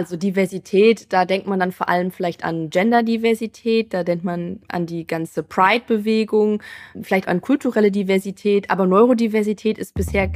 Also 0.00 0.16
Diversität, 0.16 1.12
da 1.12 1.26
denkt 1.26 1.46
man 1.46 1.60
dann 1.60 1.72
vor 1.72 1.90
allem 1.90 2.10
vielleicht 2.10 2.42
an 2.42 2.70
Genderdiversität, 2.70 3.92
da 3.92 4.02
denkt 4.02 4.24
man 4.24 4.60
an 4.66 4.86
die 4.86 5.06
ganze 5.06 5.42
Pride-Bewegung, 5.42 6.62
vielleicht 7.02 7.28
an 7.28 7.42
kulturelle 7.42 7.90
Diversität, 7.90 8.70
aber 8.70 8.86
Neurodiversität 8.86 9.76
ist 9.76 9.92
bisher 9.92 10.32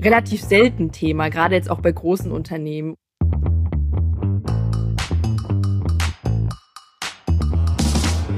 relativ 0.00 0.40
selten 0.40 0.92
Thema, 0.92 1.30
gerade 1.30 1.56
jetzt 1.56 1.68
auch 1.68 1.80
bei 1.80 1.90
großen 1.90 2.30
Unternehmen. 2.30 2.94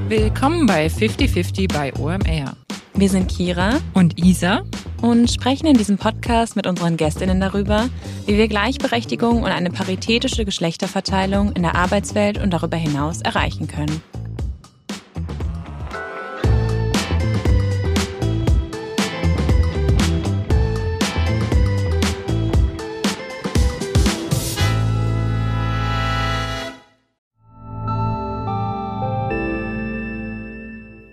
Willkommen 0.09 0.65
bei 0.65 0.89
5050 0.89 1.67
bei 1.67 1.93
OMR. 1.99 2.57
Wir 2.93 3.09
sind 3.09 3.29
Kira 3.31 3.79
und 3.93 4.19
Isa 4.19 4.63
und 5.01 5.31
sprechen 5.31 5.65
in 5.65 5.77
diesem 5.77 5.97
Podcast 5.97 6.55
mit 6.55 6.67
unseren 6.67 6.97
Gästinnen 6.97 7.39
darüber, 7.39 7.89
wie 8.25 8.37
wir 8.37 8.47
Gleichberechtigung 8.47 9.41
und 9.41 9.49
eine 9.49 9.71
paritätische 9.71 10.45
Geschlechterverteilung 10.45 11.53
in 11.53 11.63
der 11.63 11.75
Arbeitswelt 11.75 12.37
und 12.37 12.51
darüber 12.51 12.77
hinaus 12.77 13.21
erreichen 13.21 13.67
können. 13.67 14.03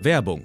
Werbung 0.01 0.45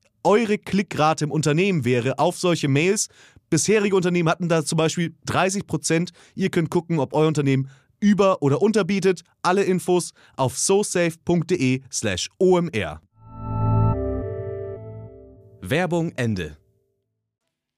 eure 0.23 0.57
Klickrate 0.57 1.25
im 1.25 1.31
Unternehmen 1.31 1.85
wäre 1.85 2.19
auf 2.19 2.37
solche 2.37 2.67
Mails. 2.67 3.07
Bisherige 3.49 3.95
Unternehmen 3.95 4.29
hatten 4.29 4.49
da 4.49 4.63
zum 4.63 4.77
Beispiel 4.77 5.15
30 5.25 5.67
Prozent. 5.67 6.11
Ihr 6.35 6.49
könnt 6.49 6.69
gucken, 6.69 6.99
ob 6.99 7.13
euer 7.13 7.27
Unternehmen 7.27 7.69
über- 7.99 8.41
oder 8.41 8.61
unterbietet. 8.61 9.21
Alle 9.41 9.63
Infos 9.63 10.13
auf 10.35 10.57
sosafe.de/slash 10.57 12.29
omr. 12.39 13.01
Werbung 15.61 16.11
Ende. 16.15 16.57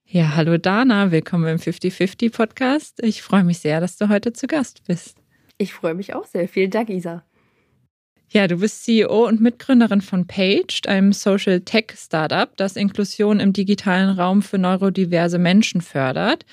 Ja, 0.05 0.35
hallo 0.35 0.57
Dana, 0.57 1.11
willkommen 1.11 1.47
im 1.47 1.57
50-50 1.57 2.31
Podcast. 2.31 3.01
Ich 3.01 3.21
freue 3.21 3.43
mich 3.43 3.59
sehr, 3.59 3.81
dass 3.81 3.97
du 3.97 4.09
heute 4.09 4.31
zu 4.31 4.47
Gast 4.47 4.83
bist. 4.85 5.17
Ich 5.57 5.73
freue 5.73 5.93
mich 5.93 6.13
auch 6.13 6.25
sehr. 6.25 6.47
Vielen 6.47 6.71
Dank, 6.71 6.89
Isa. 6.89 7.23
Ja, 8.33 8.47
du 8.47 8.57
bist 8.57 8.83
CEO 8.83 9.27
und 9.27 9.41
Mitgründerin 9.41 10.01
von 10.01 10.25
Paged, 10.25 10.87
einem 10.87 11.13
Social 11.13 11.61
Tech 11.61 11.93
Startup, 11.95 12.49
das 12.57 12.75
Inklusion 12.75 13.39
im 13.39 13.53
digitalen 13.53 14.17
Raum 14.17 14.41
für 14.41 14.57
neurodiverse 14.57 15.37
Menschen 15.37 15.81
fördert. 15.81 16.43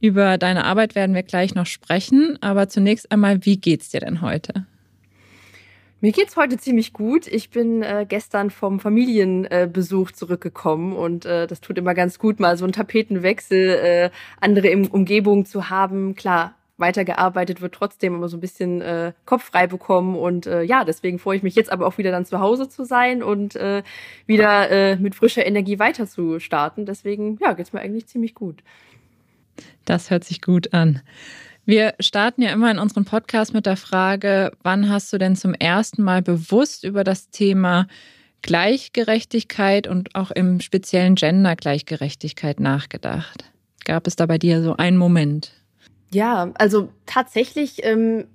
Über 0.00 0.36
deine 0.36 0.64
Arbeit 0.64 0.96
werden 0.96 1.14
wir 1.14 1.22
gleich 1.22 1.54
noch 1.54 1.66
sprechen, 1.66 2.38
aber 2.40 2.68
zunächst 2.68 3.12
einmal, 3.12 3.46
wie 3.46 3.56
geht's 3.56 3.90
dir 3.90 4.00
denn 4.00 4.20
heute? 4.20 4.66
Mir 6.00 6.10
geht's 6.10 6.36
heute 6.36 6.58
ziemlich 6.58 6.92
gut. 6.92 7.28
Ich 7.28 7.50
bin 7.50 7.84
äh, 7.84 8.04
gestern 8.08 8.50
vom 8.50 8.80
Familienbesuch 8.80 10.10
äh, 10.10 10.14
zurückgekommen 10.14 10.92
und 10.92 11.24
äh, 11.24 11.46
das 11.46 11.60
tut 11.60 11.78
immer 11.78 11.94
ganz 11.94 12.18
gut, 12.18 12.40
mal 12.40 12.56
so 12.56 12.64
einen 12.64 12.72
Tapetenwechsel, 12.72 13.68
äh, 13.68 14.10
andere 14.40 14.76
Umgebung 14.90 15.44
zu 15.46 15.70
haben. 15.70 16.16
Klar, 16.16 16.56
weitergearbeitet 16.82 17.62
wird, 17.62 17.74
trotzdem 17.74 18.14
immer 18.14 18.28
so 18.28 18.36
ein 18.36 18.40
bisschen 18.40 18.82
äh, 18.82 19.12
Kopf 19.24 19.44
frei 19.44 19.66
bekommen. 19.66 20.14
Und 20.16 20.46
äh, 20.46 20.62
ja, 20.62 20.84
deswegen 20.84 21.18
freue 21.18 21.38
ich 21.38 21.42
mich 21.42 21.54
jetzt 21.54 21.72
aber 21.72 21.86
auch 21.86 21.96
wieder 21.96 22.10
dann 22.10 22.26
zu 22.26 22.40
Hause 22.40 22.68
zu 22.68 22.84
sein 22.84 23.22
und 23.22 23.56
äh, 23.56 23.82
wieder 24.26 24.70
äh, 24.70 24.96
mit 24.96 25.14
frischer 25.14 25.46
Energie 25.46 25.78
weiter 25.78 26.06
zu 26.06 26.38
starten. 26.38 26.84
Deswegen, 26.84 27.38
ja, 27.40 27.54
geht's 27.54 27.72
mir 27.72 27.80
eigentlich 27.80 28.06
ziemlich 28.06 28.34
gut. 28.34 28.62
Das 29.86 30.10
hört 30.10 30.24
sich 30.24 30.42
gut 30.42 30.74
an. 30.74 31.00
Wir 31.64 31.94
starten 32.00 32.42
ja 32.42 32.52
immer 32.52 32.70
in 32.70 32.78
unserem 32.78 33.04
Podcast 33.04 33.54
mit 33.54 33.66
der 33.66 33.76
Frage, 33.76 34.50
wann 34.62 34.90
hast 34.90 35.12
du 35.12 35.18
denn 35.18 35.36
zum 35.36 35.54
ersten 35.54 36.02
Mal 36.02 36.20
bewusst 36.20 36.82
über 36.82 37.04
das 37.04 37.30
Thema 37.30 37.86
Gleichgerechtigkeit 38.42 39.86
und 39.86 40.16
auch 40.16 40.32
im 40.32 40.60
speziellen 40.60 41.14
Gender-Gleichgerechtigkeit 41.14 42.58
nachgedacht? 42.58 43.44
Gab 43.84 44.08
es 44.08 44.16
da 44.16 44.26
bei 44.26 44.38
dir 44.38 44.62
so 44.62 44.76
einen 44.76 44.96
Moment? 44.96 45.52
Ja, 46.12 46.50
also 46.54 46.88
tatsächlich 47.06 47.84
ähm, 47.84 48.26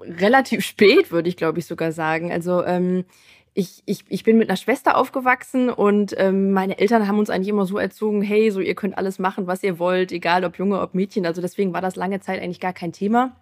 relativ 0.00 0.64
spät, 0.64 1.10
würde 1.10 1.28
ich 1.28 1.36
glaube 1.36 1.58
ich 1.58 1.66
sogar 1.66 1.92
sagen. 1.92 2.32
Also 2.32 2.64
ähm, 2.64 3.04
ich, 3.52 3.82
ich, 3.86 4.04
ich 4.08 4.24
bin 4.24 4.38
mit 4.38 4.48
einer 4.48 4.56
Schwester 4.56 4.96
aufgewachsen 4.96 5.70
und 5.70 6.14
ähm, 6.16 6.52
meine 6.52 6.78
Eltern 6.78 7.08
haben 7.08 7.18
uns 7.18 7.30
eigentlich 7.30 7.48
immer 7.48 7.66
so 7.66 7.78
erzogen, 7.78 8.22
hey, 8.22 8.50
so 8.50 8.60
ihr 8.60 8.74
könnt 8.74 8.96
alles 8.96 9.18
machen, 9.18 9.46
was 9.46 9.62
ihr 9.62 9.78
wollt, 9.78 10.12
egal 10.12 10.44
ob 10.44 10.56
Junge, 10.56 10.80
ob 10.80 10.94
Mädchen. 10.94 11.26
Also 11.26 11.42
deswegen 11.42 11.72
war 11.72 11.80
das 11.80 11.96
lange 11.96 12.20
Zeit 12.20 12.40
eigentlich 12.40 12.60
gar 12.60 12.72
kein 12.72 12.92
Thema. 12.92 13.36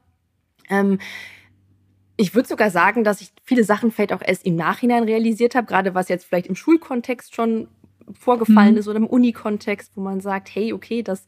Ähm, 0.70 0.98
ich 2.16 2.34
würde 2.34 2.48
sogar 2.48 2.70
sagen, 2.70 3.04
dass 3.04 3.20
ich 3.20 3.30
viele 3.44 3.64
Sachen 3.64 3.92
vielleicht 3.92 4.12
auch 4.12 4.22
erst 4.24 4.44
im 4.44 4.56
Nachhinein 4.56 5.04
realisiert 5.04 5.54
habe, 5.54 5.66
gerade 5.66 5.94
was 5.94 6.08
jetzt 6.08 6.24
vielleicht 6.24 6.48
im 6.48 6.56
Schulkontext 6.56 7.34
schon 7.34 7.68
vorgefallen 8.18 8.72
mhm. 8.72 8.78
ist 8.78 8.88
oder 8.88 8.96
im 8.96 9.06
Unikontext, 9.06 9.92
wo 9.94 10.00
man 10.00 10.20
sagt, 10.20 10.52
hey, 10.54 10.72
okay, 10.72 11.02
das 11.02 11.26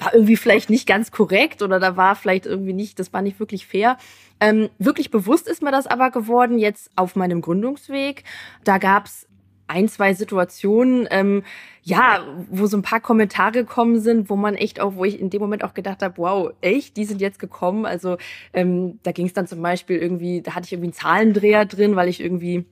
war 0.00 0.14
irgendwie 0.14 0.36
vielleicht 0.36 0.70
nicht 0.70 0.86
ganz 0.86 1.10
korrekt 1.10 1.62
oder 1.62 1.78
da 1.78 1.96
war 1.96 2.16
vielleicht 2.16 2.46
irgendwie 2.46 2.72
nicht, 2.72 2.98
das 2.98 3.12
war 3.12 3.22
nicht 3.22 3.38
wirklich 3.40 3.66
fair. 3.66 3.96
Ähm, 4.40 4.70
wirklich 4.78 5.10
bewusst 5.10 5.48
ist 5.48 5.62
mir 5.62 5.70
das 5.70 5.86
aber 5.86 6.10
geworden 6.10 6.58
jetzt 6.58 6.90
auf 6.96 7.16
meinem 7.16 7.40
Gründungsweg. 7.40 8.24
Da 8.64 8.78
gab's 8.78 9.26
ein, 9.70 9.88
zwei 9.88 10.14
Situationen, 10.14 11.06
ähm, 11.10 11.44
ja, 11.82 12.26
wo 12.50 12.66
so 12.66 12.76
ein 12.76 12.82
paar 12.82 13.00
Kommentare 13.00 13.52
gekommen 13.52 14.00
sind, 14.00 14.28
wo 14.28 14.36
man 14.36 14.54
echt 14.56 14.80
auch, 14.80 14.96
wo 14.96 15.04
ich 15.04 15.20
in 15.20 15.30
dem 15.30 15.40
Moment 15.40 15.62
auch 15.62 15.74
gedacht 15.74 16.02
habe, 16.02 16.18
wow, 16.18 16.50
echt, 16.60 16.96
die 16.96 17.04
sind 17.04 17.20
jetzt 17.20 17.38
gekommen. 17.38 17.86
Also 17.86 18.16
ähm, 18.52 18.98
da 19.04 19.12
ging 19.12 19.26
es 19.26 19.32
dann 19.32 19.46
zum 19.46 19.62
Beispiel 19.62 19.96
irgendwie, 19.96 20.42
da 20.42 20.54
hatte 20.54 20.66
ich 20.66 20.72
irgendwie 20.72 20.88
einen 20.88 20.94
Zahlendreher 20.94 21.64
drin, 21.66 21.94
weil 21.94 22.08
ich 22.08 22.20
irgendwie 22.20 22.64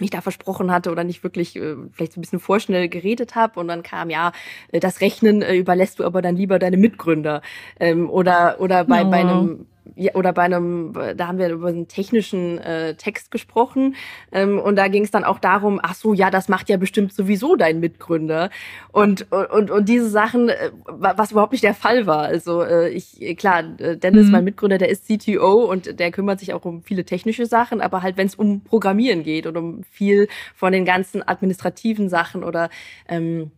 mich 0.00 0.10
da 0.10 0.20
versprochen 0.20 0.70
hatte 0.70 0.90
oder 0.90 1.04
nicht 1.04 1.22
wirklich 1.22 1.56
äh, 1.56 1.76
vielleicht 1.92 2.12
so 2.12 2.20
ein 2.20 2.22
bisschen 2.22 2.40
vorschnell 2.40 2.88
geredet 2.88 3.34
habe 3.34 3.60
und 3.60 3.68
dann 3.68 3.82
kam 3.82 4.10
ja 4.10 4.32
äh, 4.70 4.80
das 4.80 5.00
Rechnen 5.00 5.42
äh, 5.42 5.54
überlässt 5.54 5.98
du 5.98 6.04
aber 6.04 6.22
dann 6.22 6.36
lieber 6.36 6.58
deine 6.58 6.76
Mitgründer 6.76 7.42
ähm, 7.80 8.08
oder 8.10 8.56
oder 8.60 8.84
bei, 8.84 9.04
oh. 9.04 9.10
bei 9.10 9.20
einem 9.20 9.66
ja, 9.96 10.14
oder 10.14 10.32
bei 10.32 10.42
einem, 10.42 10.92
da 11.16 11.26
haben 11.26 11.38
wir 11.38 11.48
über 11.50 11.68
einen 11.68 11.88
technischen 11.88 12.58
äh, 12.58 12.94
Text 12.94 13.30
gesprochen 13.30 13.96
ähm, 14.30 14.58
und 14.58 14.76
da 14.76 14.88
ging 14.88 15.04
es 15.04 15.10
dann 15.10 15.24
auch 15.24 15.38
darum, 15.38 15.80
ach 15.82 15.94
so, 15.94 16.14
ja, 16.14 16.30
das 16.30 16.48
macht 16.48 16.68
ja 16.68 16.76
bestimmt 16.76 17.12
sowieso 17.12 17.56
dein 17.56 17.80
Mitgründer 17.80 18.50
und 18.92 19.30
und 19.32 19.70
und 19.70 19.88
diese 19.88 20.08
Sachen, 20.08 20.48
äh, 20.48 20.70
was 20.86 21.32
überhaupt 21.32 21.52
nicht 21.52 21.64
der 21.64 21.74
Fall 21.74 22.06
war. 22.06 22.22
Also 22.22 22.62
äh, 22.62 22.90
ich 22.90 23.36
klar, 23.36 23.64
äh, 23.78 23.96
Dennis, 23.96 24.26
mhm. 24.26 24.32
mein 24.32 24.44
Mitgründer, 24.44 24.78
der 24.78 24.88
ist 24.88 25.06
CTO 25.06 25.64
und 25.64 25.98
der 25.98 26.10
kümmert 26.12 26.40
sich 26.40 26.54
auch 26.54 26.64
um 26.64 26.82
viele 26.82 27.04
technische 27.04 27.46
Sachen, 27.46 27.80
aber 27.80 28.02
halt 28.02 28.16
wenn 28.16 28.26
es 28.26 28.36
um 28.36 28.60
Programmieren 28.62 29.24
geht 29.24 29.46
und 29.46 29.56
um 29.56 29.82
viel 29.84 30.28
von 30.54 30.72
den 30.72 30.84
ganzen 30.84 31.26
administrativen 31.26 32.08
Sachen 32.08 32.44
oder 32.44 32.70
ähm, 33.08 33.50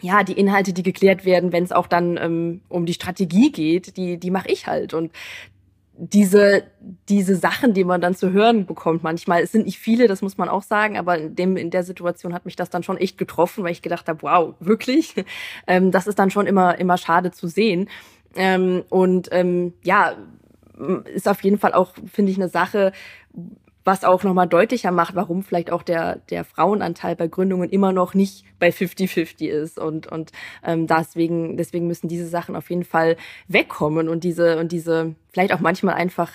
ja, 0.00 0.22
die 0.22 0.34
Inhalte, 0.38 0.72
die 0.72 0.82
geklärt 0.82 1.24
werden, 1.24 1.52
wenn 1.52 1.64
es 1.64 1.72
auch 1.72 1.86
dann 1.86 2.18
ähm, 2.18 2.60
um 2.68 2.86
die 2.86 2.92
Strategie 2.92 3.50
geht, 3.50 3.96
die, 3.96 4.18
die 4.18 4.30
mache 4.30 4.48
ich 4.48 4.66
halt. 4.66 4.92
Und 4.94 5.10
diese, 5.98 6.64
diese 7.08 7.36
Sachen, 7.36 7.72
die 7.72 7.84
man 7.84 8.00
dann 8.00 8.14
zu 8.14 8.30
hören 8.32 8.66
bekommt 8.66 9.02
manchmal, 9.02 9.42
es 9.42 9.52
sind 9.52 9.64
nicht 9.64 9.78
viele, 9.78 10.08
das 10.08 10.22
muss 10.22 10.36
man 10.36 10.48
auch 10.48 10.62
sagen, 10.62 10.98
aber 10.98 11.18
in, 11.18 11.34
dem, 11.34 11.56
in 11.56 11.70
der 11.70 11.84
Situation 11.84 12.34
hat 12.34 12.44
mich 12.44 12.56
das 12.56 12.70
dann 12.70 12.82
schon 12.82 12.98
echt 12.98 13.16
getroffen, 13.18 13.64
weil 13.64 13.72
ich 13.72 13.82
gedacht 13.82 14.08
habe, 14.08 14.22
wow, 14.22 14.54
wirklich? 14.60 15.14
Ähm, 15.68 15.90
das 15.90 16.06
ist 16.06 16.18
dann 16.18 16.30
schon 16.30 16.46
immer, 16.46 16.78
immer 16.78 16.96
schade 16.96 17.30
zu 17.32 17.48
sehen. 17.48 17.88
Ähm, 18.36 18.84
und 18.88 19.28
ähm, 19.32 19.72
ja, 19.82 20.14
ist 21.12 21.28
auf 21.28 21.42
jeden 21.42 21.58
Fall 21.58 21.72
auch, 21.72 21.94
finde 22.12 22.30
ich, 22.30 22.38
eine 22.38 22.48
Sache, 22.48 22.92
was 23.86 24.04
auch 24.04 24.24
nochmal 24.24 24.48
deutlicher 24.48 24.90
macht, 24.90 25.14
warum 25.14 25.44
vielleicht 25.44 25.70
auch 25.70 25.82
der, 25.82 26.16
der 26.28 26.44
Frauenanteil 26.44 27.14
bei 27.14 27.28
Gründungen 27.28 27.70
immer 27.70 27.92
noch 27.92 28.14
nicht 28.14 28.44
bei 28.58 28.70
50-50 28.70 29.46
ist. 29.46 29.78
Und, 29.78 30.08
und 30.08 30.32
ähm, 30.64 30.88
deswegen, 30.88 31.56
deswegen 31.56 31.86
müssen 31.86 32.08
diese 32.08 32.26
Sachen 32.26 32.56
auf 32.56 32.68
jeden 32.68 32.84
Fall 32.84 33.16
wegkommen 33.46 34.08
und 34.08 34.24
diese, 34.24 34.58
und 34.58 34.72
diese 34.72 35.14
vielleicht 35.32 35.52
auch 35.52 35.60
manchmal 35.60 35.94
einfach 35.94 36.32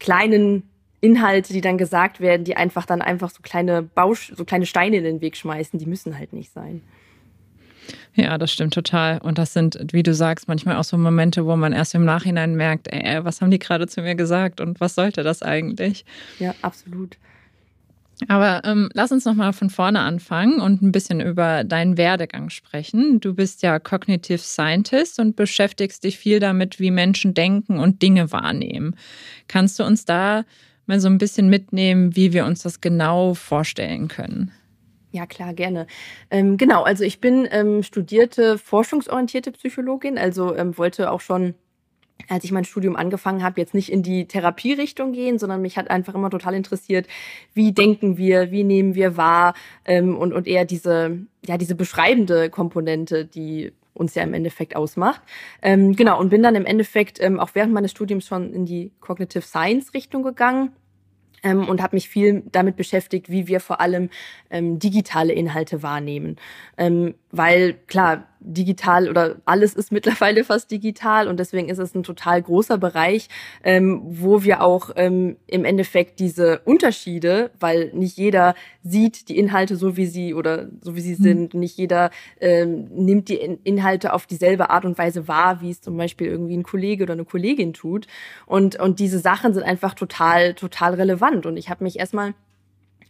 kleinen 0.00 0.68
Inhalte, 1.00 1.52
die 1.52 1.60
dann 1.60 1.78
gesagt 1.78 2.20
werden, 2.20 2.44
die 2.44 2.56
einfach 2.56 2.86
dann 2.86 3.02
einfach 3.02 3.30
so 3.30 3.40
kleine 3.42 3.82
Bausch, 3.82 4.32
so 4.34 4.44
kleine 4.44 4.66
Steine 4.66 4.96
in 4.96 5.04
den 5.04 5.20
Weg 5.20 5.36
schmeißen, 5.36 5.78
die 5.78 5.86
müssen 5.86 6.18
halt 6.18 6.32
nicht 6.32 6.52
sein. 6.52 6.82
Ja, 8.14 8.38
das 8.38 8.52
stimmt 8.52 8.74
total. 8.74 9.18
Und 9.18 9.38
das 9.38 9.52
sind, 9.52 9.78
wie 9.92 10.04
du 10.04 10.14
sagst, 10.14 10.46
manchmal 10.46 10.76
auch 10.76 10.84
so 10.84 10.96
Momente, 10.96 11.46
wo 11.46 11.56
man 11.56 11.72
erst 11.72 11.94
im 11.94 12.04
Nachhinein 12.04 12.54
merkt, 12.54 12.88
ey, 12.92 13.24
was 13.24 13.40
haben 13.40 13.50
die 13.50 13.58
gerade 13.58 13.88
zu 13.88 14.02
mir 14.02 14.14
gesagt 14.14 14.60
und 14.60 14.80
was 14.80 14.94
sollte 14.94 15.22
das 15.22 15.42
eigentlich? 15.42 16.04
Ja, 16.38 16.54
absolut. 16.62 17.16
Aber 18.28 18.62
ähm, 18.64 18.88
lass 18.94 19.10
uns 19.10 19.24
nochmal 19.24 19.52
von 19.52 19.70
vorne 19.70 20.00
anfangen 20.00 20.60
und 20.60 20.82
ein 20.82 20.92
bisschen 20.92 21.20
über 21.20 21.64
deinen 21.64 21.96
Werdegang 21.96 22.50
sprechen. 22.50 23.20
Du 23.20 23.34
bist 23.34 23.62
ja 23.62 23.80
Cognitive 23.80 24.38
Scientist 24.38 25.18
und 25.18 25.34
beschäftigst 25.34 26.04
dich 26.04 26.18
viel 26.18 26.38
damit, 26.38 26.78
wie 26.78 26.92
Menschen 26.92 27.34
denken 27.34 27.78
und 27.78 28.02
Dinge 28.02 28.30
wahrnehmen. 28.30 28.96
Kannst 29.48 29.78
du 29.78 29.84
uns 29.84 30.04
da 30.04 30.44
mal 30.86 31.00
so 31.00 31.08
ein 31.08 31.18
bisschen 31.18 31.48
mitnehmen, 31.48 32.14
wie 32.14 32.32
wir 32.32 32.44
uns 32.44 32.62
das 32.62 32.80
genau 32.80 33.34
vorstellen 33.34 34.06
können? 34.06 34.52
Ja, 35.14 35.26
klar, 35.26 35.54
gerne. 35.54 35.86
Ähm, 36.28 36.56
genau, 36.56 36.82
also 36.82 37.04
ich 37.04 37.20
bin 37.20 37.46
ähm, 37.52 37.84
studierte 37.84 38.58
forschungsorientierte 38.58 39.52
Psychologin, 39.52 40.18
also 40.18 40.56
ähm, 40.56 40.76
wollte 40.76 41.12
auch 41.12 41.20
schon 41.20 41.54
als 42.28 42.44
ich 42.44 42.52
mein 42.52 42.64
Studium 42.64 42.96
angefangen 42.96 43.42
habe, 43.42 43.60
jetzt 43.60 43.74
nicht 43.74 43.92
in 43.92 44.02
die 44.02 44.26
Therapierichtung 44.26 45.12
gehen, 45.12 45.38
sondern 45.38 45.60
mich 45.60 45.76
hat 45.76 45.90
einfach 45.90 46.14
immer 46.14 46.30
total 46.30 46.54
interessiert, 46.54 47.06
wie 47.52 47.72
denken 47.72 48.16
wir, 48.16 48.50
wie 48.50 48.64
nehmen 48.64 48.94
wir 48.94 49.16
wahr 49.16 49.54
ähm, 49.84 50.16
und, 50.16 50.32
und 50.32 50.46
eher 50.46 50.64
diese, 50.64 51.18
ja, 51.44 51.58
diese 51.58 51.74
beschreibende 51.74 52.50
Komponente, 52.50 53.24
die 53.24 53.72
uns 53.92 54.14
ja 54.14 54.22
im 54.22 54.32
Endeffekt 54.32 54.74
ausmacht. 54.74 55.22
Ähm, 55.60 55.94
genau, 55.94 56.18
und 56.18 56.30
bin 56.30 56.42
dann 56.42 56.54
im 56.54 56.66
Endeffekt 56.66 57.20
ähm, 57.20 57.38
auch 57.38 57.50
während 57.54 57.72
meines 57.72 57.90
Studiums 57.90 58.26
schon 58.26 58.52
in 58.52 58.64
die 58.64 58.90
Cognitive 59.00 59.42
Science 59.42 59.92
Richtung 59.92 60.22
gegangen 60.22 60.72
ähm, 61.44 61.68
und 61.68 61.80
habe 61.80 61.94
mich 61.94 62.08
viel 62.08 62.42
damit 62.50 62.76
beschäftigt, 62.76 63.30
wie 63.30 63.46
wir 63.46 63.60
vor 63.60 63.80
allem 63.80 64.10
ähm, 64.50 64.80
digitale 64.80 65.32
Inhalte 65.32 65.82
wahrnehmen. 65.82 66.36
Ähm, 66.76 67.14
weil 67.30 67.74
klar, 67.86 68.26
digital 68.44 69.08
oder 69.08 69.36
alles 69.44 69.74
ist 69.74 69.90
mittlerweile 69.90 70.44
fast 70.44 70.70
digital 70.70 71.28
und 71.28 71.40
deswegen 71.40 71.68
ist 71.68 71.78
es 71.78 71.94
ein 71.94 72.02
total 72.02 72.42
großer 72.42 72.78
Bereich, 72.78 73.28
ähm, 73.62 74.02
wo 74.04 74.44
wir 74.44 74.62
auch 74.62 74.90
ähm, 74.96 75.36
im 75.46 75.64
Endeffekt 75.64 76.20
diese 76.20 76.60
Unterschiede, 76.64 77.50
weil 77.58 77.90
nicht 77.94 78.18
jeder 78.18 78.54
sieht 78.82 79.28
die 79.28 79.38
Inhalte 79.38 79.76
so 79.76 79.96
wie 79.96 80.06
sie 80.06 80.34
oder 80.34 80.68
so 80.82 80.94
wie 80.94 81.00
sie 81.00 81.16
mhm. 81.16 81.22
sind, 81.22 81.54
nicht 81.54 81.78
jeder 81.78 82.10
ähm, 82.40 82.88
nimmt 82.92 83.28
die 83.28 83.36
Inhalte 83.36 84.12
auf 84.12 84.26
dieselbe 84.26 84.70
Art 84.70 84.84
und 84.84 84.98
Weise 84.98 85.26
wahr, 85.26 85.60
wie 85.62 85.70
es 85.70 85.80
zum 85.80 85.96
Beispiel 85.96 86.26
irgendwie 86.26 86.56
ein 86.56 86.62
Kollege 86.62 87.04
oder 87.04 87.14
eine 87.14 87.24
Kollegin 87.24 87.72
tut. 87.72 88.06
Und 88.46 88.78
und 88.78 89.00
diese 89.00 89.18
Sachen 89.18 89.54
sind 89.54 89.62
einfach 89.62 89.94
total 89.94 90.54
total 90.54 90.94
relevant. 90.94 91.46
Und 91.46 91.56
ich 91.56 91.70
habe 91.70 91.84
mich 91.84 91.98
erstmal 91.98 92.34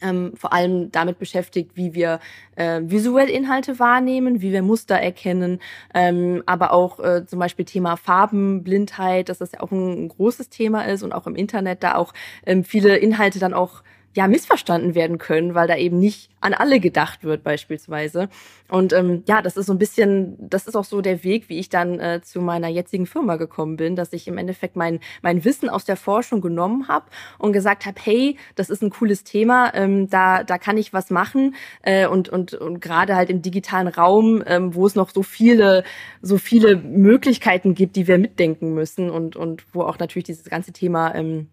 ähm, 0.05 0.33
vor 0.37 0.53
allem 0.53 0.93
damit 0.93 1.19
beschäftigt, 1.19 1.73
wie 1.75 1.95
wir 1.95 2.21
äh, 2.57 2.81
visuell 2.85 3.29
Inhalte 3.29 3.79
wahrnehmen, 3.79 4.43
wie 4.43 4.53
wir 4.53 4.63
Muster 4.63 4.97
erkennen, 4.97 5.61
ähm, 5.95 6.43
aber 6.47 6.73
auch 6.73 7.01
äh, 7.01 7.27
zum 7.27 7.39
Beispiel 7.39 7.65
Thema 7.65 7.97
Farbenblindheit, 7.97 9.29
dass 9.29 9.39
das 9.39 9.53
ja 9.53 9.61
auch 9.61 9.73
ein, 9.73 10.05
ein 10.05 10.09
großes 10.09 10.49
Thema 10.51 10.83
ist 10.83 11.03
und 11.03 11.13
auch 11.13 11.27
im 11.27 11.35
Internet 11.35 11.83
da 11.83 11.95
auch 11.95 12.13
ähm, 12.47 12.65
viele 12.65 12.97
Inhalte 12.97 13.39
dann 13.39 13.55
auch 13.55 13.83
ja 14.15 14.29
missverstanden 14.29 14.95
werden 14.95 15.19
können, 15.19 15.55
weil 15.55 15.67
da 15.67 15.77
eben 15.77 15.99
nicht 15.99 16.31
an 16.41 16.55
alle 16.55 16.79
gedacht 16.79 17.25
wird 17.25 17.43
beispielsweise. 17.43 18.29
Und 18.71 18.93
ähm, 18.93 19.25
ja, 19.27 19.43
das 19.43 19.57
ist 19.57 19.67
so 19.67 19.73
ein 19.73 19.79
bisschen, 19.79 20.37
das 20.39 20.67
ist 20.67 20.77
auch 20.77 20.85
so 20.85 21.01
der 21.01 21.25
Weg, 21.25 21.49
wie 21.49 21.59
ich 21.59 21.69
dann 21.69 21.99
äh, 21.99 22.21
zu 22.23 22.41
meiner 22.41 22.69
jetzigen 22.69 23.07
Firma 23.07 23.37
gekommen 23.37 23.77
bin, 23.77 23.97
dass 23.97 24.13
ich 24.13 24.29
im 24.29 24.39
Endeffekt 24.39 24.77
mein 24.77 25.01
mein 25.23 25.45
Wissen 25.45 25.69
aus 25.69 25.85
der 25.85 25.97
Forschung 25.97 26.41
genommen 26.41 26.87
habe 26.89 27.07
und 27.39 27.53
gesagt 27.53 27.87
habe, 27.87 28.01
hey, 28.03 28.39
das 28.55 28.71
ist 28.71 28.83
ein 28.83 28.91
cooles 28.91 29.25
Thema, 29.25 29.73
ähm, 29.75 30.09
da 30.09 30.45
da 30.45 30.59
kann 30.59 30.77
ich 30.77 30.93
was 30.93 31.11
machen 31.11 31.55
äh, 31.83 32.07
und 32.07 32.29
und 32.29 32.55
und 32.55 32.81
gerade 32.81 33.17
halt 33.17 33.31
im 33.31 33.43
digitalen 33.43 33.89
Raum, 33.89 34.43
ähm, 34.47 34.75
wo 34.75 34.87
es 34.87 34.95
noch 34.95 35.11
so 35.11 35.23
viele 35.23 35.83
so 36.23 36.39
viele 36.39 36.77
Möglichkeiten 36.77 37.75
gibt, 37.75 37.97
die 37.97 38.07
wir 38.07 38.19
mitdenken 38.19 38.75
müssen 38.75 39.11
und 39.11 39.35
und 39.35 39.65
wo 39.75 39.83
auch 39.83 39.99
natürlich 39.99 40.27
dieses 40.27 40.45
ganze 40.45 40.73
Thema 40.73 41.15
ähm, 41.15 41.49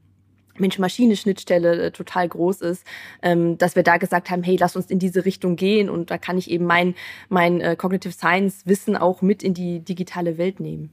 Mensch-Maschine-Schnittstelle 0.58 1.82
äh, 1.82 1.92
total 1.92 2.28
groß 2.28 2.62
ist, 2.62 2.86
ähm, 3.22 3.58
dass 3.58 3.76
wir 3.76 3.84
da 3.84 3.98
gesagt 3.98 4.30
haben, 4.30 4.44
hey, 4.44 4.58
lass 4.60 4.76
uns 4.76 4.88
in 4.88 5.00
diese 5.00 5.26
Richtung 5.26 5.56
gehen 5.56 5.90
und 5.90 6.12
da 6.12 6.18
kann 6.18 6.38
ich 6.38 6.50
eben 6.50 6.66
mein, 6.66 6.96
mein 7.30 7.62
äh, 7.62 7.76
Cognitive 7.76 8.14
Science-Wissen 8.14 8.96
auch 8.96 9.22
mit 9.22 9.44
in 9.44 9.54
die 9.54 9.80
digitale 9.80 10.38
Welt 10.38 10.60
nehmen. 10.60 10.92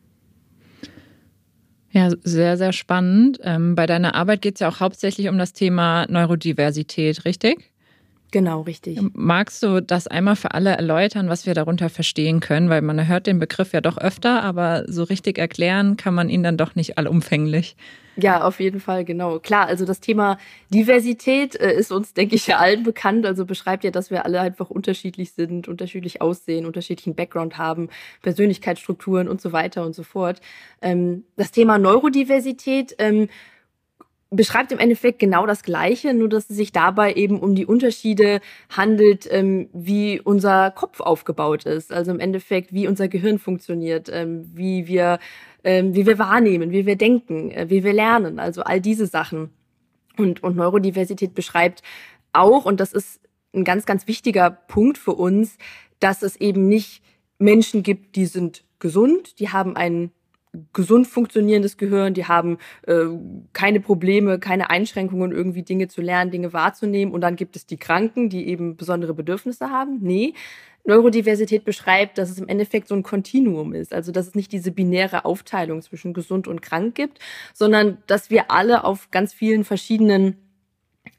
Ja, 1.91 2.11
sehr, 2.23 2.57
sehr 2.57 2.73
spannend. 2.73 3.39
Ähm, 3.43 3.75
bei 3.75 3.87
deiner 3.87 4.15
Arbeit 4.15 4.43
geht 4.43 4.55
es 4.55 4.61
ja 4.61 4.69
auch 4.69 4.81
hauptsächlich 4.81 5.29
um 5.29 5.39
das 5.39 5.53
Thema 5.53 6.07
Neurodiversität, 6.09 7.25
richtig? 7.25 7.73
Genau, 8.31 8.61
richtig. 8.61 8.99
Magst 9.15 9.63
du 9.63 9.81
das 9.81 10.07
einmal 10.07 10.37
für 10.37 10.53
alle 10.53 10.71
erläutern, 10.71 11.31
was 11.31 11.47
wir 11.47 11.55
darunter 11.55 11.89
verstehen 11.89 12.41
können? 12.41 12.69
Weil 12.69 12.83
man 12.83 13.09
hört 13.09 13.27
den 13.27 13.39
Begriff 13.39 13.73
ja 13.73 13.81
doch 13.81 13.97
öfter, 13.97 14.43
aber 14.43 14.85
so 14.87 15.03
richtig 15.05 15.39
erklären 15.39 15.97
kann 15.97 16.15
man 16.15 16.29
ihn 16.29 16.43
dann 16.43 16.59
doch 16.59 16.75
nicht 16.75 16.99
allumfänglich. 16.99 17.75
Ja, 18.21 18.43
auf 18.43 18.59
jeden 18.59 18.81
Fall, 18.81 19.05
genau. 19.05 19.39
Klar, 19.39 19.69
also 19.69 19.85
das 19.85 20.01
Thema 20.01 20.39
Diversität 20.71 21.55
äh, 21.55 21.73
ist 21.73 21.93
uns, 21.93 22.15
denke 22.15 22.35
ich, 22.35 22.49
ja 22.49 22.59
allen 22.59 22.83
bekannt. 22.83 23.25
Also 23.25 23.47
beschreibt 23.47 23.85
ja, 23.85 23.93
dass 23.93 24.11
wir 24.11 24.25
alle 24.25 24.41
einfach 24.41 24.71
unterschiedlich 24.71 25.33
sind, 25.33 25.69
unterschiedlich 25.69 26.21
aussehen, 26.21 26.67
unterschiedlichen 26.67 27.15
Background 27.15 27.59
haben, 27.59 27.89
Persönlichkeitsstrukturen 28.23 29.29
und 29.29 29.41
so 29.41 29.53
weiter 29.53 29.87
und 29.87 29.95
so 29.95 30.03
fort. 30.03 30.41
Ähm, 30.83 31.25
das 31.37 31.53
Thema 31.53 31.79
Neurodiversität 31.79 32.97
ähm, 32.99 33.29
beschreibt 34.31 34.73
im 34.73 34.79
Endeffekt 34.79 35.19
genau 35.19 35.47
das 35.47 35.63
Gleiche, 35.63 36.13
nur 36.13 36.29
dass 36.29 36.51
es 36.51 36.57
sich 36.57 36.73
dabei 36.73 37.15
eben 37.15 37.41
um 37.41 37.55
die 37.55 37.65
Unterschiede 37.65 38.41
handelt, 38.69 39.27
ähm, 39.31 39.69
wie 39.73 40.21
unser 40.21 40.71
Kopf 40.71 41.01
aufgebaut 41.01 41.65
ist. 41.65 41.93
Also 41.93 42.11
im 42.11 42.21
Endeffekt, 42.21 42.73
wie 42.73 42.89
unser 42.89 43.09
Gehirn 43.09 43.39
funktioniert, 43.39 44.11
ähm, 44.13 44.51
wie 44.55 44.87
wir, 44.87 45.19
ähm, 45.65 45.95
wie 45.95 46.07
wir 46.07 46.19
wahrnehmen, 46.19 46.71
wie 46.73 46.85
wir 46.85 46.97
denken, 46.97 47.51
äh, 47.51 47.71
wie 47.71 47.85
wir 47.85 47.95
lernen. 47.95 48.39
Also 48.39 48.63
all 48.63 48.81
diese 48.81 49.07
Sachen. 49.07 49.51
Und, 50.19 50.43
und 50.43 50.57
Neurodiversität 50.57 51.35
beschreibt 51.35 51.83
auch, 52.33 52.65
und 52.65 52.81
das 52.81 52.93
ist 52.93 53.21
ein 53.55 53.65
ganz, 53.65 53.87
ganz 53.87 54.07
wichtiger 54.07 54.51
Punkt 54.51 54.99
für 54.99 55.13
uns, 55.13 55.57
dass 56.01 56.23
es 56.23 56.37
eben 56.37 56.69
nicht 56.69 57.03
Menschen 57.39 57.83
gibt, 57.83 58.17
die 58.17 58.27
sind 58.27 58.65
gesund, 58.79 59.41
die 59.41 59.49
haben 59.51 59.77
einen 59.77 60.13
gesund 60.73 61.07
funktionierendes 61.07 61.77
Gehirn, 61.77 62.15
die 62.15 62.27
haben 62.27 62.59
äh, 62.87 63.05
keine 63.53 63.81
Probleme, 63.81 64.39
keine 64.39 64.71
Einschränkungen, 64.71 65.33
irgendwie 65.33 65.63
Dinge 65.63 65.89
zu 65.89 66.01
lernen, 66.01 66.31
Dinge 66.31 66.53
wahrzunehmen. 66.53 67.15
Und 67.15 67.21
dann 67.21 67.37
gibt 67.37 67.57
es 67.57 67.67
die 67.67 67.77
Kranken, 67.77 68.29
die 68.29 68.49
eben 68.49 68.77
besondere 68.77 69.15
Bedürfnisse 69.15 69.71
haben. 69.71 69.99
Nee, 70.01 70.35
Neurodiversität 70.85 71.65
beschreibt, 71.65 72.17
dass 72.17 72.31
es 72.31 72.39
im 72.39 72.49
Endeffekt 72.49 72.89
so 72.89 72.95
ein 72.95 73.03
Kontinuum 73.03 73.75
ist. 73.75 73.93
Also, 73.93 74.11
dass 74.11 74.29
es 74.29 74.35
nicht 74.35 74.53
diese 74.53 74.73
binäre 74.73 75.27
Aufteilung 75.27 75.83
zwischen 75.83 76.15
gesund 76.15 76.49
und 76.49 76.63
krank 76.63 76.95
gibt, 76.95 77.19
sondern 77.53 77.99
dass 78.07 78.31
wir 78.31 78.51
alle 78.51 78.85
auf 78.85 79.11
ganz 79.11 79.35
vielen 79.35 79.65
verschiedenen 79.65 80.48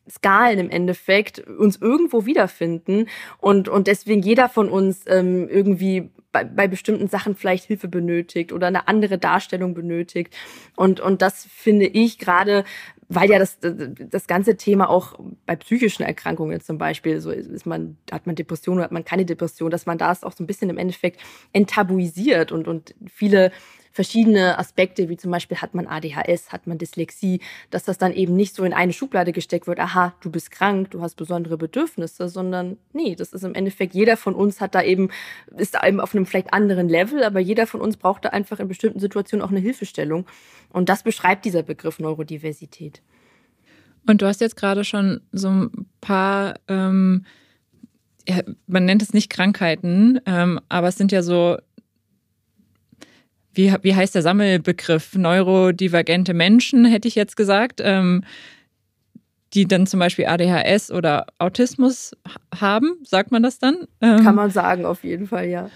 Skalen 0.09 0.59
im 0.59 0.69
Endeffekt 0.69 1.39
uns 1.39 1.77
irgendwo 1.77 2.25
wiederfinden 2.25 3.07
und, 3.39 3.69
und 3.69 3.87
deswegen 3.87 4.21
jeder 4.21 4.49
von 4.49 4.69
uns 4.69 5.03
ähm, 5.07 5.47
irgendwie 5.47 6.09
bei, 6.31 6.43
bei 6.43 6.67
bestimmten 6.67 7.07
Sachen 7.07 7.35
vielleicht 7.35 7.65
Hilfe 7.65 7.87
benötigt 7.87 8.51
oder 8.53 8.67
eine 8.67 8.87
andere 8.87 9.17
Darstellung 9.17 9.73
benötigt. 9.73 10.35
Und, 10.75 10.99
und 10.99 11.21
das 11.21 11.45
finde 11.45 11.87
ich 11.87 12.19
gerade, 12.19 12.63
weil 13.09 13.29
ja 13.29 13.39
das, 13.39 13.57
das 13.59 14.27
ganze 14.27 14.55
Thema 14.55 14.89
auch 14.89 15.19
bei 15.47 15.55
psychischen 15.55 16.03
Erkrankungen 16.03 16.61
zum 16.61 16.77
Beispiel, 16.77 17.19
so 17.19 17.31
ist 17.31 17.65
man, 17.65 17.97
hat 18.11 18.27
man 18.27 18.35
Depression 18.35 18.75
oder 18.75 18.85
hat 18.85 18.91
man 18.91 19.03
keine 19.03 19.25
Depression, 19.25 19.71
dass 19.71 19.87
man 19.87 19.97
das 19.97 20.23
auch 20.23 20.31
so 20.31 20.43
ein 20.43 20.47
bisschen 20.47 20.69
im 20.69 20.77
Endeffekt 20.77 21.19
enttabuisiert 21.51 22.51
und, 22.51 22.67
und 22.67 22.93
viele 23.07 23.51
verschiedene 23.91 24.57
Aspekte, 24.57 25.09
wie 25.09 25.17
zum 25.17 25.31
Beispiel 25.31 25.57
hat 25.57 25.73
man 25.73 25.87
ADHS, 25.87 26.51
hat 26.51 26.67
man 26.67 26.77
Dyslexie, 26.77 27.41
dass 27.69 27.83
das 27.83 27.97
dann 27.97 28.13
eben 28.13 28.35
nicht 28.35 28.55
so 28.55 28.63
in 28.63 28.73
eine 28.73 28.93
Schublade 28.93 29.31
gesteckt 29.31 29.67
wird, 29.67 29.79
aha, 29.79 30.13
du 30.21 30.29
bist 30.29 30.51
krank, 30.51 30.91
du 30.91 31.01
hast 31.01 31.15
besondere 31.15 31.57
Bedürfnisse, 31.57 32.29
sondern 32.29 32.77
nee, 32.93 33.15
das 33.15 33.33
ist 33.33 33.43
im 33.43 33.55
Endeffekt, 33.55 33.93
jeder 33.93 34.17
von 34.17 34.35
uns 34.35 34.61
hat 34.61 34.75
da 34.75 34.83
eben, 34.83 35.09
ist 35.57 35.75
da 35.75 35.85
eben 35.85 35.99
auf 35.99 36.13
einem 36.13 36.25
vielleicht 36.25 36.53
anderen 36.53 36.87
Level, 36.87 37.23
aber 37.23 37.39
jeder 37.39 37.67
von 37.67 37.81
uns 37.81 37.97
braucht 37.97 38.25
da 38.25 38.29
einfach 38.29 38.59
in 38.59 38.67
bestimmten 38.67 38.99
Situationen 38.99 39.45
auch 39.45 39.51
eine 39.51 39.59
Hilfestellung. 39.59 40.25
Und 40.71 40.89
das 40.89 41.03
beschreibt 41.03 41.45
dieser 41.45 41.63
Begriff 41.63 41.99
Neurodiversität. 41.99 42.98
Und 44.07 44.21
du 44.21 44.25
hast 44.25 44.41
jetzt 44.41 44.55
gerade 44.55 44.83
schon 44.83 45.21
so 45.31 45.49
ein 45.49 45.71
paar 46.01 46.55
ähm 46.67 47.25
man 48.67 48.85
nennt 48.85 49.01
es 49.01 49.13
nicht 49.13 49.29
Krankheiten, 49.29 50.19
ähm, 50.27 50.59
aber 50.69 50.89
es 50.89 50.97
sind 50.97 51.11
ja 51.11 51.23
so 51.23 51.57
wie, 53.53 53.73
wie 53.81 53.95
heißt 53.95 54.15
der 54.15 54.21
Sammelbegriff? 54.21 55.15
Neurodivergente 55.15 56.33
Menschen, 56.33 56.85
hätte 56.85 57.07
ich 57.07 57.15
jetzt 57.15 57.35
gesagt, 57.35 57.81
ähm, 57.83 58.23
die 59.53 59.67
dann 59.67 59.87
zum 59.87 59.99
Beispiel 59.99 60.27
ADHS 60.27 60.91
oder 60.91 61.25
Autismus 61.39 62.15
haben, 62.55 62.99
sagt 63.03 63.31
man 63.31 63.41
das 63.41 63.57
dann? 63.57 63.87
Ähm, 63.99 64.23
Kann 64.23 64.35
man 64.35 64.51
sagen, 64.51 64.85
auf 64.85 65.03
jeden 65.03 65.27
Fall, 65.27 65.47
ja. 65.47 65.69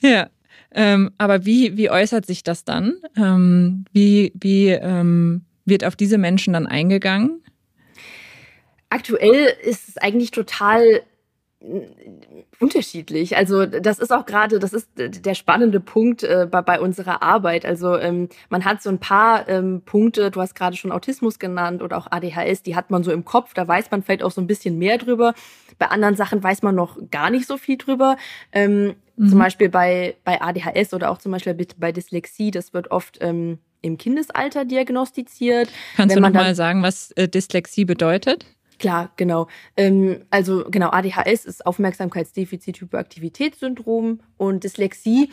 Ja. 0.00 0.30
Ähm, 0.72 1.10
aber 1.18 1.44
wie, 1.44 1.76
wie 1.76 1.90
äußert 1.90 2.24
sich 2.24 2.44
das 2.44 2.64
dann? 2.64 2.94
Ähm, 3.16 3.84
wie 3.92 4.32
wie 4.40 4.78
wird 5.64 5.84
auf 5.84 5.96
diese 5.96 6.16
Menschen 6.16 6.52
dann 6.52 6.68
eingegangen? 6.68 7.42
Aktuell 8.90 9.54
ist 9.62 9.88
es 9.88 9.96
eigentlich 9.96 10.30
total 10.32 11.02
unterschiedlich. 12.58 13.36
Also 13.36 13.66
das 13.66 13.98
ist 13.98 14.12
auch 14.12 14.24
gerade, 14.24 14.58
das 14.58 14.72
ist 14.72 14.88
der 14.96 15.34
spannende 15.34 15.78
Punkt 15.78 16.22
äh, 16.22 16.48
bei, 16.50 16.62
bei 16.62 16.80
unserer 16.80 17.22
Arbeit. 17.22 17.66
Also 17.66 17.98
ähm, 17.98 18.30
man 18.48 18.64
hat 18.64 18.82
so 18.82 18.88
ein 18.88 18.98
paar 18.98 19.46
ähm, 19.46 19.82
Punkte, 19.84 20.30
du 20.30 20.40
hast 20.40 20.54
gerade 20.54 20.76
schon 20.76 20.90
Autismus 20.90 21.38
genannt 21.38 21.82
oder 21.82 21.98
auch 21.98 22.06
ADHS, 22.10 22.62
die 22.62 22.76
hat 22.76 22.90
man 22.90 23.02
so 23.02 23.12
im 23.12 23.26
Kopf, 23.26 23.52
da 23.52 23.68
weiß 23.68 23.90
man 23.90 24.02
vielleicht 24.02 24.22
auch 24.22 24.30
so 24.30 24.40
ein 24.40 24.46
bisschen 24.46 24.78
mehr 24.78 24.96
drüber. 24.96 25.34
Bei 25.78 25.86
anderen 25.86 26.16
Sachen 26.16 26.42
weiß 26.42 26.62
man 26.62 26.74
noch 26.74 26.96
gar 27.10 27.28
nicht 27.28 27.46
so 27.46 27.58
viel 27.58 27.76
drüber. 27.76 28.16
Ähm, 28.52 28.94
mhm. 29.16 29.28
Zum 29.28 29.38
Beispiel 29.38 29.68
bei, 29.68 30.16
bei 30.24 30.40
ADHS 30.40 30.94
oder 30.94 31.10
auch 31.10 31.18
zum 31.18 31.32
Beispiel 31.32 31.54
bei 31.76 31.92
Dyslexie, 31.92 32.50
das 32.50 32.72
wird 32.72 32.90
oft 32.90 33.18
ähm, 33.20 33.58
im 33.82 33.98
Kindesalter 33.98 34.64
diagnostiziert. 34.64 35.68
Kannst 35.96 36.16
Wenn 36.16 36.22
du 36.22 36.30
nochmal 36.30 36.54
sagen, 36.54 36.82
was 36.82 37.10
äh, 37.12 37.28
Dyslexie 37.28 37.84
bedeutet? 37.84 38.46
Klar, 38.80 39.12
genau. 39.16 39.46
Ähm, 39.76 40.22
also 40.30 40.64
genau, 40.70 40.88
ADHS 40.88 41.44
ist 41.44 41.66
Aufmerksamkeitsdefizit-Hyperaktivitätssyndrom 41.66 44.20
und 44.38 44.64
Dyslexie 44.64 45.28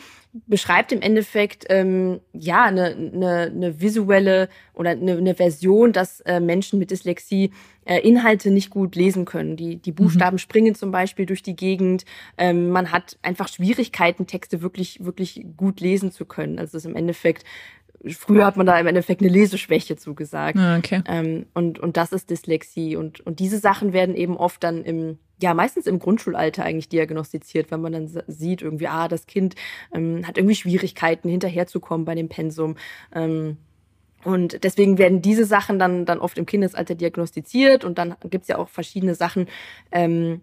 beschreibt 0.46 0.92
im 0.92 1.00
Endeffekt 1.00 1.64
ähm, 1.70 2.20
ja 2.34 2.64
eine, 2.64 2.94
eine, 2.94 3.50
eine 3.50 3.80
visuelle 3.80 4.50
oder 4.74 4.90
eine, 4.90 5.16
eine 5.16 5.34
Version, 5.34 5.94
dass 5.94 6.20
äh, 6.20 6.40
Menschen 6.40 6.78
mit 6.78 6.90
Dyslexie 6.90 7.52
äh, 7.86 8.00
Inhalte 8.00 8.50
nicht 8.50 8.68
gut 8.68 8.96
lesen 8.96 9.24
können. 9.24 9.56
Die, 9.56 9.76
die 9.76 9.92
Buchstaben 9.92 10.34
mhm. 10.34 10.40
springen 10.40 10.74
zum 10.74 10.90
Beispiel 10.90 11.24
durch 11.24 11.42
die 11.42 11.56
Gegend. 11.56 12.04
Ähm, 12.36 12.68
man 12.68 12.92
hat 12.92 13.16
einfach 13.22 13.48
Schwierigkeiten, 13.48 14.26
Texte 14.26 14.60
wirklich, 14.60 15.02
wirklich 15.02 15.46
gut 15.56 15.80
lesen 15.80 16.12
zu 16.12 16.26
können. 16.26 16.58
Also 16.58 16.72
das 16.72 16.84
ist 16.84 16.90
im 16.90 16.96
Endeffekt 16.96 17.46
früher 18.06 18.46
hat 18.46 18.56
man 18.56 18.66
da 18.66 18.78
im 18.78 18.86
Endeffekt 18.86 19.20
eine 19.20 19.30
Leseschwäche 19.30 19.96
zugesagt. 19.96 20.58
Ah, 20.58 20.78
okay. 20.78 21.02
Ähm, 21.06 21.46
und, 21.54 21.78
und 21.78 21.96
das 21.96 22.12
ist 22.12 22.30
Dyslexie. 22.30 22.96
Und, 22.96 23.20
und 23.20 23.40
diese 23.40 23.58
Sachen 23.58 23.92
werden 23.92 24.14
eben 24.14 24.36
oft 24.36 24.62
dann 24.62 24.84
im, 24.84 25.18
ja, 25.40 25.54
meistens 25.54 25.86
im 25.86 25.98
Grundschulalter 25.98 26.64
eigentlich 26.64 26.88
diagnostiziert, 26.88 27.70
wenn 27.70 27.80
man 27.80 27.92
dann 27.92 28.22
sieht, 28.26 28.62
irgendwie, 28.62 28.88
ah, 28.88 29.08
das 29.08 29.26
Kind 29.26 29.54
ähm, 29.92 30.26
hat 30.26 30.38
irgendwie 30.38 30.56
Schwierigkeiten, 30.56 31.28
hinterherzukommen 31.28 32.04
bei 32.04 32.14
dem 32.14 32.28
Pensum. 32.28 32.76
Ähm, 33.14 33.56
und 34.24 34.64
deswegen 34.64 34.98
werden 34.98 35.22
diese 35.22 35.44
Sachen 35.44 35.78
dann, 35.78 36.04
dann 36.04 36.18
oft 36.18 36.38
im 36.38 36.46
Kindesalter 36.46 36.94
diagnostiziert 36.94 37.84
und 37.84 37.98
dann 37.98 38.16
gibt's 38.24 38.48
ja 38.48 38.58
auch 38.58 38.68
verschiedene 38.68 39.14
Sachen, 39.14 39.46
ähm, 39.92 40.40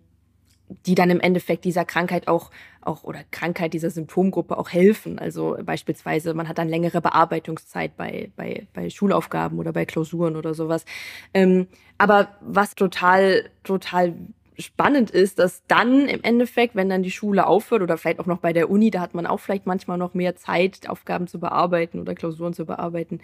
die 0.86 0.96
dann 0.96 1.10
im 1.10 1.20
Endeffekt 1.20 1.66
dieser 1.66 1.86
Krankheit 1.86 2.28
auch, 2.28 2.52
auch 2.82 3.04
oder 3.04 3.20
Krankheit 3.32 3.74
dieser 3.74 3.90
Symptomgruppe 3.90 4.58
auch 4.58 4.70
helfen. 4.70 5.20
Also 5.20 5.58
beispielsweise, 5.64 6.34
man 6.34 6.48
hat 6.48 6.58
dann 6.58 6.70
längere 6.70 7.02
Bearbeitungszeit 7.02 7.96
bei, 7.98 8.32
bei, 8.36 8.68
bei 8.74 8.90
Schulaufgaben 8.90 9.60
oder 9.60 9.74
bei 9.74 9.86
Klausuren 9.86 10.36
oder 10.36 10.54
sowas. 10.54 10.86
Ähm, 11.34 11.68
aber 11.98 12.30
was 12.42 12.76
total, 12.76 13.50
total 13.64 14.16
spannend 14.58 15.12
ist, 15.12 15.40
dass 15.40 15.64
dann 15.68 16.08
im 16.08 16.24
Endeffekt, 16.24 16.76
wenn 16.76 16.90
dann 16.90 17.04
die 17.04 17.12
Schule 17.12 17.48
aufhört 17.48 17.82
oder 17.82 17.98
vielleicht 17.98 18.20
auch 18.20 18.26
noch 18.26 18.40
bei 18.40 18.54
der 18.54 18.70
Uni, 18.70 18.92
da 18.92 19.02
hat 19.02 19.14
man 19.14 19.26
auch 19.26 19.40
vielleicht 19.40 19.66
manchmal 19.66 19.98
noch 19.98 20.14
mehr 20.14 20.36
Zeit, 20.36 20.90
Aufgaben 20.90 21.28
zu 21.28 21.40
bearbeiten 21.40 22.00
oder 22.00 22.16
Klausuren 22.16 22.54
zu 22.54 22.66
bearbeiten, 22.66 23.20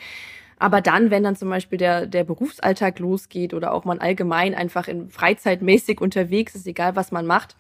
aber 0.61 0.81
dann, 0.81 1.09
wenn 1.09 1.23
dann 1.23 1.35
zum 1.35 1.49
Beispiel 1.49 1.79
der, 1.79 2.05
der 2.05 2.23
Berufsalltag 2.23 2.99
losgeht 2.99 3.55
oder 3.55 3.73
auch 3.73 3.83
man 3.83 3.97
allgemein 3.97 4.53
einfach 4.53 4.87
in 4.87 5.09
freizeitmäßig 5.09 5.99
unterwegs 5.99 6.53
ist, 6.53 6.67
egal 6.67 6.95
was 6.95 7.11
man 7.11 7.25
macht, 7.25 7.55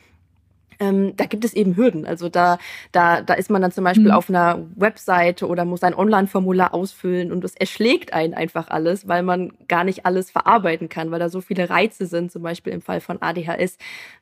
ähm, 0.81 1.15
da 1.15 1.25
gibt 1.25 1.45
es 1.45 1.53
eben 1.53 1.77
Hürden. 1.77 2.05
Also 2.05 2.27
da, 2.27 2.57
da, 2.91 3.21
da 3.21 3.35
ist 3.35 3.51
man 3.51 3.61
dann 3.61 3.71
zum 3.71 3.83
Beispiel 3.83 4.07
mhm. 4.07 4.11
auf 4.11 4.29
einer 4.29 4.65
Webseite 4.75 5.47
oder 5.47 5.63
muss 5.63 5.83
ein 5.83 5.93
Online-Formular 5.93 6.73
ausfüllen 6.73 7.31
und 7.31 7.43
es 7.45 7.55
erschlägt 7.55 8.13
einen 8.13 8.33
einfach 8.33 8.69
alles, 8.69 9.07
weil 9.07 9.21
man 9.21 9.53
gar 9.67 9.83
nicht 9.83 10.05
alles 10.05 10.31
verarbeiten 10.31 10.89
kann, 10.89 11.11
weil 11.11 11.19
da 11.19 11.29
so 11.29 11.39
viele 11.39 11.69
Reize 11.69 12.07
sind, 12.07 12.31
zum 12.31 12.41
Beispiel 12.41 12.73
im 12.73 12.81
Fall 12.81 12.99
von 12.99 13.21
ADHS, 13.21 13.77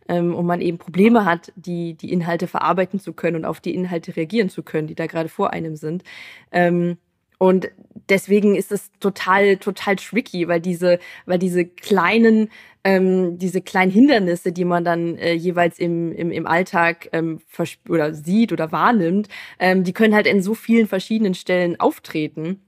ähm, 0.10 0.36
und 0.36 0.46
man 0.46 0.60
eben 0.60 0.78
Probleme 0.78 1.24
hat, 1.24 1.54
die, 1.56 1.94
die 1.94 2.12
Inhalte 2.12 2.48
verarbeiten 2.48 3.00
zu 3.00 3.14
können 3.14 3.38
und 3.38 3.46
auf 3.46 3.62
die 3.62 3.74
Inhalte 3.74 4.16
reagieren 4.18 4.50
zu 4.50 4.62
können, 4.62 4.88
die 4.88 4.96
da 4.96 5.08
gerade 5.08 5.30
vor 5.30 5.54
einem 5.54 5.78
sind. 5.78 6.04
Ähm, 6.52 6.98
und 7.40 7.70
deswegen 8.10 8.56
ist 8.56 8.72
es 8.72 8.92
total, 9.00 9.58
total 9.58 9.96
tricky, 9.96 10.48
weil 10.48 10.60
diese, 10.60 11.00
weil 11.26 11.40
diese 11.40 11.66
kleinen, 11.66 12.50
ähm, 12.84 13.38
diese 13.38 13.62
kleinen 13.62 13.92
Hindernisse, 13.92 14.52
die 14.52 14.66
man 14.66 14.84
dann 14.84 15.18
äh, 15.18 15.34
jeweils 15.34 15.80
im, 15.80 16.12
im, 16.12 16.32
im 16.32 16.46
Alltag 16.46 17.10
ähm, 17.14 17.40
oder 17.88 18.14
sieht 18.14 18.52
oder 18.52 18.72
wahrnimmt, 18.72 19.30
ähm, 19.58 19.84
die 19.84 19.94
können 19.94 20.14
halt 20.14 20.28
in 20.28 20.42
so 20.42 20.54
vielen 20.54 20.88
verschiedenen 20.88 21.34
Stellen 21.34 21.80
auftreten. 21.80 22.62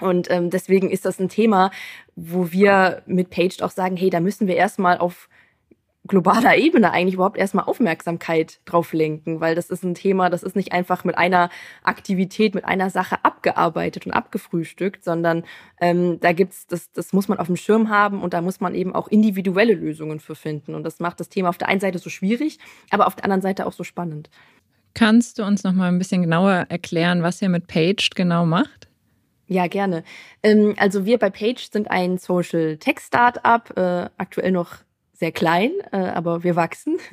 Und 0.00 0.30
ähm, 0.30 0.50
deswegen 0.50 0.90
ist 0.90 1.06
das 1.06 1.18
ein 1.18 1.28
Thema, 1.28 1.70
wo 2.14 2.52
wir 2.52 3.02
mit 3.06 3.30
Paged 3.30 3.62
auch 3.62 3.70
sagen, 3.70 3.96
hey, 3.96 4.10
da 4.10 4.20
müssen 4.20 4.46
wir 4.46 4.56
erstmal 4.56 4.98
auf 4.98 5.28
globaler 6.10 6.56
Ebene 6.56 6.90
eigentlich 6.90 7.14
überhaupt 7.14 7.38
erstmal 7.38 7.66
Aufmerksamkeit 7.66 8.60
drauf 8.64 8.92
lenken, 8.92 9.40
weil 9.40 9.54
das 9.54 9.70
ist 9.70 9.84
ein 9.84 9.94
Thema, 9.94 10.28
das 10.28 10.42
ist 10.42 10.56
nicht 10.56 10.72
einfach 10.72 11.04
mit 11.04 11.16
einer 11.16 11.50
Aktivität, 11.84 12.56
mit 12.56 12.64
einer 12.64 12.90
Sache 12.90 13.24
abgearbeitet 13.24 14.06
und 14.06 14.12
abgefrühstückt, 14.12 15.04
sondern 15.04 15.44
ähm, 15.80 16.18
da 16.20 16.32
gibt's, 16.32 16.66
das, 16.66 16.90
das 16.90 17.12
muss 17.12 17.28
man 17.28 17.38
auf 17.38 17.46
dem 17.46 17.56
Schirm 17.56 17.88
haben 17.88 18.22
und 18.22 18.34
da 18.34 18.42
muss 18.42 18.60
man 18.60 18.74
eben 18.74 18.92
auch 18.92 19.06
individuelle 19.06 19.74
Lösungen 19.74 20.18
für 20.18 20.34
finden. 20.34 20.74
Und 20.74 20.82
das 20.82 20.98
macht 20.98 21.20
das 21.20 21.28
Thema 21.28 21.48
auf 21.48 21.58
der 21.58 21.68
einen 21.68 21.80
Seite 21.80 22.00
so 22.00 22.10
schwierig, 22.10 22.58
aber 22.90 23.06
auf 23.06 23.14
der 23.14 23.24
anderen 23.24 23.42
Seite 23.42 23.64
auch 23.64 23.72
so 23.72 23.84
spannend. 23.84 24.28
Kannst 24.94 25.38
du 25.38 25.44
uns 25.44 25.62
noch 25.62 25.72
mal 25.72 25.86
ein 25.86 25.98
bisschen 25.98 26.22
genauer 26.22 26.66
erklären, 26.68 27.22
was 27.22 27.40
ihr 27.40 27.48
mit 27.48 27.68
Paged 27.68 28.16
genau 28.16 28.44
macht? 28.46 28.88
Ja, 29.46 29.68
gerne. 29.68 30.02
Ähm, 30.42 30.74
also 30.76 31.04
wir 31.04 31.18
bei 31.18 31.30
Page 31.30 31.70
sind 31.70 31.88
ein 31.88 32.18
Social 32.18 32.78
Tech 32.78 32.98
Startup, 32.98 33.76
äh, 33.76 34.10
aktuell 34.16 34.50
noch 34.50 34.78
sehr 35.20 35.32
klein, 35.32 35.70
äh, 35.92 35.98
aber 35.98 36.42
wir 36.42 36.56
wachsen. 36.56 36.98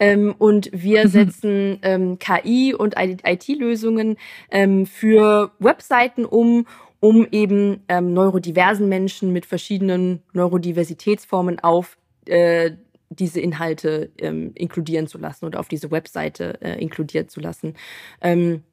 Ähm, 0.00 0.34
und 0.36 0.70
wir 0.72 1.08
setzen 1.18 1.78
ähm, 1.82 2.18
KI 2.18 2.74
und 2.74 2.96
IT-Lösungen 2.98 4.16
ähm, 4.50 4.86
für 4.86 5.52
Webseiten 5.60 6.24
um, 6.24 6.66
um 6.98 7.26
eben 7.30 7.84
ähm, 7.88 8.12
neurodiversen 8.12 8.88
Menschen 8.88 9.32
mit 9.32 9.46
verschiedenen 9.46 10.22
Neurodiversitätsformen 10.32 11.60
auf 11.60 11.96
äh, 12.26 12.72
diese 13.08 13.40
Inhalte 13.40 14.10
ähm, 14.18 14.50
inkludieren 14.56 15.06
zu 15.06 15.18
lassen 15.18 15.44
oder 15.44 15.60
auf 15.60 15.68
diese 15.68 15.92
Webseite 15.92 16.60
äh, 16.60 16.82
inkludiert 16.82 17.30
zu 17.30 17.38
lassen. 17.38 17.74
Ähm, 18.20 18.64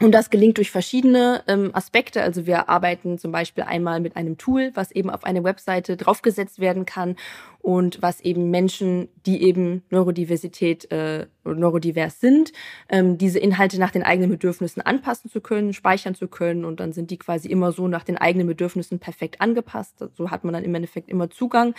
und 0.00 0.12
das 0.12 0.30
gelingt 0.30 0.56
durch 0.56 0.70
verschiedene 0.70 1.42
ähm, 1.46 1.70
Aspekte. 1.74 2.22
Also 2.22 2.46
wir 2.46 2.70
arbeiten 2.70 3.18
zum 3.18 3.30
Beispiel 3.30 3.64
einmal 3.64 4.00
mit 4.00 4.16
einem 4.16 4.38
Tool, 4.38 4.70
was 4.74 4.90
eben 4.90 5.10
auf 5.10 5.24
eine 5.24 5.44
Webseite 5.44 5.98
draufgesetzt 5.98 6.60
werden 6.60 6.86
kann 6.86 7.16
und 7.60 8.00
was 8.00 8.20
eben 8.22 8.50
Menschen, 8.50 9.08
die 9.26 9.42
eben 9.42 9.82
Neurodiversität 9.90 10.90
äh, 10.90 11.26
neurodivers 11.44 12.20
sind, 12.20 12.52
ähm, 12.88 13.18
diese 13.18 13.38
Inhalte 13.38 13.78
nach 13.78 13.90
den 13.90 14.02
eigenen 14.02 14.30
Bedürfnissen 14.30 14.80
anpassen 14.80 15.30
zu 15.30 15.42
können, 15.42 15.74
speichern 15.74 16.14
zu 16.14 16.26
können 16.26 16.64
und 16.64 16.80
dann 16.80 16.94
sind 16.94 17.10
die 17.10 17.18
quasi 17.18 17.48
immer 17.48 17.70
so 17.70 17.86
nach 17.86 18.04
den 18.04 18.16
eigenen 18.16 18.46
Bedürfnissen 18.46 18.98
perfekt 18.98 19.42
angepasst. 19.42 20.02
So 20.14 20.30
hat 20.30 20.42
man 20.42 20.54
dann 20.54 20.64
im 20.64 20.74
Endeffekt 20.74 21.10
immer 21.10 21.28
Zugang 21.28 21.74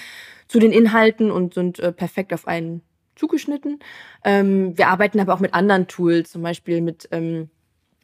zu 0.47 0.59
den 0.59 0.71
Inhalten 0.71 1.31
und 1.31 1.55
sind 1.55 1.79
äh, 1.79 1.91
perfekt 1.91 2.31
auf 2.31 2.47
einen 2.47 2.83
zugeschnitten. 3.15 3.79
Ähm, 4.23 4.77
wir 4.77 4.87
arbeiten 4.87 5.19
aber 5.19 5.33
auch 5.33 5.39
mit 5.39 5.53
anderen 5.53 5.87
Tools, 5.87 6.31
zum 6.31 6.43
Beispiel 6.43 6.81
mit 6.81 7.09
ähm, 7.11 7.49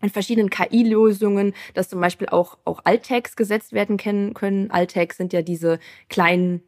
in 0.02 0.10
verschiedenen 0.10 0.50
KI-Lösungen, 0.50 1.54
dass 1.74 1.90
zum 1.90 2.00
Beispiel 2.00 2.30
auch, 2.30 2.58
auch 2.66 2.82
Alt-Tags 2.84 3.36
gesetzt 3.36 3.74
werden 3.74 3.98
können. 3.98 4.72
Alt-Tags 4.72 5.18
sind 5.18 5.34
ja 5.34 5.42
diese 5.42 5.80
kleinen 6.10 6.62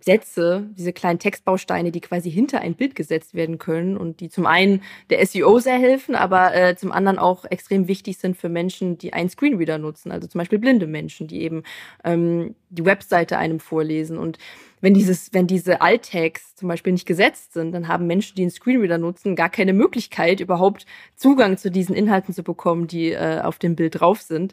Sätze, 0.00 0.68
diese 0.78 0.92
kleinen 0.92 1.18
Textbausteine, 1.18 1.90
die 1.90 2.00
quasi 2.00 2.30
hinter 2.30 2.60
ein 2.60 2.74
Bild 2.74 2.94
gesetzt 2.94 3.34
werden 3.34 3.58
können 3.58 3.96
und 3.96 4.20
die 4.20 4.28
zum 4.28 4.46
einen 4.46 4.82
der 5.10 5.24
SEO 5.26 5.58
sehr 5.58 5.78
helfen, 5.78 6.14
aber 6.14 6.54
äh, 6.54 6.76
zum 6.76 6.92
anderen 6.92 7.18
auch 7.18 7.44
extrem 7.44 7.88
wichtig 7.88 8.18
sind 8.18 8.36
für 8.36 8.48
Menschen, 8.48 8.96
die 8.96 9.12
einen 9.12 9.28
Screenreader 9.28 9.78
nutzen, 9.78 10.12
also 10.12 10.28
zum 10.28 10.38
Beispiel 10.38 10.60
blinde 10.60 10.86
Menschen, 10.86 11.26
die 11.26 11.42
eben 11.42 11.64
ähm, 12.04 12.54
die 12.70 12.84
Webseite 12.84 13.38
einem 13.38 13.58
vorlesen. 13.58 14.18
Und 14.18 14.38
wenn 14.80 14.94
dieses, 14.94 15.34
wenn 15.34 15.48
diese 15.48 15.80
Alt-Tags 15.80 16.54
zum 16.54 16.68
Beispiel 16.68 16.92
nicht 16.92 17.06
gesetzt 17.06 17.52
sind, 17.52 17.72
dann 17.72 17.88
haben 17.88 18.06
Menschen, 18.06 18.36
die 18.36 18.42
einen 18.42 18.52
Screenreader 18.52 18.98
nutzen, 18.98 19.34
gar 19.34 19.50
keine 19.50 19.72
Möglichkeit, 19.72 20.38
überhaupt 20.38 20.86
Zugang 21.16 21.56
zu 21.56 21.72
diesen 21.72 21.96
Inhalten 21.96 22.32
zu 22.32 22.44
bekommen, 22.44 22.86
die 22.86 23.10
äh, 23.10 23.40
auf 23.40 23.58
dem 23.58 23.74
Bild 23.74 24.00
drauf 24.00 24.20
sind. 24.20 24.52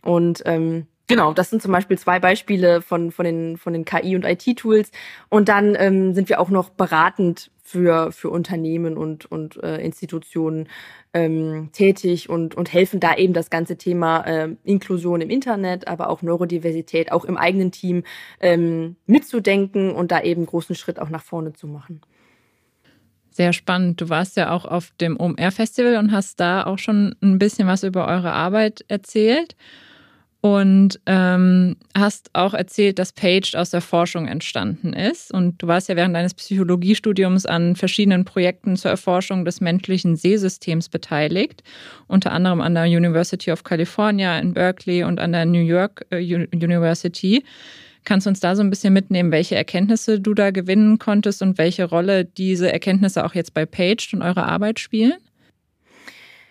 Und 0.00 0.42
ähm, 0.46 0.86
Genau, 1.08 1.32
das 1.32 1.50
sind 1.50 1.62
zum 1.62 1.70
Beispiel 1.70 1.96
zwei 1.98 2.18
Beispiele 2.18 2.82
von, 2.82 3.12
von 3.12 3.24
den, 3.24 3.56
von 3.58 3.72
den 3.72 3.84
KI- 3.84 4.16
und 4.16 4.24
IT-Tools. 4.24 4.90
Und 5.28 5.48
dann 5.48 5.76
ähm, 5.78 6.14
sind 6.14 6.28
wir 6.28 6.40
auch 6.40 6.50
noch 6.50 6.70
beratend 6.70 7.50
für, 7.62 8.10
für 8.10 8.30
Unternehmen 8.30 8.96
und, 8.96 9.24
und 9.26 9.62
äh, 9.62 9.78
Institutionen 9.78 10.68
ähm, 11.14 11.70
tätig 11.72 12.28
und, 12.28 12.56
und 12.56 12.72
helfen 12.72 12.98
da 12.98 13.14
eben 13.14 13.34
das 13.34 13.50
ganze 13.50 13.76
Thema 13.76 14.22
äh, 14.22 14.56
Inklusion 14.64 15.20
im 15.20 15.30
Internet, 15.30 15.86
aber 15.86 16.10
auch 16.10 16.22
Neurodiversität 16.22 17.12
auch 17.12 17.24
im 17.24 17.36
eigenen 17.36 17.70
Team 17.70 18.02
ähm, 18.40 18.96
mitzudenken 19.06 19.92
und 19.92 20.10
da 20.10 20.22
eben 20.22 20.44
großen 20.44 20.74
Schritt 20.74 20.98
auch 20.98 21.08
nach 21.08 21.22
vorne 21.22 21.52
zu 21.52 21.68
machen. 21.68 22.00
Sehr 23.30 23.52
spannend. 23.52 24.00
Du 24.00 24.08
warst 24.08 24.36
ja 24.36 24.50
auch 24.50 24.64
auf 24.64 24.92
dem 25.00 25.20
OMR-Festival 25.20 25.98
und 25.98 26.10
hast 26.10 26.40
da 26.40 26.64
auch 26.64 26.78
schon 26.78 27.14
ein 27.22 27.38
bisschen 27.38 27.68
was 27.68 27.84
über 27.84 28.08
eure 28.08 28.32
Arbeit 28.32 28.84
erzählt 28.88 29.54
und 30.40 31.00
ähm, 31.06 31.76
hast 31.96 32.30
auch 32.34 32.54
erzählt, 32.54 32.98
dass 32.98 33.12
Paged 33.12 33.56
aus 33.56 33.70
der 33.70 33.80
Forschung 33.80 34.28
entstanden 34.28 34.92
ist. 34.92 35.32
Und 35.32 35.60
du 35.60 35.66
warst 35.66 35.88
ja 35.88 35.96
während 35.96 36.14
deines 36.14 36.34
Psychologiestudiums 36.34 37.46
an 37.46 37.74
verschiedenen 37.74 38.24
Projekten 38.24 38.76
zur 38.76 38.90
Erforschung 38.90 39.44
des 39.44 39.60
menschlichen 39.60 40.14
Sehsystems 40.14 40.88
beteiligt, 40.88 41.62
unter 42.06 42.32
anderem 42.32 42.60
an 42.60 42.74
der 42.74 42.84
University 42.84 43.50
of 43.50 43.64
California 43.64 44.38
in 44.38 44.54
Berkeley 44.54 45.02
und 45.04 45.18
an 45.18 45.32
der 45.32 45.46
New 45.46 45.64
York 45.64 46.06
äh, 46.10 46.18
University. 46.22 47.42
Kannst 48.04 48.26
du 48.26 48.30
uns 48.30 48.38
da 48.38 48.54
so 48.54 48.62
ein 48.62 48.70
bisschen 48.70 48.92
mitnehmen, 48.92 49.32
welche 49.32 49.56
Erkenntnisse 49.56 50.20
du 50.20 50.32
da 50.32 50.52
gewinnen 50.52 51.00
konntest 51.00 51.42
und 51.42 51.58
welche 51.58 51.86
Rolle 51.86 52.24
diese 52.24 52.72
Erkenntnisse 52.72 53.24
auch 53.24 53.34
jetzt 53.34 53.52
bei 53.52 53.66
Paged 53.66 54.14
und 54.14 54.22
eurer 54.22 54.46
Arbeit 54.46 54.78
spielen? 54.78 55.16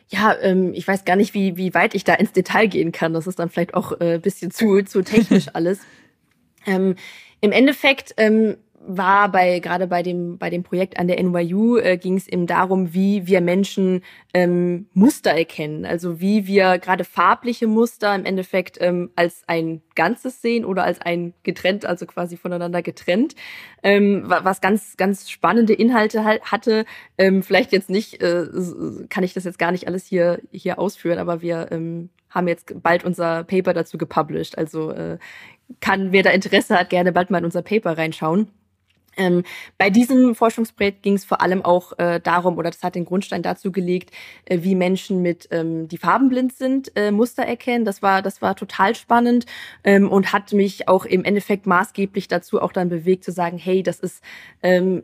Ja, 0.10 0.36
ähm, 0.42 0.74
ich 0.74 0.88
weiß 0.88 1.06
gar 1.06 1.16
nicht, 1.16 1.34
wie, 1.34 1.58
wie 1.58 1.74
weit 1.74 1.96
ich 1.96 2.04
da 2.04 2.14
ins 2.14 2.32
Detail 2.32 2.68
gehen 2.68 2.92
kann. 2.92 3.14
Das 3.14 3.28
ist 3.28 3.40
dann 3.40 3.50
vielleicht 3.50 3.74
auch 3.74 4.00
äh, 4.00 4.20
bisschen 4.20 4.52
zu, 4.52 4.82
zu 4.84 5.02
technisch 5.02 5.48
alles. 5.54 5.80
ähm, 6.66 6.96
Im 7.42 7.52
Endeffekt 7.52 8.14
ähm, 8.18 8.58
war 8.88 9.32
bei 9.32 9.60
gerade 9.60 9.88
bei 9.88 10.04
dem 10.04 10.38
bei 10.38 10.50
dem 10.50 10.64
Projekt 10.64 11.00
an 11.00 11.08
der 11.08 11.22
NYU 11.22 11.78
äh, 11.78 11.98
ging 11.98 12.18
es 12.18 12.28
eben 12.28 12.48
darum, 12.48 12.94
wie 12.94 13.28
wir 13.28 13.42
Menschen 13.42 14.04
ähm, 14.34 14.88
Muster 14.94 15.32
erkennen, 15.32 15.86
also 15.86 16.20
wie 16.20 16.48
wir 16.48 16.78
gerade 16.78 17.04
farbliche 17.04 17.68
Muster 17.68 18.14
im 18.14 18.26
Endeffekt 18.26 18.78
ähm, 18.80 19.12
als 19.16 19.44
ein 19.48 19.82
Ganzes 19.96 20.42
sehen 20.42 20.66
oder 20.66 20.84
als 20.84 21.02
ein 21.02 21.34
getrennt, 21.44 21.86
also 21.86 22.06
quasi 22.06 22.38
voneinander 22.38 22.82
getrennt, 22.82 23.36
ähm, 23.84 24.24
was 24.26 24.62
ganz 24.62 24.98
ganz 24.98 25.30
spannende 25.30 25.74
Inhalte 25.74 26.24
halt 26.24 26.52
hatte. 26.52 26.86
Ähm, 27.18 27.44
vielleicht 27.44 27.72
jetzt 27.72 27.90
nicht, 27.90 28.22
äh, 28.22 28.46
kann 29.10 29.24
ich 29.24 29.34
das 29.34 29.46
jetzt 29.46 29.60
gar 29.60 29.72
nicht 29.72 29.88
alles 29.88 30.06
hier 30.06 30.40
hier 30.52 30.80
ausführen, 30.80 31.20
aber 31.20 31.42
wir 31.42 31.72
ähm, 31.72 32.10
haben 32.30 32.48
jetzt 32.48 32.82
bald 32.84 33.06
unser 33.06 33.44
Paper 33.44 33.74
dazu 33.74 33.98
gepublished, 33.98 34.58
also 34.58 34.92
äh, 34.92 35.18
kann 35.80 36.12
wer 36.12 36.24
da 36.24 36.30
Interesse 36.30 36.78
hat 36.78 36.90
gerne 36.90 37.12
bald 37.12 37.32
mal 37.32 37.40
in 37.40 37.46
unser 37.46 37.62
Paper 37.62 37.98
reinschauen. 37.98 38.50
Ähm, 39.18 39.44
bei 39.78 39.90
diesem 39.90 40.36
Forschungsprojekt 40.36 41.04
ging 41.04 41.14
es 41.14 41.26
vor 41.26 41.42
allem 41.42 41.64
auch 41.64 41.98
äh, 42.00 42.20
darum, 42.20 42.58
oder 42.58 42.72
das 42.72 42.84
hat 42.84 42.96
den 42.96 43.06
Grundstein 43.06 43.42
dazu 43.42 43.72
gelegt, 43.72 44.12
äh, 44.46 44.60
wie 44.62 44.76
Menschen 44.76 45.22
mit, 45.22 45.48
ähm, 45.52 45.88
die 45.88 45.98
farbenblind 45.98 46.54
sind, 46.54 46.92
äh, 46.96 47.12
Muster 47.12 47.44
erkennen. 47.44 47.86
Das 47.86 48.02
war, 48.02 48.22
das 48.22 48.42
war 48.42 48.56
total 48.56 48.96
spannend 48.96 49.46
ähm, 49.84 50.10
und 50.10 50.34
hat 50.34 50.54
mich 50.54 50.88
auch 50.88 51.06
im 51.06 51.24
Endeffekt 51.24 51.66
maßgeblich 51.66 52.28
dazu 52.28 52.62
auch 52.62 52.72
dann 52.72 52.90
bewegt 52.90 53.24
zu 53.24 53.32
sagen, 53.32 53.58
hey, 53.58 53.84
das 53.84 54.00
ist 54.00 54.24
ähm, 54.64 55.04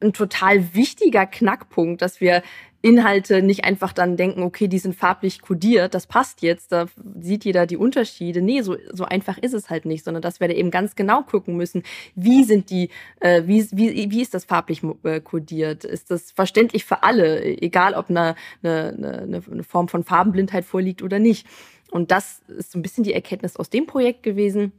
ein 0.00 0.12
total 0.12 0.74
wichtiger 0.74 1.26
Knackpunkt, 1.26 2.02
dass 2.02 2.20
wir 2.20 2.42
Inhalte 2.80 3.42
nicht 3.42 3.64
einfach 3.64 3.92
dann 3.92 4.16
denken, 4.16 4.42
okay, 4.42 4.68
die 4.68 4.78
sind 4.78 4.94
farblich 4.94 5.42
kodiert, 5.42 5.94
das 5.94 6.06
passt 6.06 6.42
jetzt, 6.42 6.70
da 6.70 6.86
sieht 7.18 7.44
jeder 7.44 7.66
die 7.66 7.76
Unterschiede. 7.76 8.40
Nee, 8.40 8.62
so, 8.62 8.76
so 8.92 9.04
einfach 9.04 9.36
ist 9.38 9.52
es 9.52 9.68
halt 9.68 9.84
nicht, 9.84 10.04
sondern 10.04 10.22
dass 10.22 10.38
wir 10.38 10.46
da 10.46 10.54
eben 10.54 10.70
ganz 10.70 10.94
genau 10.94 11.22
gucken 11.22 11.56
müssen, 11.56 11.82
wie 12.14 12.44
sind 12.44 12.70
die, 12.70 12.90
äh, 13.18 13.42
wie, 13.46 13.66
wie, 13.72 14.10
wie 14.12 14.22
ist 14.22 14.32
das 14.32 14.44
farblich 14.44 14.82
äh, 15.02 15.20
kodiert? 15.20 15.84
Ist 15.84 16.12
das 16.12 16.30
verständlich 16.30 16.84
für 16.84 17.02
alle, 17.02 17.44
egal 17.44 17.94
ob 17.94 18.10
eine, 18.10 18.36
eine, 18.62 19.22
eine, 19.22 19.42
eine 19.50 19.62
Form 19.64 19.88
von 19.88 20.04
Farbenblindheit 20.04 20.64
vorliegt 20.64 21.02
oder 21.02 21.18
nicht. 21.18 21.48
Und 21.90 22.12
das 22.12 22.42
ist 22.46 22.70
so 22.70 22.78
ein 22.78 22.82
bisschen 22.82 23.02
die 23.02 23.14
Erkenntnis 23.14 23.56
aus 23.56 23.70
dem 23.70 23.86
Projekt 23.86 24.22
gewesen. 24.22 24.72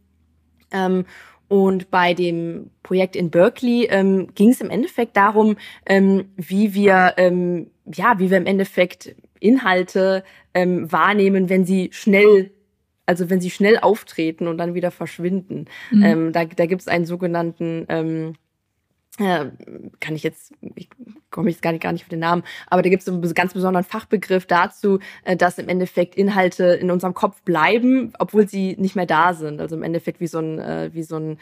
Ähm, 0.72 1.06
und 1.50 1.90
bei 1.90 2.14
dem 2.14 2.70
Projekt 2.84 3.16
in 3.16 3.32
Berkeley 3.32 3.88
ähm, 3.90 4.28
ging 4.36 4.52
es 4.52 4.62
im 4.62 4.70
Endeffekt 4.70 5.18
darum, 5.18 5.58
ähm, 5.88 6.30
wie 6.38 6.76
wir 6.76 7.16
ähm, 7.18 7.72
ja, 7.94 8.20
wie 8.20 8.30
wir 8.30 8.38
im 8.38 8.46
Endeffekt 8.46 9.16
Inhalte 9.40 10.24
ähm, 10.54 10.92
wahrnehmen, 10.92 11.50
wenn 11.50 11.66
sie 11.66 11.90
schnell 11.92 12.52
also 13.06 13.32
wenn 13.32 13.42
sie 13.42 13.50
schnell 13.50 13.80
auftreten 13.80 14.48
und 14.48 14.60
dann 14.60 14.76
wieder 14.76 14.92
verschwinden. 14.92 15.66
Mhm. 15.90 16.04
Ähm, 16.04 16.32
da 16.32 16.46
da 16.46 16.68
gibt 16.68 16.82
es 16.82 16.88
einen 16.88 17.06
sogenannten, 17.08 17.88
ähm, 17.90 18.36
äh, 19.18 19.48
kann 20.00 20.16
ich 20.16 20.22
jetzt, 20.22 20.54
ich 20.76 20.90
komme 21.32 21.50
jetzt 21.50 21.64
gar 21.64 21.72
nicht, 21.72 21.82
gar 21.82 21.92
nicht 21.92 22.04
auf 22.04 22.10
den 22.10 22.20
Namen, 22.20 22.44
aber 22.68 22.84
da 22.84 22.90
gibt 22.90 23.02
es 23.02 23.10
einen 23.10 23.34
ganz 23.34 23.54
besonderen 23.54 23.84
Fachbegriff 23.84 24.46
dazu, 24.46 25.00
äh, 25.26 25.36
dass 25.36 25.58
im 25.58 25.70
Endeffekt 25.70 26.16
Inhalte 26.16 26.66
in 26.66 26.92
unserem 26.92 27.16
Kopf 27.16 27.42
bleiben, 27.42 28.14
obwohl 28.20 28.48
sie 28.48 28.76
nicht 28.78 28.96
mehr 28.96 29.08
da 29.08 29.34
sind. 29.34 29.60
Also 29.60 29.76
im 29.76 29.84
Endeffekt 29.84 30.20
wie 30.20 30.28
so 30.28 30.40
ein, 30.40 30.60
äh, 30.60 30.92
wie 30.94 31.04
so 31.04 31.18
ein 31.18 31.38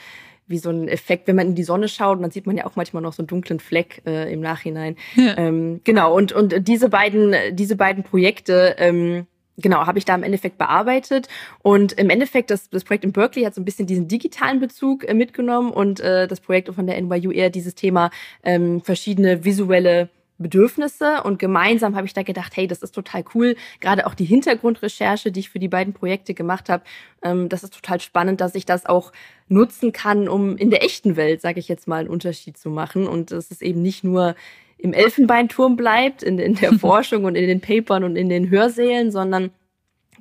wie 0.47 0.57
so 0.57 0.69
ein 0.69 0.87
Effekt, 0.87 1.27
wenn 1.27 1.35
man 1.35 1.47
in 1.47 1.55
die 1.55 1.63
Sonne 1.63 1.87
schaut, 1.87 2.21
dann 2.21 2.31
sieht 2.31 2.47
man 2.47 2.57
ja 2.57 2.65
auch 2.65 2.75
manchmal 2.75 3.03
noch 3.03 3.13
so 3.13 3.21
einen 3.21 3.27
dunklen 3.27 3.59
Fleck 3.59 4.01
äh, 4.05 4.31
im 4.31 4.39
Nachhinein. 4.39 4.95
Ja. 5.15 5.37
Ähm, 5.37 5.81
genau, 5.83 6.15
und, 6.15 6.31
und 6.31 6.67
diese 6.67 6.89
beiden, 6.89 7.35
diese 7.51 7.75
beiden 7.75 8.03
Projekte, 8.03 8.75
ähm, 8.77 9.27
genau, 9.57 9.85
habe 9.85 9.99
ich 9.99 10.05
da 10.05 10.15
im 10.15 10.23
Endeffekt 10.23 10.57
bearbeitet. 10.57 11.27
Und 11.61 11.93
im 11.93 12.09
Endeffekt, 12.09 12.51
das, 12.51 12.69
das 12.69 12.83
Projekt 12.83 13.03
in 13.03 13.11
Berkeley 13.11 13.43
hat 13.43 13.55
so 13.55 13.61
ein 13.61 13.65
bisschen 13.65 13.87
diesen 13.87 14.07
digitalen 14.07 14.59
Bezug 14.59 15.07
äh, 15.07 15.13
mitgenommen 15.13 15.71
und 15.71 15.99
äh, 15.99 16.27
das 16.27 16.39
Projekt 16.39 16.73
von 16.73 16.87
der 16.87 17.01
NYU 17.01 17.31
eher 17.31 17.49
dieses 17.49 17.75
Thema 17.75 18.09
ähm, 18.43 18.81
verschiedene 18.81 19.43
visuelle 19.43 20.09
Bedürfnisse 20.37 21.23
und 21.23 21.39
gemeinsam 21.39 21.95
habe 21.95 22.05
ich 22.05 22.13
da 22.13 22.23
gedacht, 22.23 22.55
hey, 22.55 22.67
das 22.67 22.81
ist 22.81 22.93
total 22.93 23.23
cool. 23.33 23.55
Gerade 23.79 24.05
auch 24.05 24.13
die 24.13 24.25
Hintergrundrecherche, 24.25 25.31
die 25.31 25.39
ich 25.41 25.49
für 25.49 25.59
die 25.59 25.67
beiden 25.67 25.93
Projekte 25.93 26.33
gemacht 26.33 26.69
habe, 26.69 26.83
ähm, 27.23 27.49
das 27.49 27.63
ist 27.63 27.73
total 27.73 27.99
spannend, 27.99 28.41
dass 28.41 28.55
ich 28.55 28.65
das 28.65 28.85
auch 28.85 29.11
nutzen 29.49 29.91
kann, 29.91 30.27
um 30.27 30.57
in 30.57 30.69
der 30.69 30.83
echten 30.83 31.15
Welt, 31.15 31.41
sage 31.41 31.59
ich 31.59 31.67
jetzt 31.67 31.87
mal, 31.87 32.01
einen 32.01 32.09
Unterschied 32.09 32.57
zu 32.57 32.69
machen 32.69 33.07
und 33.07 33.31
dass 33.31 33.51
es 33.51 33.61
eben 33.61 33.81
nicht 33.81 34.03
nur 34.03 34.35
im 34.77 34.93
Elfenbeinturm 34.93 35.75
bleibt, 35.75 36.21
in, 36.23 36.37
in 36.37 36.55
der 36.55 36.73
Forschung 36.79 37.25
und 37.25 37.35
in 37.35 37.47
den 37.47 37.61
Papern 37.61 38.03
und 38.03 38.15
in 38.15 38.29
den 38.29 38.49
Hörsälen, 38.49 39.11
sondern 39.11 39.51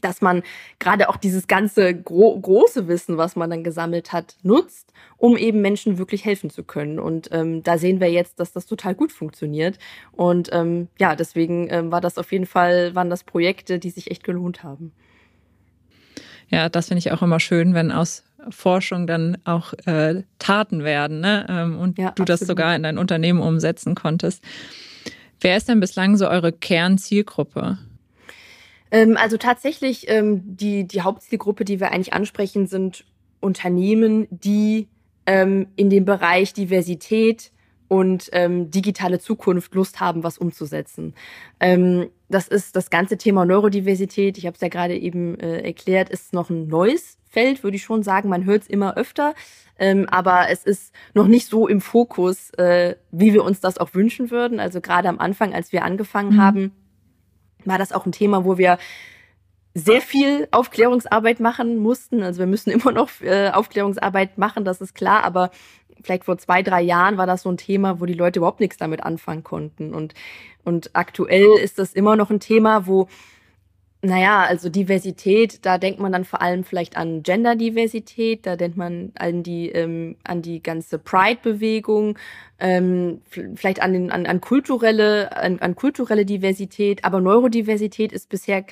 dass 0.01 0.21
man 0.21 0.43
gerade 0.79 1.09
auch 1.09 1.17
dieses 1.17 1.47
ganze 1.47 1.95
gro 1.95 2.39
große 2.39 2.89
Wissen, 2.89 3.17
was 3.17 3.37
man 3.37 3.51
dann 3.51 3.65
gesammelt 3.65 4.13
hat, 4.13 4.37
nutzt, 4.43 4.93
um 5.17 5.37
eben 5.37 5.61
Menschen 5.61 5.99
wirklich 5.99 6.25
helfen 6.25 6.51
zu 6.51 6.65
können. 6.65 6.99
Und 6.99 7.29
ähm, 7.33 7.63
da 7.63 7.79
sehen 7.79 8.01
wir 8.01 8.11
jetzt, 8.11 8.41
dass 8.41 8.53
das 8.53 8.67
total 8.67 8.95
gut 8.95 9.13
funktioniert. 9.13 9.79
Und 10.13 10.51
ähm, 10.53 10.89
ja, 10.99 11.17
deswegen 11.17 11.69
ähm, 11.71 11.93
war 11.93 12.01
das 12.01 12.19
auf 12.19 12.33
jeden 12.33 12.47
Fall, 12.47 12.95
waren 12.95 13.11
das 13.11 13.25
Projekte, 13.25 13.79
die 13.79 13.91
sich 13.91 14.11
echt 14.11 14.25
gelohnt 14.25 14.63
haben. 14.63 14.93
Ja, 16.49 16.69
das 16.69 16.89
finde 16.89 17.01
ich 17.01 17.13
auch 17.13 17.23
immer 17.23 17.41
schön, 17.41 17.75
wenn 17.75 17.91
aus 17.91 18.23
Forschung 18.51 19.07
dann 19.07 19.39
auch 19.45 19.73
äh, 19.87 20.23
Taten 20.39 20.85
werden 20.85 21.21
ne? 21.21 21.47
Ähm, 21.49 21.79
und 21.79 21.99
ja, 21.99 22.07
du 22.07 22.23
absolut. 22.23 22.29
das 22.29 22.41
sogar 22.41 22.77
in 22.77 22.83
dein 22.83 22.99
Unternehmen 22.99 23.41
umsetzen 23.41 23.95
konntest. 23.95 24.45
Wer 25.41 25.57
ist 25.57 25.69
denn 25.69 25.81
bislang 25.81 26.17
so 26.17 26.29
eure 26.29 26.53
Kernzielgruppe? 26.53 27.79
Ähm, 28.91 29.17
also 29.17 29.37
tatsächlich, 29.37 30.09
ähm, 30.09 30.43
die, 30.45 30.87
die 30.87 31.03
Hauptzielgruppe, 31.03 31.65
die 31.65 31.81
wir 31.81 31.91
eigentlich 31.93 32.13
ansprechen, 32.13 32.67
sind 32.67 33.05
Unternehmen, 33.41 34.27
die 34.31 34.89
ähm, 35.27 35.69
in 35.77 35.91
dem 35.91 36.05
Bereich 36.05 36.53
Diversität 36.53 37.53
und 37.89 38.33
digitale 38.35 39.21
Zukunft 39.21 39.73
Lust 39.77 40.01
haben, 40.01 40.25
was 40.25 40.39
umzusetzen. 40.39 41.15
Das 41.61 42.49
ist 42.49 42.75
das 42.75 42.91
ganze 42.91 43.17
Thema 43.17 43.45
Neurodiversität. 43.45 44.39
Ich 44.39 44.47
habe 44.47 44.57
es 44.57 44.61
ja 44.61 44.67
gerade 44.67 44.99
eben 44.99 45.39
äh, 45.39 45.61
erklärt, 45.61 46.11
ist 46.11 46.33
noch 46.33 46.51
ein 46.51 46.67
neues 46.67 47.17
Feld, 47.29 47.63
würde 47.63 47.77
ich 47.77 47.85
schon 47.85 48.03
sagen. 48.03 48.29
Man 48.29 48.45
hört 48.45 48.63
es 48.63 48.69
immer 48.69 48.97
öfter, 48.97 49.35
aber 49.79 50.49
es 50.51 50.65
ist 50.65 50.93
noch 51.15 51.29
nicht 51.29 51.47
so 51.47 51.69
im 51.69 51.81
Fokus, 51.81 52.51
äh, 52.55 52.97
wie 53.13 53.33
wir 53.33 53.45
uns 53.45 53.61
das 53.61 53.79
auch 53.79 53.95
wünschen 53.95 54.33
würden. 54.33 54.59
Also 54.59 54.81
gerade 54.81 55.09
am 55.09 55.21
Anfang, 55.21 55.55
als 55.55 55.71
wir 55.71 55.85
angefangen 55.85 56.35
mhm. 56.35 56.41
haben, 56.41 56.73
war 57.67 57.79
das 57.79 57.93
auch 57.93 58.07
ein 58.07 58.13
Thema, 58.13 58.45
wo 58.45 58.59
wir 58.59 58.79
sehr 59.75 60.01
viel 60.01 60.49
Aufklärungsarbeit 60.53 61.39
machen 61.39 61.77
mussten. 61.77 62.23
Also 62.23 62.39
wir 62.39 62.47
müssen 62.47 62.71
immer 62.71 62.93
noch 62.93 63.11
äh, 63.21 63.51
Aufklärungsarbeit 63.51 64.39
machen, 64.39 64.65
das 64.65 64.81
ist 64.81 64.95
klar, 64.95 65.23
aber 65.25 65.51
vielleicht 66.03 66.25
vor 66.25 66.39
zwei, 66.39 66.63
drei 66.63 66.83
Jahren 66.83 67.19
war 67.19 67.27
das 67.27 67.43
so 67.43 67.51
ein 67.51 67.57
Thema, 67.57 68.01
wo 68.01 68.07
die 68.07 68.15
Leute 68.15 68.39
überhaupt 68.39 68.61
nichts 68.61 68.77
damit 68.77 69.03
anfangen 69.03 69.45
konnten. 69.45 69.95
Und, 69.95 70.15
und 70.65 70.91
aktuell 70.95 71.59
ist 71.63 71.79
das 71.79 71.93
immer 71.93 72.17
noch 72.17 72.31
ein 72.31 72.41
Thema, 72.41 72.87
wo 72.87 73.09
naja, 74.07 74.45
also 74.45 74.69
Diversität, 74.69 75.65
da 75.67 75.79
denkt 75.79 76.01
man 76.01 76.13
dann 76.13 76.25
vor 76.25 76.41
allem 76.41 76.65
vielleicht 76.65 76.97
an 76.97 77.23
Genderdiversität, 77.23 78.47
da 78.47 78.57
denkt 78.57 78.77
man 78.77 79.13
an 79.17 79.43
die, 79.43 79.69
ähm, 79.71 80.17
an 80.25 80.43
die 80.43 80.63
ganze 80.63 80.99
Pride-Bewegung, 80.99 82.19
ähm, 82.59 83.21
vielleicht 83.27 83.83
an, 83.83 83.93
den, 83.93 84.11
an, 84.11 84.27
an, 84.27 84.41
kulturelle, 84.41 85.37
an, 85.37 85.59
an 85.59 85.75
kulturelle 85.75 86.25
Diversität, 86.25 87.05
aber 87.05 87.21
Neurodiversität 87.21 88.13
ist 88.13 88.29
bisher 88.29 88.65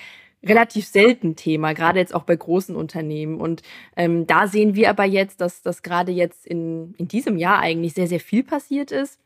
relativ 0.43 0.87
selten 0.87 1.37
Thema, 1.37 1.73
gerade 1.73 1.99
jetzt 1.99 2.15
auch 2.15 2.25
bei 2.25 2.37
großen 2.37 2.77
Unternehmen. 2.77 3.41
Und 3.41 3.63
ähm, 3.97 4.27
da 4.27 4.47
sehen 4.47 4.75
wir 4.75 4.91
aber 4.91 5.05
jetzt, 5.05 5.41
dass 5.41 5.63
das 5.63 5.83
gerade 5.83 6.13
jetzt 6.13 6.47
in, 6.47 6.95
in 6.99 7.09
diesem 7.09 7.37
Jahr 7.37 7.61
eigentlich 7.61 7.95
sehr, 7.95 8.07
sehr 8.07 8.21
viel 8.21 8.45
passiert 8.45 8.93
ist. 8.93 9.19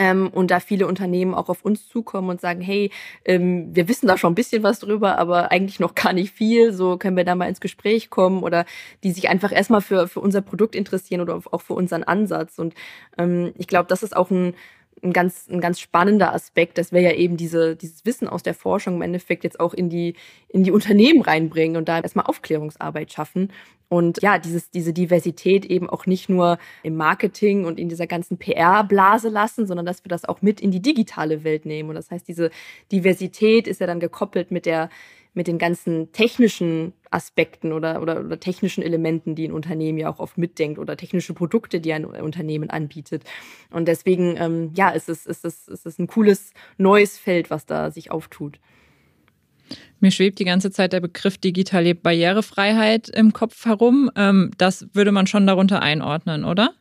Ähm, 0.00 0.28
und 0.28 0.50
da 0.50 0.60
viele 0.60 0.86
Unternehmen 0.86 1.34
auch 1.34 1.50
auf 1.50 1.62
uns 1.62 1.86
zukommen 1.86 2.30
und 2.30 2.40
sagen, 2.40 2.62
hey, 2.62 2.90
ähm, 3.26 3.68
wir 3.76 3.86
wissen 3.86 4.06
da 4.06 4.16
schon 4.16 4.32
ein 4.32 4.34
bisschen 4.34 4.62
was 4.62 4.78
drüber, 4.78 5.18
aber 5.18 5.50
eigentlich 5.52 5.78
noch 5.78 5.94
gar 5.94 6.14
nicht 6.14 6.32
viel. 6.32 6.72
So 6.72 6.96
können 6.96 7.18
wir 7.18 7.24
da 7.24 7.34
mal 7.34 7.50
ins 7.50 7.60
Gespräch 7.60 8.08
kommen 8.08 8.42
oder 8.42 8.64
die 9.04 9.12
sich 9.12 9.28
einfach 9.28 9.52
erstmal 9.52 9.82
für, 9.82 10.08
für 10.08 10.20
unser 10.20 10.40
Produkt 10.40 10.74
interessieren 10.74 11.20
oder 11.20 11.42
auch 11.50 11.60
für 11.60 11.74
unseren 11.74 12.02
Ansatz. 12.02 12.58
Und 12.58 12.72
ähm, 13.18 13.52
ich 13.58 13.66
glaube, 13.66 13.88
das 13.88 14.02
ist 14.02 14.16
auch 14.16 14.30
ein, 14.30 14.54
ein 15.02 15.12
ganz, 15.12 15.48
ein 15.50 15.60
ganz 15.60 15.80
spannender 15.80 16.34
Aspekt, 16.34 16.78
dass 16.78 16.92
wir 16.92 17.00
ja 17.00 17.12
eben 17.12 17.36
diese, 17.36 17.76
dieses 17.76 18.04
Wissen 18.04 18.28
aus 18.28 18.42
der 18.42 18.54
Forschung 18.54 18.96
im 18.96 19.02
Endeffekt 19.02 19.44
jetzt 19.44 19.60
auch 19.60 19.74
in 19.74 19.88
die, 19.88 20.14
in 20.48 20.64
die 20.64 20.70
Unternehmen 20.70 21.22
reinbringen 21.22 21.76
und 21.76 21.88
da 21.88 22.00
erstmal 22.00 22.26
Aufklärungsarbeit 22.26 23.12
schaffen. 23.12 23.52
Und 23.88 24.22
ja, 24.22 24.38
dieses, 24.38 24.70
diese 24.70 24.92
Diversität 24.92 25.64
eben 25.64 25.90
auch 25.90 26.06
nicht 26.06 26.28
nur 26.28 26.58
im 26.84 26.96
Marketing 26.96 27.64
und 27.64 27.78
in 27.78 27.88
dieser 27.88 28.06
ganzen 28.06 28.38
PR-Blase 28.38 29.28
lassen, 29.28 29.66
sondern 29.66 29.84
dass 29.84 30.04
wir 30.04 30.08
das 30.08 30.24
auch 30.24 30.42
mit 30.42 30.60
in 30.60 30.70
die 30.70 30.80
digitale 30.80 31.42
Welt 31.42 31.66
nehmen. 31.66 31.88
Und 31.88 31.96
das 31.96 32.10
heißt, 32.10 32.28
diese 32.28 32.50
Diversität 32.92 33.66
ist 33.66 33.80
ja 33.80 33.88
dann 33.88 33.98
gekoppelt 33.98 34.52
mit 34.52 34.64
der, 34.64 34.90
mit 35.34 35.48
den 35.48 35.58
ganzen 35.58 36.12
technischen 36.12 36.92
Aspekten 37.10 37.72
oder, 37.72 38.00
oder, 38.00 38.20
oder 38.20 38.38
technischen 38.38 38.82
Elementen, 38.82 39.34
die 39.34 39.46
ein 39.48 39.52
Unternehmen 39.52 39.98
ja 39.98 40.08
auch 40.08 40.20
oft 40.20 40.38
mitdenkt 40.38 40.78
oder 40.78 40.96
technische 40.96 41.34
Produkte, 41.34 41.80
die 41.80 41.92
ein 41.92 42.04
Unternehmen 42.04 42.70
anbietet. 42.70 43.24
Und 43.70 43.88
deswegen, 43.88 44.36
ähm, 44.36 44.70
ja, 44.74 44.90
ist 44.90 45.08
es, 45.08 45.26
ist, 45.26 45.44
es, 45.44 45.68
ist 45.68 45.86
es 45.86 45.98
ein 45.98 46.06
cooles 46.06 46.52
neues 46.78 47.18
Feld, 47.18 47.50
was 47.50 47.66
da 47.66 47.90
sich 47.90 48.10
auftut. 48.10 48.58
Mir 50.00 50.10
schwebt 50.10 50.38
die 50.38 50.44
ganze 50.44 50.70
Zeit 50.70 50.92
der 50.92 51.00
Begriff 51.00 51.38
digitale 51.38 51.94
Barrierefreiheit 51.94 53.08
im 53.08 53.32
Kopf 53.32 53.66
herum. 53.66 54.10
Ähm, 54.16 54.50
das 54.56 54.86
würde 54.92 55.12
man 55.12 55.26
schon 55.26 55.46
darunter 55.46 55.82
einordnen, 55.82 56.44
oder? 56.44 56.74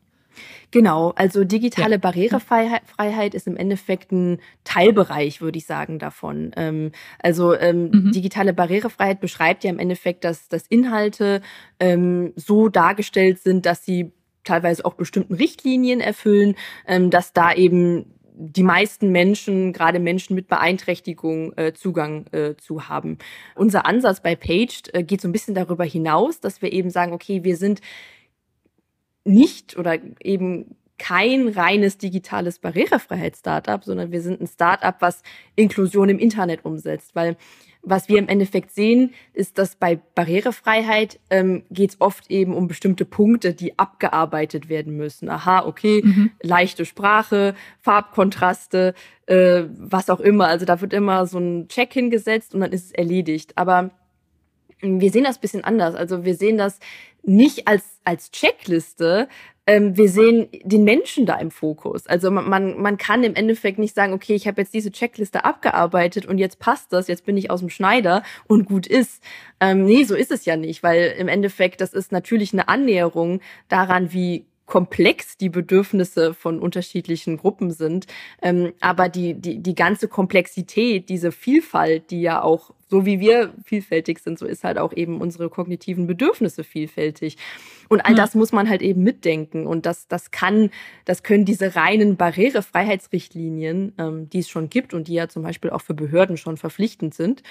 Genau, 0.72 1.14
also 1.16 1.44
digitale 1.44 1.96
ja. 1.96 1.98
Barrierefreiheit 1.98 3.34
ist 3.34 3.48
im 3.48 3.58
Endeffekt 3.58 4.12
ein 4.12 4.40
Teilbereich, 4.64 5.42
würde 5.42 5.58
ich 5.58 5.66
sagen, 5.66 5.98
davon. 5.98 6.52
Ähm, 6.56 6.92
also 7.18 7.56
ähm, 7.56 7.90
mhm. 7.90 8.12
digitale 8.12 8.54
Barrierefreiheit 8.54 9.20
beschreibt 9.20 9.64
ja 9.64 9.72
im 9.72 9.80
Endeffekt, 9.80 10.24
dass, 10.24 10.48
dass 10.48 10.68
Inhalte 10.68 11.42
ähm, 11.80 12.34
so 12.36 12.70
dargestellt 12.70 13.40
sind, 13.40 13.66
dass 13.66 13.84
sie 13.84 14.12
teilweise 14.44 14.86
auch 14.86 14.94
bestimmten 14.94 15.34
Richtlinien 15.34 16.02
erfüllen, 16.02 16.56
ähm, 16.88 17.10
dass 17.10 17.34
da 17.34 17.54
eben 17.54 18.14
die 18.42 18.64
meisten 18.64 19.12
Menschen, 19.12 19.74
gerade 19.74 20.00
Menschen 20.00 20.34
mit 20.34 20.48
Beeinträchtigung, 20.48 21.52
äh, 21.58 21.74
Zugang 21.74 22.26
äh, 22.32 22.56
zu 22.56 22.88
haben. 22.88 23.18
Unser 23.56 23.86
Ansatz 23.86 24.22
bei 24.22 24.36
Paged 24.36 24.94
äh, 24.94 25.04
geht 25.04 25.20
so 25.20 25.28
ein 25.28 25.34
bisschen 25.34 25.56
darüber 25.56 25.84
hinaus, 25.84 26.40
dass 26.40 26.62
wir 26.62 26.72
eben 26.72 26.90
sagen, 26.90 27.12
okay, 27.12 27.44
wir 27.44 27.58
sind 27.58 27.82
nicht 29.24 29.78
oder 29.78 29.98
eben 30.22 30.76
kein 30.98 31.48
reines 31.48 31.98
digitales 31.98 32.60
Barrierefreiheits-Startup, 32.60 33.84
sondern 33.84 34.12
wir 34.12 34.22
sind 34.22 34.42
ein 34.42 34.48
Startup, 34.48 34.96
was 35.00 35.24
Inklusion 35.56 36.10
im 36.10 36.20
Internet 36.20 36.66
umsetzt. 36.66 37.16
Weil 37.16 37.38
was 37.82 38.10
wir 38.10 38.20
im 38.20 38.28
Endeffekt 38.28 38.72
sehen, 38.72 39.14
ist, 39.34 39.58
dass 39.58 39.78
bei 39.78 39.96
Barrierefreiheit 39.96 41.20
ähm, 41.30 41.64
geht 41.72 41.92
es 41.92 42.02
oft 42.02 42.30
eben 42.30 42.54
um 42.54 42.68
bestimmte 42.68 43.06
Punkte, 43.06 43.54
die 43.54 43.80
abgearbeitet 43.80 44.68
werden 44.68 44.98
müssen. 44.98 45.30
Aha, 45.30 45.66
okay, 45.66 46.02
mhm. 46.04 46.32
leichte 46.42 46.86
Sprache, 46.86 47.56
Farbkontraste, 47.80 48.94
äh, 49.28 49.64
was 49.78 50.10
auch 50.10 50.20
immer. 50.20 50.48
Also 50.48 50.66
da 50.66 50.82
wird 50.82 50.92
immer 50.92 51.26
so 51.26 51.40
ein 51.40 51.70
Check 51.70 51.94
hingesetzt 51.94 52.54
und 52.54 52.60
dann 52.60 52.74
ist 52.74 52.88
es 52.88 52.92
erledigt. 52.92 53.58
Aber 53.58 53.92
wir 54.82 55.12
sehen 55.12 55.24
das 55.24 55.38
ein 55.38 55.42
bisschen 55.42 55.64
anders. 55.64 55.96
Also 55.96 56.26
wir 56.26 56.36
sehen 56.36 56.58
das 56.58 56.80
nicht 57.24 57.68
als, 57.68 57.84
als 58.04 58.32
Checkliste. 58.32 59.28
Ähm, 59.68 59.96
wir 59.98 60.10
sehen 60.10 60.48
den 60.64 60.84
Menschen 60.84 61.26
da 61.26 61.36
im 61.36 61.52
Fokus. 61.52 62.08
Also 62.08 62.32
man, 62.32 62.50
man, 62.50 62.82
man 62.82 62.98
kann 62.98 63.24
im 63.24 63.36
Endeffekt 63.36 63.78
nicht 63.78 63.94
sagen, 63.94 64.14
okay, 64.14 64.34
ich 64.34 64.48
habe 64.48 64.62
jetzt 64.62 64.74
diese 64.74 64.92
Checkliste 64.92 65.46
abgearbeitet 65.46 66.26
und 66.26 66.38
jetzt 66.38 66.60
passt 66.60 66.92
das, 66.92 67.08
jetzt 67.08 67.26
bin 67.26 67.38
ich 67.38 67.52
aus 67.52 67.60
dem 67.60 67.70
Schneider 67.70 68.24
und 68.48 68.66
gut 68.66 68.88
ist. 68.88 69.22
Ähm, 69.60 69.86
nee, 69.86 70.04
so 70.06 70.16
ist 70.16 70.32
es 70.32 70.46
ja 70.46 70.58
nicht, 70.58 70.82
weil 70.82 71.16
im 71.18 71.28
Endeffekt, 71.28 71.82
das 71.82 71.94
ist 71.94 72.12
natürlich 72.12 72.54
eine 72.54 72.68
Annäherung 72.68 73.42
daran, 73.68 74.12
wie 74.12 74.46
komplex 74.70 75.36
die 75.36 75.50
Bedürfnisse 75.50 76.34
von 76.34 76.60
unterschiedlichen 76.60 77.38
Gruppen 77.38 77.72
sind. 77.72 78.06
Ähm, 78.42 78.74
aber 78.80 79.10
die, 79.10 79.34
die, 79.34 79.62
die 79.62 79.76
ganze 79.76 80.08
Komplexität, 80.08 81.10
diese 81.10 81.32
Vielfalt, 81.32 82.12
die 82.12 82.22
ja 82.22 82.42
auch 82.42 82.72
so 82.90 83.06
wie 83.06 83.20
wir 83.20 83.54
vielfältig 83.64 84.20
sind, 84.20 84.40
so 84.40 84.46
ist 84.46 84.64
halt 84.64 84.80
auch 84.80 84.94
eben 84.94 85.22
unsere 85.22 85.50
kognitiven 85.50 86.08
Bedürfnisse 86.08 86.64
vielfältig. 86.64 87.38
Und 87.88 88.02
all 88.02 88.16
das 88.16 88.36
muss 88.36 88.52
man 88.52 88.68
halt 88.68 88.82
eben 88.82 89.04
mitdenken. 89.04 89.68
Und 89.68 89.86
das, 89.86 90.08
das 90.08 90.32
kann, 90.32 90.72
das 91.06 91.24
können 91.24 91.46
diese 91.46 91.76
reinen 91.76 92.18
Barrierefreiheitsrichtlinien, 92.18 93.94
ähm, 93.98 94.30
die 94.30 94.40
es 94.40 94.50
schon 94.50 94.70
gibt 94.70 94.94
und 94.94 95.08
die 95.08 95.14
ja 95.14 95.28
zum 95.28 95.44
Beispiel 95.44 95.70
auch 95.70 95.82
für 95.82 95.94
Behörden 95.94 96.38
schon 96.38 96.58
verpflichtend 96.58 97.14
sind, 97.14 97.44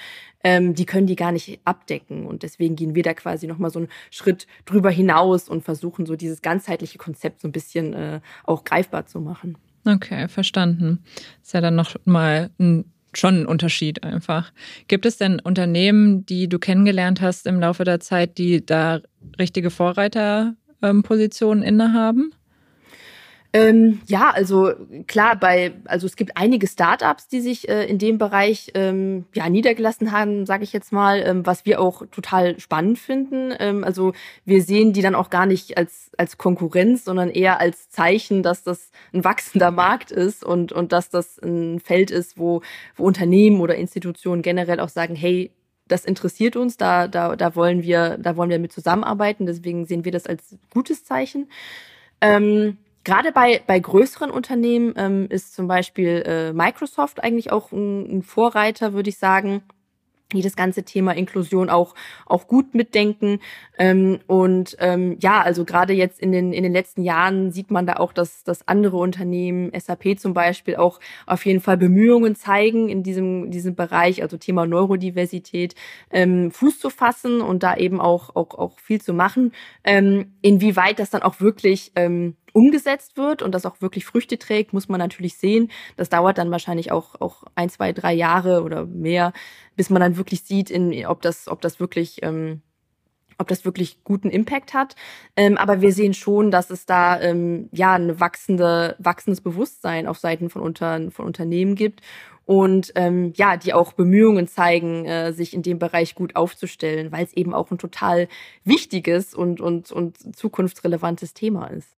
ähm, 0.43 0.73
die 0.73 0.85
können 0.85 1.07
die 1.07 1.15
gar 1.15 1.31
nicht 1.31 1.59
abdecken. 1.63 2.25
Und 2.25 2.43
deswegen 2.43 2.75
gehen 2.75 2.95
wir 2.95 3.03
da 3.03 3.13
quasi 3.13 3.47
nochmal 3.47 3.71
so 3.71 3.79
einen 3.79 3.89
Schritt 4.11 4.45
drüber 4.65 4.89
hinaus 4.89 5.47
und 5.47 5.63
versuchen 5.63 6.05
so 6.05 6.15
dieses 6.15 6.41
ganzheitliche 6.41 6.97
Konzept 6.97 7.41
so 7.41 7.47
ein 7.47 7.53
bisschen 7.53 7.93
äh, 7.93 8.19
auch 8.43 8.65
greifbar 8.65 9.05
zu 9.05 9.21
machen. 9.21 9.57
Okay, 9.85 10.27
verstanden. 10.27 11.03
Ist 11.41 11.53
ja 11.53 11.61
dann 11.61 11.75
noch 11.75 11.95
mal 12.05 12.49
ein 12.59 12.91
schon 13.13 13.41
ein 13.41 13.45
Unterschied 13.45 14.03
einfach. 14.03 14.51
Gibt 14.87 15.05
es 15.05 15.17
denn 15.17 15.39
Unternehmen, 15.39 16.25
die 16.25 16.47
du 16.47 16.59
kennengelernt 16.59 17.21
hast 17.21 17.47
im 17.47 17.59
Laufe 17.59 17.83
der 17.83 17.99
Zeit, 17.99 18.37
die 18.37 18.65
da 18.65 19.01
richtige 19.39 19.69
Vorreiterpositionen 19.69 21.63
innehaben? 21.63 22.31
Ähm, 23.51 24.01
ja, 24.05 24.29
also 24.29 24.71
klar, 25.07 25.35
bei, 25.35 25.73
also 25.85 26.05
es 26.05 26.15
gibt 26.15 26.37
einige 26.37 26.67
Startups, 26.67 27.27
die 27.29 27.41
sich 27.41 27.67
äh, 27.67 27.85
in 27.85 27.97
dem 27.97 28.19
Bereich 28.19 28.71
ähm, 28.75 29.25
ja 29.33 29.49
niedergelassen 29.49 30.11
haben, 30.11 30.45
sage 30.45 30.63
ich 30.63 30.71
jetzt 30.71 30.91
mal, 30.91 31.23
ähm, 31.25 31.47
was 31.47 31.65
wir 31.65 31.81
auch 31.81 32.05
total 32.11 32.59
spannend 32.59 32.99
finden. 32.99 33.51
Ähm, 33.57 33.83
also 33.83 34.13
wir 34.45 34.61
sehen 34.61 34.93
die 34.93 35.01
dann 35.01 35.15
auch 35.15 35.31
gar 35.31 35.47
nicht 35.47 35.77
als 35.79 36.11
als 36.15 36.37
Konkurrenz, 36.37 37.05
sondern 37.05 37.31
eher 37.31 37.59
als 37.59 37.89
Zeichen, 37.89 38.43
dass 38.43 38.61
das 38.61 38.91
ein 39.13 39.23
wachsender 39.23 39.71
Markt 39.71 40.11
ist 40.11 40.43
und 40.43 40.71
und 40.71 40.91
dass 40.91 41.09
das 41.09 41.39
ein 41.39 41.79
Feld 41.79 42.11
ist, 42.11 42.37
wo 42.37 42.61
wo 42.95 43.05
Unternehmen 43.05 43.61
oder 43.61 43.75
Institutionen 43.75 44.43
generell 44.43 44.79
auch 44.79 44.89
sagen, 44.89 45.15
hey, 45.15 45.51
das 45.87 46.05
interessiert 46.05 46.55
uns, 46.55 46.77
da 46.77 47.07
da 47.07 47.35
da 47.35 47.55
wollen 47.55 47.81
wir 47.81 48.19
da 48.19 48.37
wollen 48.37 48.51
wir 48.51 48.59
mit 48.59 48.73
zusammenarbeiten. 48.73 49.47
Deswegen 49.47 49.85
sehen 49.85 50.05
wir 50.05 50.11
das 50.11 50.27
als 50.27 50.55
gutes 50.71 51.03
Zeichen. 51.03 51.49
Ähm, 52.21 52.77
Gerade 53.09 53.31
bei, 53.31 53.59
bei 53.65 53.79
größeren 53.79 54.29
Unternehmen 54.29 54.93
ähm, 54.95 55.25
ist 55.29 55.55
zum 55.55 55.67
Beispiel 55.67 56.21
äh, 56.27 56.53
Microsoft 56.53 57.23
eigentlich 57.23 57.51
auch 57.51 57.71
ein, 57.71 58.19
ein 58.19 58.21
Vorreiter, 58.21 58.93
würde 58.93 59.09
ich 59.09 59.17
sagen 59.17 59.63
die 60.31 60.43
das 60.43 60.55
ganze 60.55 60.83
Thema 60.83 61.13
Inklusion 61.13 61.71
auch 61.71 61.95
auch 62.27 62.45
gut 62.47 62.75
mitdenken. 62.75 63.39
Ähm, 63.79 64.19
und 64.27 64.77
ähm, 64.79 65.17
ja 65.19 65.41
also 65.41 65.65
gerade 65.65 65.93
jetzt 65.93 66.19
in 66.19 66.31
den 66.31 66.53
in 66.53 66.61
den 66.61 66.71
letzten 66.71 67.01
Jahren 67.01 67.51
sieht 67.51 67.71
man 67.71 67.87
da 67.87 67.93
auch 67.93 68.13
dass 68.13 68.43
dass 68.43 68.67
andere 68.67 68.97
Unternehmen 68.97 69.71
SAP 69.75 70.19
zum 70.19 70.35
Beispiel 70.35 70.75
auch 70.75 70.99
auf 71.25 71.47
jeden 71.47 71.61
Fall 71.61 71.77
Bemühungen 71.77 72.35
zeigen 72.35 72.89
in 72.89 73.01
diesem 73.01 73.49
diesem 73.49 73.73
Bereich 73.73 74.21
also 74.21 74.37
Thema 74.37 74.67
Neurodiversität 74.67 75.73
ähm, 76.11 76.51
Fuß 76.51 76.77
zu 76.77 76.91
fassen 76.91 77.41
und 77.41 77.63
da 77.63 77.75
eben 77.75 77.99
auch 77.99 78.35
auch 78.35 78.53
auch 78.53 78.77
viel 78.77 79.01
zu 79.01 79.15
machen. 79.15 79.51
Ähm, 79.83 80.33
inwieweit 80.43 80.99
das 80.99 81.09
dann 81.09 81.23
auch 81.23 81.41
wirklich 81.41 81.91
ähm, 81.95 82.35
umgesetzt 82.53 83.17
wird 83.17 83.41
und 83.41 83.53
das 83.53 83.65
auch 83.65 83.81
wirklich 83.81 84.05
Früchte 84.05 84.37
trägt, 84.37 84.73
muss 84.73 84.89
man 84.89 84.99
natürlich 84.99 85.37
sehen. 85.37 85.69
Das 85.97 86.09
dauert 86.09 86.37
dann 86.37 86.51
wahrscheinlich 86.51 86.91
auch, 86.91 87.19
auch 87.19 87.43
ein, 87.55 87.69
zwei, 87.69 87.93
drei 87.93 88.13
Jahre 88.13 88.63
oder 88.63 88.85
mehr, 88.85 89.33
bis 89.75 89.89
man 89.89 90.01
dann 90.01 90.17
wirklich 90.17 90.43
sieht, 90.43 90.69
in, 90.69 91.05
ob 91.05 91.21
das, 91.21 91.47
ob 91.47 91.61
das 91.61 91.79
wirklich, 91.79 92.19
ähm, 92.23 92.61
ob 93.37 93.47
das 93.47 93.65
wirklich 93.65 94.03
guten 94.03 94.29
Impact 94.29 94.73
hat. 94.73 94.95
Ähm, 95.35 95.57
aber 95.57 95.81
wir 95.81 95.93
sehen 95.93 96.13
schon, 96.13 96.51
dass 96.51 96.69
es 96.69 96.85
da 96.85 97.19
ähm, 97.19 97.69
ja 97.71 97.93
ein 97.93 98.19
wachsende, 98.19 98.95
wachsendes 98.99 99.41
Bewusstsein 99.41 100.07
auf 100.07 100.17
Seiten 100.17 100.49
von, 100.49 100.61
unter, 100.61 101.09
von 101.11 101.25
Unternehmen 101.25 101.75
gibt 101.75 102.01
und 102.49 102.93
ähm, 102.95 103.31
ja, 103.35 103.57
die 103.57 103.73
auch 103.75 103.93
Bemühungen 103.93 104.47
zeigen, 104.47 105.05
äh, 105.05 105.33
sich 105.33 105.53
in 105.53 105.61
dem 105.61 105.77
Bereich 105.77 106.15
gut 106.15 106.35
aufzustellen, 106.35 107.11
weil 107.11 107.23
es 107.23 107.33
eben 107.33 107.53
auch 107.53 107.69
ein 107.69 107.77
total 107.77 108.27
wichtiges 108.63 109.35
und, 109.35 109.61
und, 109.61 109.91
und 109.91 110.35
zukunftsrelevantes 110.35 111.35
Thema 111.35 111.67
ist. 111.67 111.98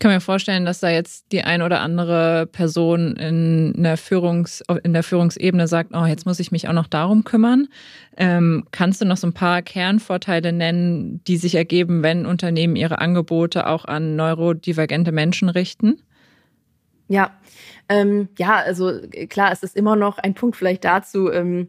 Ich 0.00 0.02
kann 0.02 0.14
mir 0.14 0.22
vorstellen, 0.22 0.64
dass 0.64 0.80
da 0.80 0.88
jetzt 0.88 1.30
die 1.30 1.42
ein 1.42 1.60
oder 1.60 1.82
andere 1.82 2.46
Person 2.46 3.16
in 3.16 3.82
der, 3.82 3.98
Führungs-, 3.98 4.62
in 4.82 4.94
der 4.94 5.02
Führungsebene 5.02 5.68
sagt, 5.68 5.90
oh, 5.92 6.06
jetzt 6.06 6.24
muss 6.24 6.40
ich 6.40 6.50
mich 6.50 6.68
auch 6.68 6.72
noch 6.72 6.86
darum 6.86 7.22
kümmern. 7.22 7.68
Ähm, 8.16 8.64
kannst 8.70 9.02
du 9.02 9.04
noch 9.04 9.18
so 9.18 9.26
ein 9.26 9.34
paar 9.34 9.60
Kernvorteile 9.60 10.54
nennen, 10.54 11.22
die 11.24 11.36
sich 11.36 11.54
ergeben, 11.54 12.02
wenn 12.02 12.24
Unternehmen 12.24 12.76
ihre 12.76 12.98
Angebote 12.98 13.66
auch 13.66 13.84
an 13.84 14.16
neurodivergente 14.16 15.12
Menschen 15.12 15.50
richten? 15.50 16.00
Ja, 17.08 17.32
ähm, 17.90 18.30
ja, 18.38 18.56
also 18.56 19.00
klar, 19.28 19.52
es 19.52 19.62
ist 19.62 19.76
immer 19.76 19.96
noch 19.96 20.16
ein 20.16 20.32
Punkt 20.32 20.56
vielleicht 20.56 20.86
dazu, 20.86 21.30
ähm, 21.30 21.68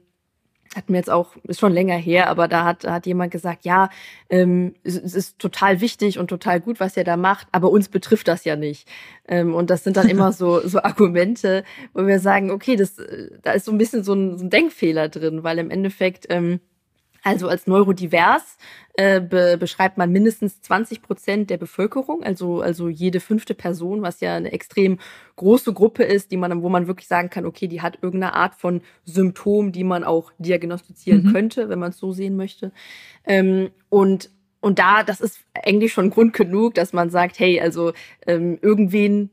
hat 0.75 0.89
mir 0.89 0.97
jetzt 0.97 1.09
auch, 1.09 1.35
ist 1.43 1.59
schon 1.59 1.73
länger 1.73 1.97
her, 1.97 2.29
aber 2.29 2.47
da 2.47 2.63
hat, 2.63 2.85
hat 2.85 3.05
jemand 3.05 3.31
gesagt, 3.31 3.65
ja, 3.65 3.89
ähm, 4.29 4.73
es, 4.83 4.95
es 4.95 5.15
ist 5.15 5.39
total 5.39 5.81
wichtig 5.81 6.17
und 6.17 6.29
total 6.29 6.61
gut, 6.61 6.79
was 6.79 6.95
ihr 6.95 7.03
da 7.03 7.17
macht, 7.17 7.47
aber 7.51 7.69
uns 7.71 7.89
betrifft 7.89 8.27
das 8.29 8.45
ja 8.45 8.55
nicht. 8.55 8.87
Ähm, 9.27 9.53
und 9.53 9.69
das 9.69 9.83
sind 9.83 9.97
dann 9.97 10.07
immer 10.07 10.31
so, 10.31 10.65
so 10.65 10.81
Argumente, 10.81 11.63
wo 11.93 12.07
wir 12.07 12.19
sagen, 12.19 12.51
okay, 12.51 12.77
das, 12.77 12.99
äh, 12.99 13.31
da 13.41 13.51
ist 13.51 13.65
so 13.65 13.71
ein 13.71 13.77
bisschen 13.77 14.03
so 14.03 14.13
ein, 14.13 14.37
so 14.37 14.45
ein 14.45 14.49
Denkfehler 14.49 15.09
drin, 15.09 15.43
weil 15.43 15.59
im 15.59 15.69
Endeffekt, 15.69 16.27
ähm, 16.29 16.61
also 17.23 17.49
als 17.49 17.67
neurodivers 17.67 18.57
äh, 19.01 19.19
be 19.19 19.57
beschreibt 19.57 19.97
man 19.97 20.11
mindestens 20.11 20.61
20 20.61 21.01
Prozent 21.01 21.49
der 21.49 21.57
Bevölkerung, 21.57 22.23
also, 22.23 22.61
also 22.61 22.87
jede 22.87 23.19
fünfte 23.19 23.55
Person, 23.55 24.03
was 24.03 24.21
ja 24.21 24.35
eine 24.35 24.51
extrem 24.51 24.99
große 25.37 25.73
Gruppe 25.73 26.03
ist, 26.03 26.31
die 26.31 26.37
man, 26.37 26.61
wo 26.61 26.69
man 26.69 26.85
wirklich 26.85 27.07
sagen 27.07 27.31
kann, 27.31 27.47
okay, 27.47 27.67
die 27.67 27.81
hat 27.81 27.97
irgendeine 28.03 28.35
Art 28.35 28.53
von 28.53 28.81
Symptom, 29.03 29.71
die 29.71 29.83
man 29.83 30.03
auch 30.03 30.31
diagnostizieren 30.37 31.23
mhm. 31.23 31.33
könnte, 31.33 31.69
wenn 31.69 31.79
man 31.79 31.89
es 31.89 31.97
so 31.97 32.11
sehen 32.11 32.35
möchte. 32.35 32.71
Ähm, 33.25 33.71
und 33.89 34.29
und 34.63 34.77
da, 34.77 35.01
das 35.01 35.21
ist 35.21 35.39
eigentlich 35.65 35.91
schon 35.91 36.11
Grund 36.11 36.33
genug, 36.33 36.75
dass 36.75 36.93
man 36.93 37.09
sagt, 37.09 37.39
hey, 37.39 37.59
also 37.59 37.93
ähm, 38.27 38.59
irgendwen 38.61 39.31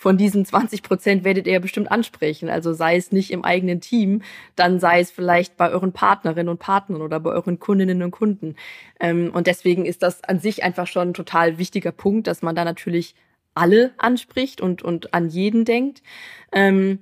von 0.00 0.16
diesen 0.16 0.44
20 0.44 0.84
Prozent 0.84 1.24
werdet 1.24 1.48
ihr 1.48 1.58
bestimmt 1.58 1.90
ansprechen. 1.90 2.48
Also 2.48 2.72
sei 2.72 2.96
es 2.96 3.10
nicht 3.10 3.32
im 3.32 3.44
eigenen 3.44 3.80
Team, 3.80 4.22
dann 4.54 4.78
sei 4.78 5.00
es 5.00 5.10
vielleicht 5.10 5.56
bei 5.56 5.70
euren 5.70 5.92
Partnerinnen 5.92 6.48
und 6.48 6.60
Partnern 6.60 7.02
oder 7.02 7.18
bei 7.18 7.30
euren 7.30 7.58
Kundinnen 7.58 8.04
und 8.04 8.12
Kunden. 8.12 8.54
Ähm, 9.00 9.32
und 9.34 9.48
deswegen 9.48 9.84
ist 9.84 10.04
das 10.04 10.22
an 10.22 10.38
sich 10.38 10.62
einfach 10.62 10.86
schon 10.86 11.08
ein 11.08 11.14
total 11.14 11.58
wichtiger 11.58 11.90
Punkt, 11.90 12.28
dass 12.28 12.42
man 12.42 12.54
da 12.54 12.64
natürlich 12.64 13.16
alle 13.54 13.92
anspricht 13.98 14.60
und, 14.60 14.82
und 14.82 15.14
an 15.14 15.30
jeden 15.30 15.64
denkt. 15.64 16.04
Ähm, 16.52 17.00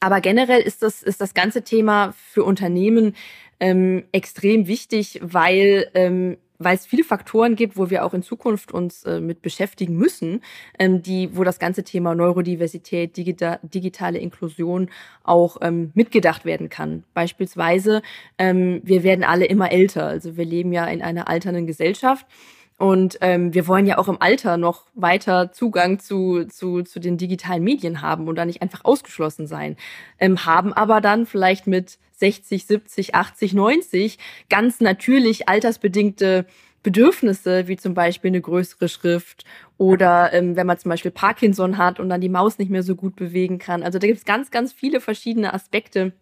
aber 0.00 0.22
generell 0.22 0.62
ist 0.62 0.82
das, 0.82 1.02
ist 1.02 1.20
das 1.20 1.34
ganze 1.34 1.62
Thema 1.62 2.14
für 2.30 2.42
Unternehmen 2.42 3.14
ähm, 3.60 4.04
extrem 4.12 4.66
wichtig, 4.66 5.20
weil 5.22 5.90
weil 6.58 6.76
es 6.76 6.86
viele 6.86 7.04
Faktoren 7.04 7.56
gibt, 7.56 7.76
wo 7.76 7.90
wir 7.90 8.04
auch 8.04 8.14
in 8.14 8.22
Zukunft 8.22 8.72
uns 8.72 9.04
äh, 9.04 9.20
mit 9.20 9.42
beschäftigen 9.42 9.96
müssen, 9.96 10.40
ähm, 10.78 11.02
die, 11.02 11.36
wo 11.36 11.44
das 11.44 11.58
ganze 11.58 11.84
Thema 11.84 12.14
Neurodiversität, 12.14 13.16
digita 13.16 13.58
digitale 13.62 14.18
Inklusion 14.18 14.90
auch 15.22 15.58
ähm, 15.60 15.90
mitgedacht 15.94 16.44
werden 16.44 16.68
kann. 16.68 17.04
Beispielsweise, 17.14 18.02
ähm, 18.38 18.80
wir 18.84 19.02
werden 19.02 19.24
alle 19.24 19.46
immer 19.46 19.72
älter. 19.72 20.06
Also 20.06 20.36
wir 20.36 20.44
leben 20.44 20.72
ja 20.72 20.86
in 20.86 21.02
einer 21.02 21.28
alternden 21.28 21.66
Gesellschaft. 21.66 22.26
Und 22.76 23.18
ähm, 23.20 23.54
wir 23.54 23.68
wollen 23.68 23.86
ja 23.86 23.98
auch 23.98 24.08
im 24.08 24.20
Alter 24.20 24.56
noch 24.56 24.82
weiter 24.94 25.52
Zugang 25.52 26.00
zu, 26.00 26.44
zu, 26.44 26.82
zu 26.82 26.98
den 26.98 27.16
digitalen 27.16 27.62
Medien 27.62 28.02
haben 28.02 28.26
und 28.26 28.36
da 28.36 28.44
nicht 28.44 28.62
einfach 28.62 28.84
ausgeschlossen 28.84 29.46
sein. 29.46 29.76
Ähm, 30.18 30.44
haben 30.44 30.72
aber 30.72 31.00
dann 31.00 31.24
vielleicht 31.26 31.66
mit 31.68 31.98
60, 32.16 32.66
70, 32.66 33.14
80, 33.14 33.54
90 33.54 34.18
ganz 34.48 34.80
natürlich 34.80 35.48
altersbedingte 35.48 36.46
Bedürfnisse, 36.82 37.66
wie 37.66 37.76
zum 37.76 37.94
Beispiel 37.94 38.28
eine 38.28 38.40
größere 38.40 38.88
Schrift 38.88 39.44
oder 39.78 40.32
ähm, 40.32 40.54
wenn 40.54 40.66
man 40.66 40.78
zum 40.78 40.90
Beispiel 40.90 41.10
Parkinson 41.10 41.78
hat 41.78 41.98
und 41.98 42.08
dann 42.08 42.20
die 42.20 42.28
Maus 42.28 42.58
nicht 42.58 42.70
mehr 42.70 42.82
so 42.82 42.94
gut 42.94 43.16
bewegen 43.16 43.58
kann. 43.58 43.82
Also 43.82 43.98
da 43.98 44.06
gibt 44.06 44.18
es 44.18 44.24
ganz, 44.24 44.50
ganz 44.50 44.72
viele 44.72 45.00
verschiedene 45.00 45.54
Aspekte, 45.54 46.12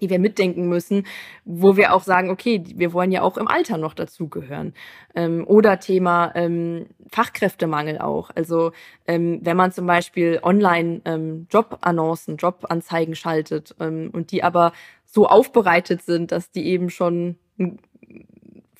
die 0.00 0.10
wir 0.10 0.18
mitdenken 0.18 0.68
müssen, 0.68 1.06
wo 1.44 1.76
wir 1.76 1.94
auch 1.94 2.02
sagen, 2.02 2.30
okay, 2.30 2.62
wir 2.74 2.92
wollen 2.92 3.12
ja 3.12 3.22
auch 3.22 3.36
im 3.36 3.48
Alter 3.48 3.78
noch 3.78 3.94
dazugehören. 3.94 4.74
Ähm, 5.14 5.44
oder 5.46 5.80
Thema 5.80 6.32
ähm, 6.34 6.86
Fachkräftemangel 7.10 7.98
auch. 7.98 8.30
Also 8.34 8.72
ähm, 9.06 9.40
wenn 9.42 9.56
man 9.56 9.72
zum 9.72 9.86
Beispiel 9.86 10.40
online 10.42 11.00
ähm, 11.04 11.46
Jobannoncen, 11.50 12.36
Jobanzeigen 12.36 13.14
schaltet 13.14 13.74
ähm, 13.80 14.10
und 14.12 14.32
die 14.32 14.42
aber 14.42 14.72
so 15.04 15.26
aufbereitet 15.26 16.02
sind, 16.02 16.32
dass 16.32 16.50
die 16.50 16.66
eben 16.66 16.88
schon 16.90 17.36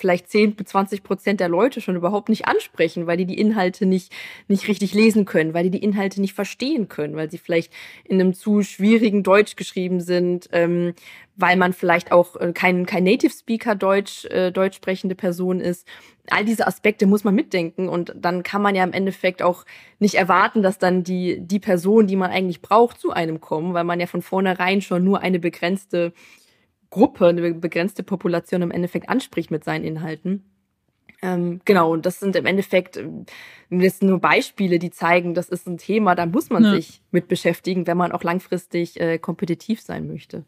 vielleicht 0.00 0.28
10 0.30 0.56
bis 0.56 0.68
20 0.68 1.02
Prozent 1.02 1.40
der 1.40 1.48
Leute 1.48 1.80
schon 1.80 1.96
überhaupt 1.96 2.28
nicht 2.28 2.46
ansprechen, 2.46 3.06
weil 3.06 3.16
die 3.16 3.26
die 3.26 3.38
Inhalte 3.38 3.86
nicht, 3.86 4.12
nicht 4.48 4.66
richtig 4.66 4.94
lesen 4.94 5.24
können, 5.24 5.54
weil 5.54 5.64
die 5.64 5.70
die 5.70 5.82
Inhalte 5.82 6.20
nicht 6.20 6.34
verstehen 6.34 6.88
können, 6.88 7.14
weil 7.16 7.30
sie 7.30 7.38
vielleicht 7.38 7.72
in 8.04 8.20
einem 8.20 8.34
zu 8.34 8.62
schwierigen 8.62 9.22
Deutsch 9.22 9.56
geschrieben 9.56 10.00
sind, 10.00 10.48
ähm, 10.52 10.94
weil 11.36 11.56
man 11.56 11.72
vielleicht 11.72 12.12
auch 12.12 12.36
äh, 12.36 12.52
kein, 12.52 12.86
kein 12.86 13.04
Native 13.04 13.32
Speaker 13.32 13.74
Deutsch, 13.74 14.24
äh, 14.26 14.50
deutsch 14.50 14.76
sprechende 14.76 15.14
Person 15.14 15.60
ist. 15.60 15.86
All 16.30 16.44
diese 16.44 16.66
Aspekte 16.66 17.06
muss 17.06 17.24
man 17.24 17.34
mitdenken 17.34 17.88
und 17.88 18.14
dann 18.16 18.42
kann 18.42 18.62
man 18.62 18.74
ja 18.74 18.84
im 18.84 18.92
Endeffekt 18.92 19.42
auch 19.42 19.64
nicht 19.98 20.14
erwarten, 20.14 20.62
dass 20.62 20.78
dann 20.78 21.02
die, 21.02 21.40
die 21.40 21.58
Person, 21.58 22.06
die 22.06 22.16
man 22.16 22.30
eigentlich 22.30 22.62
braucht, 22.62 23.00
zu 23.00 23.10
einem 23.10 23.40
kommen, 23.40 23.74
weil 23.74 23.84
man 23.84 24.00
ja 24.00 24.06
von 24.06 24.22
vornherein 24.22 24.80
schon 24.80 25.02
nur 25.02 25.20
eine 25.20 25.38
begrenzte 25.38 26.12
Gruppe, 26.90 27.28
eine 27.28 27.54
begrenzte 27.54 28.02
Population 28.02 28.62
im 28.62 28.70
Endeffekt 28.70 29.08
anspricht 29.08 29.50
mit 29.50 29.64
seinen 29.64 29.84
Inhalten. 29.84 30.44
Ähm, 31.22 31.60
genau, 31.64 31.92
und 31.92 32.06
das 32.06 32.18
sind 32.18 32.34
im 32.34 32.46
Endeffekt 32.46 32.96
ähm, 32.96 33.26
das 33.70 33.98
sind 33.98 34.08
nur 34.08 34.20
Beispiele, 34.20 34.78
die 34.78 34.90
zeigen, 34.90 35.34
das 35.34 35.48
ist 35.48 35.66
ein 35.66 35.78
Thema, 35.78 36.14
da 36.14 36.26
muss 36.26 36.50
man 36.50 36.64
ja. 36.64 36.72
sich 36.72 37.02
mit 37.10 37.28
beschäftigen, 37.28 37.86
wenn 37.86 37.96
man 37.96 38.12
auch 38.12 38.24
langfristig 38.24 39.00
äh, 39.00 39.18
kompetitiv 39.18 39.80
sein 39.80 40.08
möchte. 40.08 40.44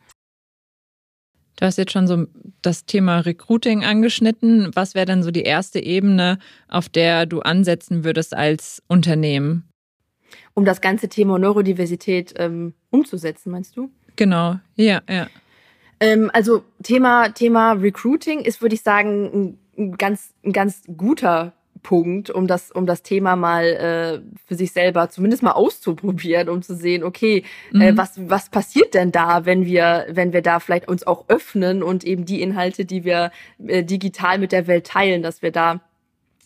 Du 1.56 1.66
hast 1.66 1.78
jetzt 1.78 1.92
schon 1.92 2.08
so 2.08 2.26
das 2.62 2.86
Thema 2.86 3.20
Recruiting 3.20 3.84
angeschnitten. 3.84 4.70
Was 4.74 4.94
wäre 4.94 5.06
denn 5.06 5.22
so 5.22 5.30
die 5.30 5.42
erste 5.42 5.78
Ebene, 5.78 6.38
auf 6.66 6.88
der 6.88 7.26
du 7.26 7.40
ansetzen 7.40 8.04
würdest 8.04 8.34
als 8.34 8.82
Unternehmen? 8.88 9.68
Um 10.54 10.64
das 10.64 10.80
ganze 10.80 11.08
Thema 11.08 11.38
Neurodiversität 11.38 12.34
ähm, 12.36 12.74
umzusetzen, 12.90 13.52
meinst 13.52 13.76
du? 13.76 13.90
Genau, 14.16 14.58
ja, 14.76 15.02
ja. 15.08 15.28
Ähm, 16.02 16.30
also 16.32 16.64
Thema, 16.82 17.28
Thema 17.28 17.72
Recruiting 17.72 18.40
ist, 18.40 18.60
würde 18.60 18.74
ich 18.74 18.82
sagen, 18.82 19.56
ein 19.78 19.96
ganz, 19.96 20.34
ein 20.44 20.52
ganz 20.52 20.82
guter 20.96 21.52
Punkt, 21.84 22.28
um 22.28 22.48
das, 22.48 22.72
um 22.72 22.86
das 22.86 23.02
Thema 23.04 23.36
mal 23.36 23.64
äh, 23.64 24.20
für 24.46 24.56
sich 24.56 24.72
selber 24.72 25.10
zumindest 25.10 25.44
mal 25.44 25.52
auszuprobieren, 25.52 26.48
um 26.48 26.60
zu 26.60 26.74
sehen, 26.74 27.04
okay, 27.04 27.44
äh, 27.72 27.76
mhm. 27.76 27.82
äh, 27.82 27.96
was, 27.96 28.14
was 28.28 28.50
passiert 28.50 28.94
denn 28.94 29.12
da, 29.12 29.46
wenn 29.46 29.64
wir, 29.64 30.06
wenn 30.10 30.32
wir 30.32 30.42
da 30.42 30.58
vielleicht 30.58 30.88
uns 30.88 31.06
auch 31.06 31.28
öffnen 31.28 31.84
und 31.84 32.02
eben 32.02 32.24
die 32.24 32.42
Inhalte, 32.42 32.84
die 32.84 33.04
wir 33.04 33.30
äh, 33.64 33.84
digital 33.84 34.38
mit 34.38 34.50
der 34.50 34.66
Welt 34.66 34.86
teilen, 34.88 35.22
dass 35.22 35.40
wir 35.40 35.52
da, 35.52 35.80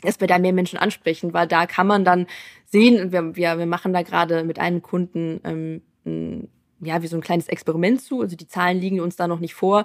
dass 0.02 0.20
wir 0.20 0.28
da 0.28 0.38
mehr 0.38 0.52
Menschen 0.52 0.78
ansprechen, 0.78 1.32
weil 1.32 1.46
da 1.46 1.64
kann 1.64 1.86
man 1.86 2.04
dann 2.04 2.26
sehen, 2.66 3.10
wir, 3.10 3.36
wir, 3.36 3.58
wir 3.58 3.66
machen 3.66 3.94
da 3.94 4.02
gerade 4.02 4.44
mit 4.44 4.58
einem 4.58 4.82
Kunden 4.82 5.40
ähm, 6.04 6.48
ja, 6.86 7.02
wie 7.02 7.06
so 7.06 7.16
ein 7.16 7.22
kleines 7.22 7.48
Experiment 7.48 8.00
zu. 8.00 8.22
Also 8.22 8.36
die 8.36 8.48
Zahlen 8.48 8.80
liegen 8.80 9.00
uns 9.00 9.16
da 9.16 9.28
noch 9.28 9.40
nicht 9.40 9.54
vor. 9.54 9.84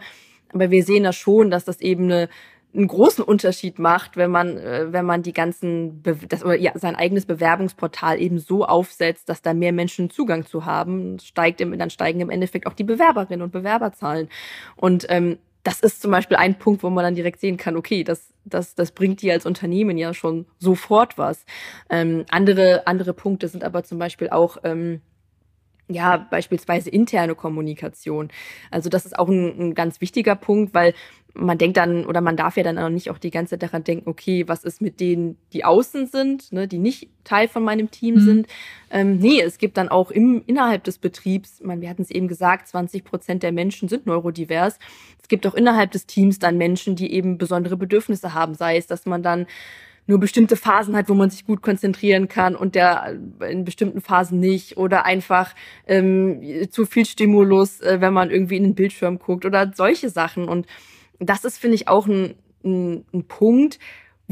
Aber 0.53 0.71
wir 0.71 0.83
sehen 0.83 1.03
da 1.03 1.13
schon, 1.13 1.51
dass 1.51 1.65
das 1.65 1.81
eben 1.81 2.05
eine, 2.05 2.29
einen 2.73 2.87
großen 2.87 3.23
Unterschied 3.23 3.79
macht, 3.79 4.17
wenn 4.17 4.31
man, 4.31 4.57
äh, 4.57 4.91
wenn 4.91 5.05
man 5.05 5.23
die 5.23 5.33
ganzen, 5.33 6.01
Be 6.01 6.17
das, 6.27 6.43
oder 6.43 6.55
ja, 6.55 6.71
sein 6.75 6.95
eigenes 6.95 7.25
Bewerbungsportal 7.25 8.19
eben 8.21 8.39
so 8.39 8.65
aufsetzt, 8.65 9.29
dass 9.29 9.41
da 9.41 9.53
mehr 9.53 9.73
Menschen 9.73 10.09
Zugang 10.09 10.45
zu 10.45 10.65
haben, 10.65 11.19
steigt 11.19 11.61
im, 11.61 11.77
dann 11.77 11.89
steigen 11.89 12.21
im 12.21 12.29
Endeffekt 12.29 12.67
auch 12.67 12.73
die 12.73 12.83
Bewerberinnen 12.83 13.41
und 13.41 13.51
Bewerberzahlen. 13.51 14.29
Und 14.75 15.05
ähm, 15.09 15.37
das 15.63 15.79
ist 15.79 16.01
zum 16.01 16.11
Beispiel 16.11 16.37
ein 16.37 16.57
Punkt, 16.57 16.81
wo 16.81 16.89
man 16.89 17.03
dann 17.03 17.15
direkt 17.15 17.39
sehen 17.39 17.57
kann, 17.57 17.77
okay, 17.77 18.03
das, 18.03 18.33
das, 18.45 18.73
das 18.73 18.91
bringt 18.91 19.21
dir 19.21 19.33
als 19.33 19.45
Unternehmen 19.45 19.97
ja 19.97 20.13
schon 20.13 20.45
sofort 20.57 21.17
was. 21.17 21.45
Ähm, 21.89 22.25
andere, 22.29 22.87
andere 22.87 23.13
Punkte 23.13 23.47
sind 23.47 23.63
aber 23.63 23.83
zum 23.83 23.99
Beispiel 23.99 24.29
auch, 24.29 24.57
ähm, 24.63 25.01
ja, 25.87 26.17
beispielsweise 26.17 26.89
interne 26.89 27.35
Kommunikation. 27.35 28.29
Also 28.69 28.89
das 28.89 29.05
ist 29.05 29.17
auch 29.17 29.27
ein, 29.27 29.59
ein, 29.59 29.73
ganz 29.73 30.01
wichtiger 30.01 30.35
Punkt, 30.35 30.73
weil 30.73 30.93
man 31.33 31.57
denkt 31.57 31.77
dann 31.77 32.05
oder 32.05 32.19
man 32.19 32.35
darf 32.35 32.57
ja 32.57 32.63
dann 32.63 32.77
auch 32.77 32.89
nicht 32.89 33.09
auch 33.09 33.17
die 33.17 33.31
ganze 33.31 33.51
Zeit 33.51 33.63
daran 33.63 33.83
denken, 33.83 34.09
okay, 34.09 34.47
was 34.47 34.63
ist 34.63 34.81
mit 34.81 34.99
denen, 34.99 35.37
die 35.53 35.63
außen 35.63 36.07
sind, 36.07 36.51
ne, 36.51 36.67
die 36.67 36.77
nicht 36.77 37.09
Teil 37.23 37.47
von 37.47 37.63
meinem 37.63 37.89
Team 37.89 38.15
mhm. 38.15 38.19
sind. 38.19 38.47
Ähm, 38.89 39.17
nee, 39.17 39.41
es 39.41 39.57
gibt 39.57 39.77
dann 39.77 39.89
auch 39.89 40.11
im, 40.11 40.43
innerhalb 40.45 40.83
des 40.83 40.97
Betriebs, 40.97 41.61
man, 41.61 41.81
wir 41.81 41.89
hatten 41.89 42.01
es 42.01 42.11
eben 42.11 42.27
gesagt, 42.27 42.67
20 42.67 43.03
Prozent 43.03 43.43
der 43.43 43.51
Menschen 43.51 43.87
sind 43.87 44.05
neurodivers. 44.05 44.77
Es 45.21 45.27
gibt 45.29 45.47
auch 45.47 45.53
innerhalb 45.53 45.91
des 45.91 46.05
Teams 46.05 46.39
dann 46.39 46.57
Menschen, 46.57 46.95
die 46.95 47.13
eben 47.13 47.37
besondere 47.37 47.77
Bedürfnisse 47.77 48.33
haben, 48.33 48.53
sei 48.53 48.77
es, 48.77 48.87
dass 48.87 49.05
man 49.05 49.23
dann 49.23 49.47
nur 50.07 50.19
bestimmte 50.19 50.55
Phasen 50.55 50.95
hat, 50.95 51.09
wo 51.09 51.13
man 51.13 51.29
sich 51.29 51.45
gut 51.45 51.61
konzentrieren 51.61 52.27
kann 52.27 52.55
und 52.55 52.75
der 52.75 53.17
in 53.47 53.63
bestimmten 53.63 54.01
Phasen 54.01 54.39
nicht 54.39 54.77
oder 54.77 55.05
einfach 55.05 55.53
ähm, 55.87 56.67
zu 56.69 56.85
viel 56.85 57.05
Stimulus, 57.05 57.81
äh, 57.81 58.01
wenn 58.01 58.13
man 58.13 58.31
irgendwie 58.31 58.57
in 58.57 58.63
den 58.63 58.75
Bildschirm 58.75 59.19
guckt 59.19 59.45
oder 59.45 59.71
solche 59.75 60.09
Sachen. 60.09 60.47
Und 60.47 60.67
das 61.19 61.45
ist, 61.45 61.57
finde 61.57 61.75
ich, 61.75 61.87
auch 61.87 62.07
ein, 62.07 62.35
ein, 62.63 63.05
ein 63.13 63.23
Punkt, 63.27 63.79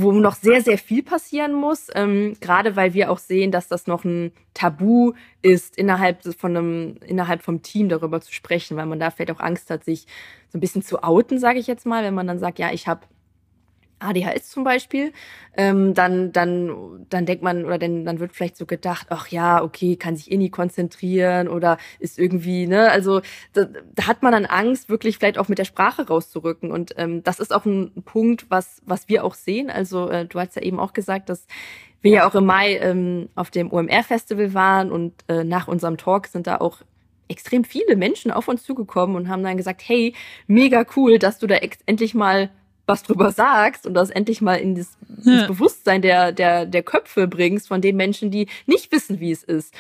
wo 0.02 0.12
noch 0.14 0.36
sehr, 0.36 0.62
sehr 0.62 0.78
viel 0.78 1.04
passieren 1.04 1.54
muss, 1.54 1.88
ähm, 1.94 2.36
gerade 2.40 2.76
weil 2.76 2.94
wir 2.94 3.12
auch 3.12 3.18
sehen, 3.18 3.52
dass 3.52 3.68
das 3.68 3.86
noch 3.86 4.06
ein 4.06 4.32
Tabu 4.54 5.14
ist, 5.42 5.78
innerhalb 5.78 6.24
von 6.36 6.56
einem, 6.56 6.96
innerhalb 7.06 7.42
vom 7.42 7.62
Team 7.62 7.90
darüber 7.90 8.22
zu 8.22 8.34
sprechen, 8.34 8.78
weil 8.78 8.86
man 8.86 9.00
da 9.00 9.12
vielleicht 9.12 9.32
auch 9.32 9.42
Angst 9.42 9.70
hat, 9.70 9.84
sich 9.84 10.08
so 10.48 10.58
ein 10.58 10.62
bisschen 10.62 10.84
zu 10.84 11.04
outen, 11.04 11.38
sage 11.38 11.60
ich 11.60 11.68
jetzt 11.68 11.86
mal, 11.86 12.04
wenn 12.04 12.14
man 12.14 12.28
dann 12.28 12.40
sagt, 12.40 12.60
ja, 12.60 12.72
ich 12.72 12.88
habe 12.88 13.02
ADHS 14.00 14.50
zum 14.50 14.64
Beispiel, 14.64 15.14
ähm, 15.56 15.94
dann, 15.94 16.32
dann, 16.32 17.06
dann 17.10 17.26
denkt 17.26 17.44
man 17.44 17.66
oder 17.66 17.78
dann, 17.78 18.06
dann 18.06 18.20
wird 18.20 18.34
vielleicht 18.34 18.58
so 18.58 18.66
gedacht, 18.66 19.08
ach 19.10 19.28
ja, 19.28 19.62
okay, 19.62 19.96
kann 19.96 20.16
sich 20.16 20.32
eh 20.32 20.38
nie 20.38 20.50
konzentrieren 20.50 21.48
oder 21.48 21.78
ist 22.00 22.18
irgendwie, 22.18 22.68
ne, 22.68 22.90
also 22.90 23.22
da, 23.54 23.68
da 23.96 24.08
hat 24.08 24.24
man 24.24 24.32
dann 24.32 24.46
Angst, 24.46 24.90
wirklich 24.90 25.18
vielleicht 25.18 25.38
auch 25.38 25.48
mit 25.48 25.58
der 25.58 25.66
Sprache 25.66 26.08
rauszurücken. 26.08 26.72
Und 26.72 26.94
ähm, 26.98 27.24
das 27.24 27.40
ist 27.40 27.54
auch 27.54 27.66
ein 27.66 27.92
Punkt, 28.06 28.46
was, 28.50 28.82
was 28.86 29.10
wir 29.10 29.24
auch 29.24 29.36
sehen. 29.36 29.70
Also 29.70 30.10
äh, 30.10 30.26
du 30.26 30.40
hast 30.40 30.56
ja 30.56 30.62
eben 30.62 30.80
auch 30.80 30.94
gesagt, 30.94 31.30
dass 31.30 31.46
wir 32.02 32.12
ja 32.12 32.30
auch 32.30 32.36
im 32.36 32.46
Mai 32.46 32.78
ähm, 32.78 33.30
auf 33.36 33.52
dem 33.52 33.72
OMR-Festival 33.72 34.54
waren 34.54 34.92
und 34.92 35.14
äh, 35.28 35.44
nach 35.44 35.68
unserem 35.68 35.98
Talk 35.98 36.28
sind 36.28 36.48
da 36.48 36.58
auch 36.58 36.78
extrem 37.28 37.64
viele 37.64 37.96
Menschen 37.96 38.32
auf 38.32 38.48
uns 38.48 38.64
zugekommen 38.64 39.16
und 39.16 39.30
haben 39.30 39.44
dann 39.44 39.58
gesagt, 39.58 39.82
hey, 39.86 40.14
mega 40.48 40.86
cool, 40.96 41.20
dass 41.20 41.38
du 41.40 41.48
da 41.48 41.56
endlich 41.86 42.16
mal 42.16 42.50
was 42.90 43.04
drüber 43.04 43.32
sagst 43.32 43.88
und 43.88 43.94
das 43.94 44.10
endlich 44.10 44.42
mal 44.42 44.56
in 44.56 44.76
das, 44.76 44.98
ja. 45.24 45.38
das 45.38 45.48
Bewusstsein 45.48 46.02
der, 46.02 46.34
der, 46.34 46.66
der 46.66 46.84
Köpfe 46.84 47.28
bringst 47.28 47.70
von 47.70 47.80
den 47.80 47.96
Menschen, 47.96 48.32
die 48.32 48.48
nicht 48.66 48.92
wissen, 48.92 49.22
wie 49.22 49.32
es 49.32 49.44
ist. 49.44 49.74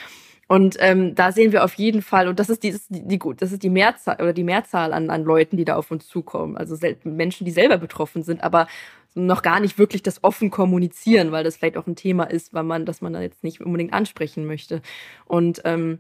Und 0.47 0.77
ähm, 0.79 1.13
da 1.13 1.31
sehen 1.31 1.51
wir 1.51 1.63
auf 1.63 1.75
jeden 1.75 2.01
Fall, 2.01 2.27
und 2.27 2.39
das 2.39 2.49
ist 2.49 2.63
die, 2.63 2.71
das 2.71 2.81
ist 2.81 2.89
die, 2.89 3.07
die 3.07 3.19
gut, 3.19 3.41
das 3.41 3.51
ist 3.51 3.61
die 3.61 3.69
Mehrzahl 3.69 4.15
oder 4.15 4.33
die 4.33 4.43
Mehrzahl 4.43 4.93
an, 4.93 5.11
an 5.11 5.23
Leuten, 5.23 5.57
die 5.57 5.65
da 5.65 5.75
auf 5.75 5.91
uns 5.91 6.07
zukommen. 6.07 6.57
Also 6.57 6.75
Menschen, 7.03 7.45
die 7.45 7.51
selber 7.51 7.77
betroffen 7.77 8.23
sind, 8.23 8.43
aber 8.43 8.67
noch 9.13 9.43
gar 9.43 9.59
nicht 9.59 9.77
wirklich 9.77 10.01
das 10.01 10.23
offen 10.23 10.49
kommunizieren, 10.49 11.31
weil 11.31 11.43
das 11.43 11.57
vielleicht 11.57 11.77
auch 11.77 11.85
ein 11.85 11.95
Thema 11.95 12.23
ist, 12.23 12.53
weil 12.53 12.63
man, 12.63 12.85
dass 12.85 13.01
man 13.01 13.13
da 13.13 13.21
jetzt 13.21 13.43
nicht 13.43 13.61
unbedingt 13.61 13.93
ansprechen 13.93 14.45
möchte. 14.45 14.81
Und 15.25 15.61
ähm, 15.65 15.99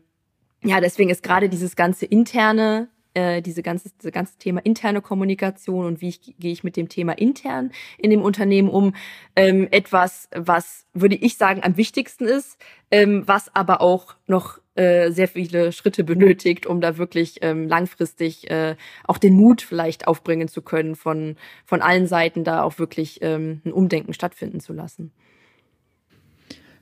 ja, 0.63 0.81
deswegen 0.81 1.11
ist 1.11 1.21
gerade 1.21 1.47
dieses 1.47 1.75
ganze 1.75 2.05
interne 2.05 2.89
äh, 3.13 3.41
diese 3.41 3.63
ganze, 3.63 3.89
diese 3.99 4.11
ganze 4.11 4.37
Thema 4.37 4.61
interne 4.63 5.01
Kommunikation 5.01 5.85
und 5.85 6.01
wie 6.01 6.09
ich, 6.09 6.35
gehe 6.39 6.51
ich 6.51 6.63
mit 6.63 6.77
dem 6.77 6.89
Thema 6.89 7.13
intern 7.13 7.71
in 7.97 8.09
dem 8.09 8.21
Unternehmen 8.21 8.69
um, 8.69 8.93
ähm, 9.35 9.67
etwas, 9.71 10.29
was, 10.35 10.85
würde 10.93 11.15
ich 11.15 11.37
sagen, 11.37 11.63
am 11.63 11.77
wichtigsten 11.77 12.25
ist, 12.25 12.57
ähm, 12.91 13.23
was 13.25 13.53
aber 13.55 13.81
auch 13.81 14.15
noch 14.27 14.59
äh, 14.75 15.11
sehr 15.11 15.27
viele 15.27 15.71
Schritte 15.71 16.03
benötigt, 16.03 16.65
um 16.65 16.81
da 16.81 16.97
wirklich 16.97 17.39
ähm, 17.41 17.67
langfristig 17.67 18.49
äh, 18.49 18.75
auch 19.05 19.17
den 19.17 19.33
Mut 19.33 19.61
vielleicht 19.61 20.07
aufbringen 20.07 20.47
zu 20.47 20.61
können, 20.61 20.95
von, 20.95 21.35
von 21.65 21.81
allen 21.81 22.07
Seiten 22.07 22.43
da 22.43 22.63
auch 22.63 22.79
wirklich 22.79 23.19
ähm, 23.21 23.61
ein 23.65 23.73
Umdenken 23.73 24.13
stattfinden 24.13 24.59
zu 24.59 24.73
lassen. 24.73 25.11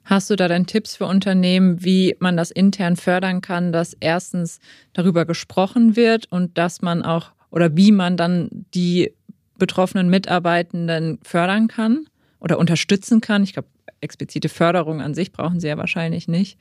Hast 0.07 0.29
du 0.29 0.37
da 0.37 0.47
dann 0.47 0.65
Tipps 0.65 0.95
für 0.95 1.05
Unternehmen, 1.05 1.83
wie 1.83 2.15
man 2.19 2.37
das 2.37 2.49
intern 2.49 2.95
fördern 2.95 3.41
kann, 3.41 3.73
dass 3.73 3.93
erstens 3.99 4.61
darüber 4.93 5.25
gesprochen 5.25 5.97
wird 5.97 6.31
und 6.31 6.57
dass 6.57 6.81
man 6.81 7.03
auch 7.03 7.33
oder 7.51 7.75
wie 7.75 7.91
man 7.91 8.15
dann 8.15 8.65
die 8.73 9.13
betroffenen 9.57 10.09
Mitarbeitenden 10.09 11.19
fördern 11.23 11.67
kann 11.67 12.07
oder 12.39 12.57
unterstützen 12.57 13.19
kann? 13.19 13.43
Ich 13.43 13.51
glaube, 13.51 13.67
explizite 13.99 14.47
Förderung 14.47 15.01
an 15.01 15.13
sich 15.13 15.33
brauchen 15.33 15.59
sie 15.59 15.67
ja 15.67 15.77
wahrscheinlich 15.77 16.29
nicht. 16.29 16.57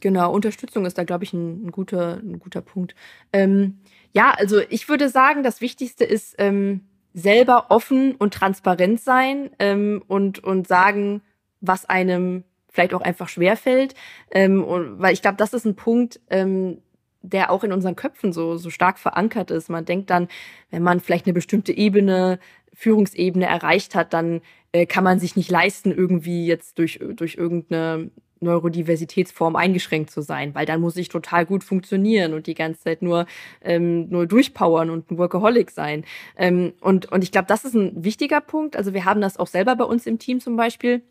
Genau, 0.00 0.30
Unterstützung 0.30 0.84
ist 0.84 0.98
da, 0.98 1.04
glaube 1.04 1.24
ich, 1.24 1.32
ein, 1.32 1.64
ein, 1.66 1.72
guter, 1.72 2.18
ein 2.18 2.38
guter 2.38 2.60
Punkt. 2.60 2.94
Ähm, 3.32 3.78
ja, 4.12 4.34
also 4.36 4.60
ich 4.68 4.90
würde 4.90 5.08
sagen, 5.08 5.42
das 5.42 5.62
Wichtigste 5.62 6.04
ist 6.04 6.34
ähm, 6.36 6.82
selber 7.14 7.70
offen 7.70 8.14
und 8.16 8.34
transparent 8.34 9.00
sein 9.00 9.48
ähm, 9.58 10.02
und, 10.06 10.44
und 10.44 10.68
sagen, 10.68 11.22
was 11.62 11.86
einem 11.86 12.44
vielleicht 12.74 12.92
auch 12.92 13.00
einfach 13.00 13.28
schwerfällt. 13.28 13.94
Ähm, 14.30 14.62
und, 14.62 15.00
weil 15.00 15.14
ich 15.14 15.22
glaube, 15.22 15.36
das 15.36 15.54
ist 15.54 15.64
ein 15.64 15.76
Punkt, 15.76 16.20
ähm, 16.28 16.82
der 17.22 17.50
auch 17.50 17.64
in 17.64 17.72
unseren 17.72 17.96
Köpfen 17.96 18.32
so, 18.32 18.56
so 18.56 18.68
stark 18.68 18.98
verankert 18.98 19.50
ist. 19.50 19.70
Man 19.70 19.86
denkt 19.86 20.10
dann, 20.10 20.28
wenn 20.70 20.82
man 20.82 21.00
vielleicht 21.00 21.24
eine 21.24 21.32
bestimmte 21.32 21.72
Ebene, 21.72 22.38
Führungsebene 22.74 23.46
erreicht 23.46 23.94
hat, 23.94 24.12
dann 24.12 24.42
äh, 24.72 24.84
kann 24.84 25.04
man 25.04 25.20
sich 25.20 25.36
nicht 25.36 25.50
leisten, 25.50 25.92
irgendwie 25.92 26.46
jetzt 26.46 26.78
durch, 26.78 27.00
durch 27.14 27.36
irgendeine 27.36 28.10
Neurodiversitätsform 28.40 29.56
eingeschränkt 29.56 30.10
zu 30.10 30.20
sein, 30.20 30.54
weil 30.54 30.66
dann 30.66 30.80
muss 30.80 30.96
ich 30.96 31.08
total 31.08 31.46
gut 31.46 31.64
funktionieren 31.64 32.34
und 32.34 32.46
die 32.46 32.54
ganze 32.54 32.80
Zeit 32.82 33.00
nur, 33.00 33.26
ähm, 33.62 34.08
nur 34.10 34.26
durchpowern 34.26 34.90
und 34.90 35.10
ein 35.10 35.16
Workaholic 35.16 35.70
sein. 35.70 36.04
Ähm, 36.36 36.74
und, 36.80 37.10
und 37.10 37.24
ich 37.24 37.32
glaube, 37.32 37.46
das 37.46 37.64
ist 37.64 37.74
ein 37.74 38.04
wichtiger 38.04 38.40
Punkt. 38.40 38.76
Also 38.76 38.92
wir 38.92 39.04
haben 39.04 39.20
das 39.20 39.38
auch 39.38 39.46
selber 39.46 39.76
bei 39.76 39.84
uns 39.84 40.06
im 40.06 40.18
Team 40.18 40.40
zum 40.40 40.56
Beispiel 40.56 41.02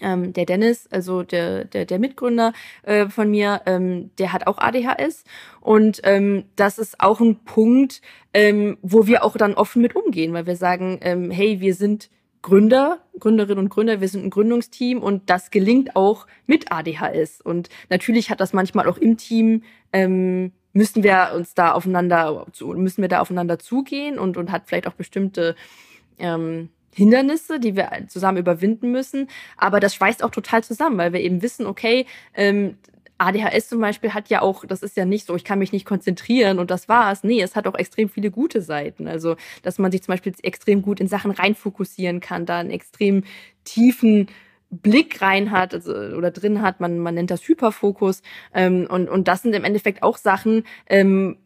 ähm, 0.00 0.32
der 0.32 0.46
Dennis, 0.46 0.86
also 0.90 1.22
der, 1.22 1.64
der, 1.64 1.84
der 1.86 1.98
Mitgründer 1.98 2.52
äh, 2.82 3.08
von 3.08 3.30
mir, 3.30 3.62
ähm, 3.66 4.10
der 4.18 4.32
hat 4.32 4.46
auch 4.46 4.58
ADHS. 4.58 5.24
Und 5.60 6.00
ähm, 6.04 6.44
das 6.56 6.78
ist 6.78 7.00
auch 7.00 7.20
ein 7.20 7.44
Punkt, 7.44 8.00
ähm, 8.34 8.78
wo 8.82 9.06
wir 9.06 9.24
auch 9.24 9.36
dann 9.36 9.54
offen 9.54 9.82
mit 9.82 9.96
umgehen, 9.96 10.32
weil 10.32 10.46
wir 10.46 10.56
sagen, 10.56 10.98
ähm, 11.02 11.30
hey, 11.30 11.60
wir 11.60 11.74
sind 11.74 12.10
Gründer, 12.42 13.00
Gründerinnen 13.18 13.64
und 13.64 13.68
Gründer, 13.68 14.00
wir 14.00 14.08
sind 14.08 14.24
ein 14.24 14.30
Gründungsteam 14.30 15.02
und 15.02 15.28
das 15.28 15.50
gelingt 15.50 15.94
auch 15.94 16.26
mit 16.46 16.72
ADHS. 16.72 17.42
Und 17.42 17.68
natürlich 17.90 18.30
hat 18.30 18.40
das 18.40 18.54
manchmal 18.54 18.88
auch 18.88 18.96
im 18.96 19.18
Team 19.18 19.62
ähm, 19.92 20.52
müssen 20.72 21.02
wir 21.02 21.32
uns 21.34 21.54
da 21.54 21.72
aufeinander 21.72 22.46
müssen 22.60 23.02
wir 23.02 23.08
da 23.08 23.20
aufeinander 23.20 23.58
zugehen 23.58 24.18
und 24.18 24.36
und 24.36 24.52
hat 24.52 24.62
vielleicht 24.66 24.86
auch 24.86 24.94
bestimmte 24.94 25.56
ähm, 26.18 26.70
Hindernisse, 26.94 27.60
die 27.60 27.76
wir 27.76 27.90
zusammen 28.08 28.38
überwinden 28.38 28.90
müssen. 28.90 29.28
Aber 29.56 29.80
das 29.80 29.94
schweißt 29.94 30.22
auch 30.24 30.30
total 30.30 30.64
zusammen, 30.64 30.98
weil 30.98 31.12
wir 31.12 31.20
eben 31.20 31.42
wissen, 31.42 31.66
okay, 31.66 32.06
ähm, 32.34 32.76
ADHS 33.20 33.68
zum 33.68 33.80
Beispiel 33.80 34.14
hat 34.14 34.30
ja 34.30 34.40
auch, 34.40 34.64
das 34.64 34.82
ist 34.82 34.96
ja 34.96 35.04
nicht 35.04 35.26
so, 35.26 35.36
ich 35.36 35.44
kann 35.44 35.58
mich 35.58 35.72
nicht 35.72 35.84
konzentrieren 35.84 36.58
und 36.58 36.70
das 36.70 36.88
war's. 36.88 37.22
Nee, 37.22 37.42
es 37.42 37.54
hat 37.54 37.66
auch 37.66 37.74
extrem 37.74 38.08
viele 38.08 38.30
gute 38.30 38.62
Seiten. 38.62 39.06
Also, 39.06 39.36
dass 39.62 39.78
man 39.78 39.92
sich 39.92 40.02
zum 40.02 40.12
Beispiel 40.12 40.32
extrem 40.42 40.80
gut 40.80 41.00
in 41.00 41.06
Sachen 41.06 41.30
reinfokussieren 41.30 42.20
kann, 42.20 42.46
da 42.46 42.58
einen 42.58 42.70
extrem 42.70 43.24
tiefen 43.64 44.28
Blick 44.70 45.20
rein 45.20 45.50
hat 45.50 45.74
also, 45.74 45.92
oder 45.92 46.30
drin 46.30 46.62
hat. 46.62 46.80
Man, 46.80 46.98
man 46.98 47.14
nennt 47.14 47.30
das 47.30 47.46
Hyperfokus. 47.46 48.22
Ähm, 48.54 48.86
und, 48.88 49.08
und 49.08 49.28
das 49.28 49.42
sind 49.42 49.54
im 49.54 49.64
Endeffekt 49.64 50.02
auch 50.02 50.16
Sachen, 50.16 50.64
ähm, 50.86 51.36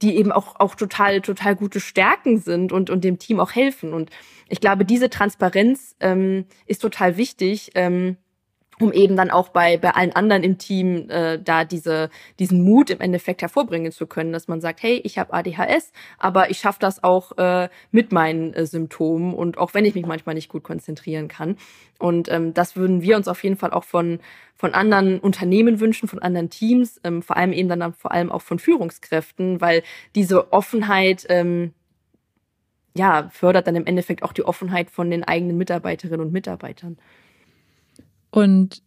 die 0.00 0.16
eben 0.16 0.32
auch, 0.32 0.56
auch 0.60 0.74
total, 0.74 1.20
total 1.20 1.56
gute 1.56 1.80
Stärken 1.80 2.38
sind 2.38 2.72
und, 2.72 2.90
und 2.90 3.04
dem 3.04 3.18
Team 3.18 3.40
auch 3.40 3.52
helfen. 3.52 3.92
Und 3.92 4.10
ich 4.48 4.60
glaube, 4.60 4.84
diese 4.84 5.10
Transparenz 5.10 5.96
ähm, 6.00 6.46
ist 6.66 6.82
total 6.82 7.16
wichtig, 7.16 7.72
ähm, 7.74 8.16
um 8.82 8.92
eben 8.92 9.16
dann 9.16 9.30
auch 9.30 9.50
bei, 9.50 9.76
bei 9.76 9.90
allen 9.90 10.12
anderen 10.12 10.42
im 10.42 10.58
Team 10.58 11.08
äh, 11.08 11.38
da 11.38 11.64
diese, 11.64 12.10
diesen 12.38 12.64
Mut 12.64 12.90
im 12.90 13.00
Endeffekt 13.00 13.40
hervorbringen 13.40 13.92
zu 13.92 14.06
können, 14.06 14.32
dass 14.32 14.48
man 14.48 14.60
sagt, 14.60 14.82
hey, 14.82 15.00
ich 15.04 15.18
habe 15.18 15.32
ADHS, 15.32 15.92
aber 16.18 16.50
ich 16.50 16.58
schaffe 16.58 16.80
das 16.80 17.04
auch 17.04 17.38
äh, 17.38 17.68
mit 17.92 18.12
meinen 18.12 18.52
äh, 18.54 18.66
Symptomen 18.66 19.34
und 19.34 19.56
auch 19.56 19.74
wenn 19.74 19.84
ich 19.84 19.94
mich 19.94 20.04
manchmal 20.04 20.34
nicht 20.34 20.48
gut 20.48 20.64
konzentrieren 20.64 21.28
kann. 21.28 21.56
Und 21.98 22.28
ähm, 22.30 22.52
das 22.54 22.74
würden 22.74 23.02
wir 23.02 23.16
uns 23.16 23.28
auf 23.28 23.44
jeden 23.44 23.56
Fall 23.56 23.70
auch 23.70 23.84
von, 23.84 24.18
von 24.56 24.74
anderen 24.74 25.20
Unternehmen 25.20 25.78
wünschen, 25.78 26.08
von 26.08 26.18
anderen 26.18 26.50
Teams, 26.50 27.00
ähm, 27.04 27.22
vor 27.22 27.36
allem 27.36 27.52
eben 27.52 27.68
dann, 27.68 27.80
dann 27.80 27.92
vor 27.92 28.10
allem 28.10 28.32
auch 28.32 28.42
von 28.42 28.58
Führungskräften, 28.58 29.60
weil 29.60 29.84
diese 30.16 30.52
Offenheit 30.52 31.24
ähm, 31.28 31.72
ja, 32.94 33.28
fördert 33.30 33.66
dann 33.68 33.76
im 33.76 33.86
Endeffekt 33.86 34.22
auch 34.22 34.32
die 34.32 34.44
Offenheit 34.44 34.90
von 34.90 35.10
den 35.10 35.24
eigenen 35.24 35.56
Mitarbeiterinnen 35.56 36.26
und 36.26 36.32
Mitarbeitern. 36.32 36.98
Und 38.32 38.82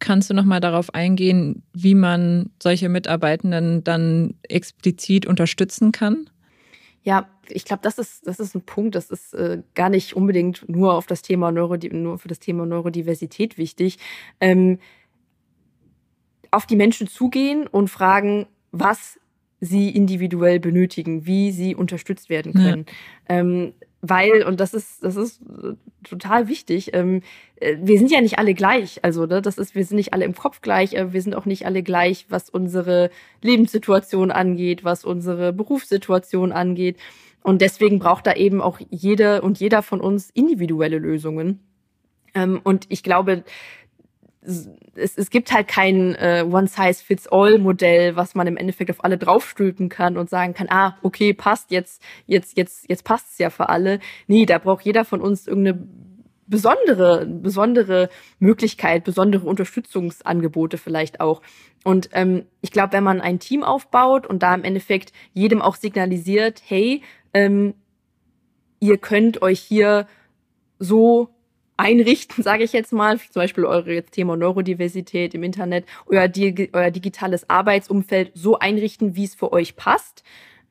kannst 0.00 0.28
du 0.28 0.34
noch 0.34 0.44
mal 0.44 0.60
darauf 0.60 0.92
eingehen, 0.92 1.62
wie 1.72 1.94
man 1.94 2.50
solche 2.60 2.88
Mitarbeitenden 2.88 3.84
dann 3.84 4.34
explizit 4.42 5.26
unterstützen 5.26 5.92
kann? 5.92 6.28
Ja, 7.02 7.28
ich 7.48 7.66
glaube, 7.66 7.82
das 7.82 7.98
ist, 7.98 8.26
das 8.26 8.40
ist 8.40 8.54
ein 8.54 8.62
Punkt, 8.62 8.94
das 8.94 9.10
ist 9.10 9.34
äh, 9.34 9.62
gar 9.74 9.90
nicht 9.90 10.14
unbedingt 10.14 10.66
nur 10.68 10.94
auf 10.94 11.06
das 11.06 11.20
Thema 11.22 11.52
Neuro, 11.52 11.76
nur 11.92 12.18
für 12.18 12.28
das 12.28 12.40
Thema 12.40 12.64
Neurodiversität 12.64 13.58
wichtig. 13.58 13.98
Ähm, 14.40 14.78
auf 16.50 16.66
die 16.66 16.76
Menschen 16.76 17.06
zugehen 17.06 17.66
und 17.66 17.88
fragen, 17.88 18.46
was 18.72 19.20
sie 19.60 19.90
individuell 19.90 20.60
benötigen, 20.60 21.26
wie 21.26 21.52
sie 21.52 21.74
unterstützt 21.74 22.28
werden 22.28 22.52
können. 22.54 22.86
Ja. 23.28 23.36
Ähm, 23.36 23.74
weil, 24.06 24.42
und 24.42 24.60
das 24.60 24.74
ist, 24.74 25.02
das 25.02 25.16
ist 25.16 25.40
äh, 25.42 25.74
total 26.06 26.48
wichtig, 26.48 26.92
ähm, 26.92 27.22
äh, 27.56 27.76
wir 27.80 27.98
sind 27.98 28.10
ja 28.10 28.20
nicht 28.20 28.38
alle 28.38 28.52
gleich. 28.52 29.00
Also, 29.02 29.24
ne, 29.24 29.40
das 29.40 29.56
ist, 29.56 29.74
wir 29.74 29.84
sind 29.84 29.96
nicht 29.96 30.12
alle 30.12 30.26
im 30.26 30.34
Kopf 30.34 30.60
gleich, 30.60 30.92
äh, 30.92 31.12
wir 31.12 31.22
sind 31.22 31.34
auch 31.34 31.46
nicht 31.46 31.64
alle 31.64 31.82
gleich, 31.82 32.26
was 32.28 32.50
unsere 32.50 33.10
Lebenssituation 33.40 34.30
angeht, 34.30 34.84
was 34.84 35.04
unsere 35.04 35.52
Berufssituation 35.54 36.52
angeht. 36.52 36.98
Und 37.42 37.62
deswegen 37.62 37.98
braucht 37.98 38.26
da 38.26 38.34
eben 38.34 38.60
auch 38.60 38.78
jede 38.90 39.40
und 39.42 39.58
jeder 39.58 39.82
von 39.82 40.00
uns 40.00 40.30
individuelle 40.30 40.98
Lösungen. 40.98 41.60
Ähm, 42.34 42.60
und 42.62 42.86
ich 42.90 43.02
glaube, 43.02 43.44
es, 44.44 45.16
es 45.16 45.30
gibt 45.30 45.52
halt 45.52 45.68
kein 45.68 46.14
äh, 46.14 46.44
One-Size-Fits-All-Modell, 46.46 48.16
was 48.16 48.34
man 48.34 48.46
im 48.46 48.56
Endeffekt 48.56 48.90
auf 48.90 49.02
alle 49.02 49.18
draufstülpen 49.18 49.88
kann 49.88 50.16
und 50.16 50.30
sagen 50.30 50.54
kann, 50.54 50.68
ah, 50.70 50.96
okay, 51.02 51.32
passt, 51.32 51.70
jetzt, 51.70 52.02
jetzt, 52.26 52.56
jetzt, 52.56 52.88
jetzt 52.88 53.04
passt 53.04 53.32
es 53.32 53.38
ja 53.38 53.50
für 53.50 53.68
alle. 53.68 54.00
Nee, 54.26 54.46
da 54.46 54.58
braucht 54.58 54.84
jeder 54.84 55.04
von 55.04 55.20
uns 55.20 55.46
irgendeine 55.46 55.86
besondere, 56.46 57.26
besondere 57.26 58.10
Möglichkeit, 58.38 59.04
besondere 59.04 59.46
Unterstützungsangebote 59.46 60.78
vielleicht 60.78 61.20
auch. 61.20 61.40
Und 61.84 62.10
ähm, 62.12 62.44
ich 62.60 62.70
glaube, 62.70 62.92
wenn 62.92 63.04
man 63.04 63.20
ein 63.20 63.38
Team 63.38 63.62
aufbaut 63.62 64.26
und 64.26 64.42
da 64.42 64.54
im 64.54 64.64
Endeffekt 64.64 65.12
jedem 65.32 65.62
auch 65.62 65.76
signalisiert, 65.76 66.62
hey, 66.66 67.02
ähm, 67.32 67.74
ihr 68.80 68.98
könnt 68.98 69.42
euch 69.42 69.60
hier 69.60 70.06
so 70.78 71.33
einrichten, 71.76 72.42
sage 72.44 72.64
ich 72.64 72.72
jetzt 72.72 72.92
mal, 72.92 73.18
zum 73.18 73.40
Beispiel 73.40 73.64
eure 73.64 74.02
Thema 74.04 74.36
Neurodiversität 74.36 75.34
im 75.34 75.42
Internet, 75.42 75.86
euer, 76.06 76.30
euer 76.72 76.90
digitales 76.90 77.48
Arbeitsumfeld 77.50 78.32
so 78.34 78.58
einrichten, 78.58 79.16
wie 79.16 79.24
es 79.24 79.34
für 79.34 79.52
euch 79.52 79.76
passt, 79.76 80.22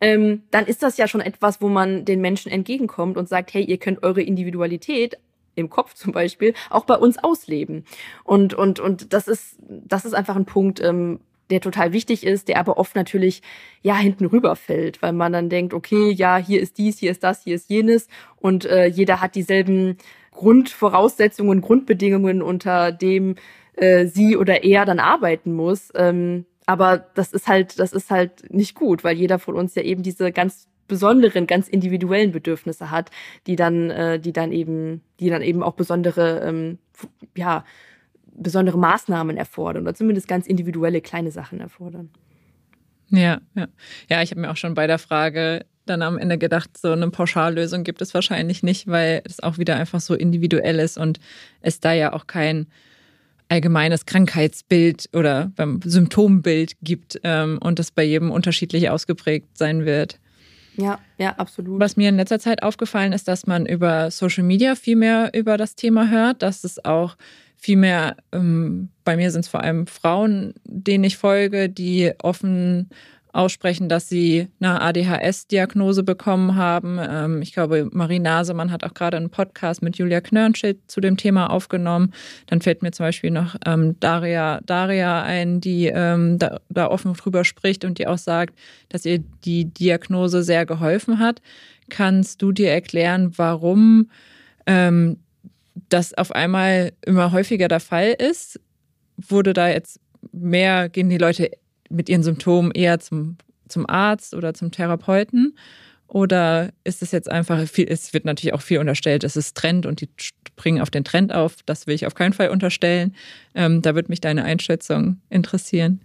ähm, 0.01 0.43
dann 0.51 0.65
ist 0.65 0.83
das 0.83 0.97
ja 0.97 1.07
schon 1.07 1.21
etwas, 1.21 1.61
wo 1.61 1.69
man 1.69 2.05
den 2.05 2.21
Menschen 2.21 2.51
entgegenkommt 2.51 3.17
und 3.17 3.29
sagt, 3.29 3.53
hey, 3.53 3.63
ihr 3.63 3.77
könnt 3.77 4.03
eure 4.03 4.21
Individualität 4.21 5.17
im 5.55 5.69
Kopf 5.69 5.93
zum 5.93 6.11
Beispiel 6.11 6.53
auch 6.69 6.85
bei 6.85 6.95
uns 6.95 7.17
ausleben. 7.17 7.85
Und, 8.23 8.53
und, 8.53 8.79
und 8.79 9.13
das 9.13 9.27
ist, 9.27 9.57
das 9.59 10.05
ist 10.05 10.13
einfach 10.13 10.35
ein 10.35 10.45
Punkt, 10.45 10.81
ähm, 10.81 11.19
der 11.49 11.61
total 11.61 11.93
wichtig 11.93 12.25
ist, 12.25 12.47
der 12.47 12.59
aber 12.59 12.77
oft 12.77 12.95
natürlich 12.95 13.41
ja 13.81 13.95
hinten 13.97 14.25
rüberfällt, 14.25 15.01
weil 15.01 15.13
man 15.13 15.33
dann 15.33 15.49
denkt, 15.49 15.73
okay, 15.73 16.11
ja, 16.11 16.37
hier 16.37 16.61
ist 16.61 16.77
dies, 16.77 16.99
hier 16.99 17.11
ist 17.11 17.23
das, 17.23 17.43
hier 17.43 17.55
ist 17.55 17.69
jenes 17.69 18.07
und 18.37 18.65
äh, 18.65 18.87
jeder 18.87 19.21
hat 19.21 19.35
dieselben 19.35 19.97
Grundvoraussetzungen, 20.33 21.61
Grundbedingungen, 21.61 22.41
unter 22.41 22.91
dem 22.91 23.35
äh, 23.75 24.05
sie 24.05 24.37
oder 24.37 24.63
er 24.63 24.85
dann 24.85 24.99
arbeiten 24.99 25.53
muss. 25.53 25.89
Ähm, 25.95 26.45
aber 26.65 26.97
das 27.15 27.33
ist 27.33 27.47
halt, 27.47 27.79
das 27.79 27.93
ist 27.93 28.09
halt 28.09 28.51
nicht 28.51 28.75
gut, 28.75 29.03
weil 29.03 29.17
jeder 29.17 29.39
von 29.39 29.55
uns 29.55 29.75
ja 29.75 29.81
eben 29.81 30.03
diese 30.03 30.31
ganz 30.31 30.67
besonderen, 30.87 31.47
ganz 31.47 31.67
individuellen 31.67 32.31
Bedürfnisse 32.31 32.91
hat, 32.91 33.09
die 33.47 33.55
dann, 33.55 33.89
äh, 33.89 34.19
die 34.19 34.33
dann 34.33 34.51
eben, 34.51 35.01
die 35.19 35.29
dann 35.29 35.41
eben 35.41 35.63
auch 35.63 35.73
besondere, 35.73 36.41
ähm, 36.41 36.77
ja, 37.35 37.63
besondere 38.35 38.77
Maßnahmen 38.77 39.37
erfordern 39.37 39.83
oder 39.83 39.95
zumindest 39.95 40.27
ganz 40.27 40.47
individuelle 40.47 41.01
kleine 41.01 41.31
Sachen 41.31 41.59
erfordern. 41.59 42.09
Ja, 43.09 43.41
ja. 43.53 43.67
Ja, 44.09 44.21
ich 44.21 44.31
habe 44.31 44.41
mir 44.41 44.49
auch 44.51 44.57
schon 44.57 44.73
bei 44.73 44.87
der 44.87 44.97
Frage 44.97 45.65
dann 45.85 46.01
am 46.01 46.17
Ende 46.17 46.37
gedacht, 46.37 46.77
so 46.77 46.91
eine 46.91 47.09
Pauschallösung 47.09 47.83
gibt 47.83 48.01
es 48.01 48.13
wahrscheinlich 48.13 48.63
nicht, 48.63 48.87
weil 48.87 49.21
es 49.25 49.41
auch 49.41 49.57
wieder 49.57 49.75
einfach 49.75 49.99
so 49.99 50.15
individuell 50.15 50.79
ist 50.79 50.97
und 50.97 51.19
es 51.61 51.79
da 51.79 51.93
ja 51.93 52.13
auch 52.13 52.27
kein 52.27 52.67
allgemeines 53.49 54.05
Krankheitsbild 54.05 55.09
oder 55.13 55.51
Symptombild 55.83 56.73
gibt 56.81 57.19
ähm, 57.23 57.59
und 57.61 57.77
das 57.77 57.91
bei 57.91 58.03
jedem 58.03 58.31
unterschiedlich 58.31 58.89
ausgeprägt 58.89 59.57
sein 59.57 59.85
wird. 59.85 60.19
Ja, 60.75 60.99
ja, 61.17 61.35
absolut. 61.35 61.79
Was 61.79 61.97
mir 61.97 62.09
in 62.09 62.15
letzter 62.17 62.39
Zeit 62.39 62.63
aufgefallen 62.63 63.13
ist, 63.13 63.27
dass 63.27 63.45
man 63.45 63.65
über 63.65 64.09
Social 64.09 64.43
Media 64.43 64.75
viel 64.75 64.95
mehr 64.95 65.31
über 65.33 65.57
das 65.57 65.75
Thema 65.75 66.09
hört, 66.09 66.41
dass 66.41 66.63
es 66.63 66.83
auch 66.83 67.15
viel 67.57 67.77
mehr, 67.77 68.17
ähm, 68.31 68.89
bei 69.03 69.15
mir 69.15 69.31
sind 69.31 69.41
es 69.41 69.47
vor 69.47 69.61
allem 69.61 69.87
Frauen, 69.87 70.53
denen 70.65 71.03
ich 71.03 71.17
folge, 71.17 71.69
die 71.69 72.11
offen 72.21 72.89
aussprechen, 73.33 73.89
dass 73.89 74.07
sie 74.07 74.47
eine 74.59 74.79
ADHS-Diagnose 74.79 76.03
bekommen 76.03 76.55
haben. 76.55 76.99
Ähm, 77.01 77.41
ich 77.41 77.51
glaube, 77.51 77.89
Marie 77.91 78.19
Nasemann 78.19 78.71
hat 78.71 78.83
auch 78.83 78.93
gerade 78.93 79.17
einen 79.17 79.31
Podcast 79.31 79.81
mit 79.81 79.97
Julia 79.97 80.21
Knörnschild 80.21 80.79
zu 80.87 81.01
dem 81.01 81.17
Thema 81.17 81.49
aufgenommen. 81.49 82.13
Dann 82.45 82.61
fällt 82.61 82.83
mir 82.83 82.91
zum 82.91 83.07
Beispiel 83.07 83.31
noch 83.31 83.55
ähm, 83.65 83.99
Daria, 83.99 84.61
Daria 84.65 85.23
ein, 85.23 85.59
die 85.59 85.87
ähm, 85.87 86.37
da, 86.37 86.59
da 86.69 86.87
offen 86.87 87.13
drüber 87.13 87.43
spricht 87.43 87.83
und 87.85 87.97
die 87.97 88.05
auch 88.05 88.19
sagt, 88.19 88.57
dass 88.89 89.03
ihr 89.03 89.19
die 89.43 89.65
Diagnose 89.65 90.43
sehr 90.43 90.67
geholfen 90.67 91.17
hat. 91.17 91.41
Kannst 91.89 92.41
du 92.43 92.51
dir 92.51 92.71
erklären, 92.71 93.33
warum 93.35 94.11
ähm, 94.67 95.17
das 95.89 96.13
auf 96.13 96.31
einmal 96.31 96.93
immer 97.03 97.31
häufiger 97.31 97.67
der 97.67 97.79
Fall 97.79 98.15
ist? 98.17 98.59
Wurde 99.17 99.53
da 99.53 99.69
jetzt 99.69 99.99
mehr, 100.31 100.87
gehen 100.87 101.09
die 101.09 101.17
Leute 101.17 101.49
mit 101.93 102.09
ihren 102.09 102.23
Symptomen 102.23 102.71
eher 102.71 102.99
zum, 102.99 103.37
zum 103.67 103.89
Arzt 103.89 104.33
oder 104.33 104.53
zum 104.53 104.71
Therapeuten? 104.71 105.57
Oder 106.07 106.69
ist 106.83 107.01
es 107.01 107.11
jetzt 107.11 107.31
einfach 107.31 107.67
viel, 107.67 107.87
es 107.89 108.13
wird 108.13 108.25
natürlich 108.25 108.53
auch 108.53 108.61
viel 108.61 108.77
unterstellt, 108.77 109.23
es 109.23 109.35
ist 109.35 109.57
Trend 109.57 109.87
und 109.87 109.99
die 109.99 110.09
springen 110.17 110.81
auf 110.81 110.91
den 110.91 111.03
Trend 111.03 111.33
auf. 111.33 111.55
Das 111.65 111.87
will 111.87 111.95
ich 111.95 112.05
auf 112.05 112.13
keinen 112.13 112.33
Fall 112.33 112.49
unterstellen. 112.49 113.15
Ähm, 113.55 113.81
da 113.81 113.95
würde 113.95 114.09
mich 114.09 114.21
deine 114.21 114.43
Einschätzung 114.43 115.21
interessieren. 115.29 116.01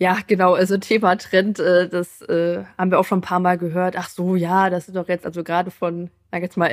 Ja, 0.00 0.18
genau. 0.26 0.54
Also 0.54 0.78
Thema 0.78 1.16
Trend, 1.16 1.58
äh, 1.58 1.88
das 1.88 2.22
äh, 2.22 2.64
haben 2.76 2.90
wir 2.90 2.98
auch 2.98 3.04
schon 3.04 3.18
ein 3.18 3.22
paar 3.22 3.40
Mal 3.40 3.58
gehört. 3.58 3.96
Ach 3.96 4.08
so, 4.08 4.36
ja, 4.36 4.70
das 4.70 4.88
ist 4.88 4.96
doch 4.96 5.08
jetzt 5.08 5.26
also 5.26 5.44
gerade 5.44 5.70
von, 5.70 6.10
sag 6.30 6.42
jetzt 6.42 6.56
mal, 6.56 6.68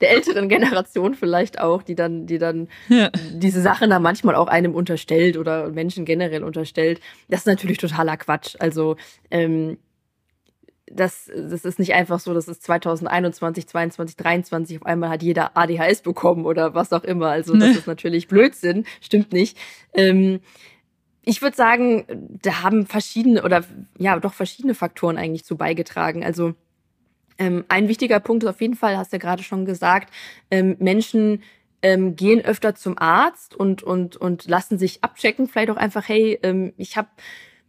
der 0.00 0.10
älteren 0.10 0.48
Generation 0.48 1.14
vielleicht 1.14 1.60
auch, 1.60 1.82
die 1.82 1.94
dann, 1.94 2.26
die 2.26 2.38
dann 2.38 2.68
ja. 2.88 3.10
diese 3.32 3.60
Sachen 3.60 3.90
dann 3.90 4.02
manchmal 4.02 4.34
auch 4.34 4.48
einem 4.48 4.74
unterstellt 4.74 5.36
oder 5.36 5.68
Menschen 5.70 6.04
generell 6.04 6.42
unterstellt. 6.42 7.00
Das 7.28 7.40
ist 7.40 7.46
natürlich 7.46 7.78
totaler 7.78 8.16
Quatsch. 8.16 8.56
Also 8.58 8.96
ähm, 9.30 9.78
das, 10.90 11.30
das 11.34 11.64
ist 11.64 11.78
nicht 11.78 11.94
einfach 11.94 12.18
so, 12.18 12.34
dass 12.34 12.48
es 12.48 12.60
2021, 12.60 13.66
22, 13.68 14.16
23 14.16 14.76
auf 14.78 14.86
einmal 14.86 15.10
hat 15.10 15.22
jeder 15.22 15.56
ADHS 15.56 16.02
bekommen 16.02 16.44
oder 16.44 16.74
was 16.74 16.92
auch 16.92 17.04
immer. 17.04 17.28
Also 17.28 17.56
das 17.56 17.76
ist 17.76 17.86
natürlich 17.86 18.28
Blödsinn, 18.28 18.84
stimmt 19.00 19.32
nicht. 19.32 19.56
Ähm, 19.94 20.40
ich 21.22 21.42
würde 21.42 21.56
sagen, 21.56 22.04
da 22.42 22.62
haben 22.62 22.86
verschiedene 22.86 23.44
oder 23.44 23.64
ja 23.98 24.18
doch 24.18 24.34
verschiedene 24.34 24.74
Faktoren 24.74 25.16
eigentlich 25.16 25.44
zu 25.44 25.56
beigetragen. 25.56 26.24
Also 26.24 26.54
ähm, 27.40 27.64
ein 27.68 27.88
wichtiger 27.88 28.20
Punkt 28.20 28.44
ist 28.44 28.48
auf 28.48 28.60
jeden 28.60 28.76
Fall, 28.76 28.96
hast 28.96 29.12
du 29.12 29.16
ja 29.16 29.20
gerade 29.20 29.42
schon 29.42 29.64
gesagt, 29.64 30.12
ähm, 30.50 30.76
Menschen 30.78 31.42
ähm, 31.82 32.14
gehen 32.14 32.44
öfter 32.44 32.74
zum 32.74 32.98
Arzt 32.98 33.56
und, 33.56 33.82
und, 33.82 34.16
und 34.16 34.46
lassen 34.46 34.78
sich 34.78 35.02
abchecken, 35.02 35.48
vielleicht 35.48 35.70
auch 35.70 35.76
einfach, 35.76 36.06
hey, 36.06 36.38
ähm, 36.42 36.74
ich 36.76 36.96
habe 36.96 37.08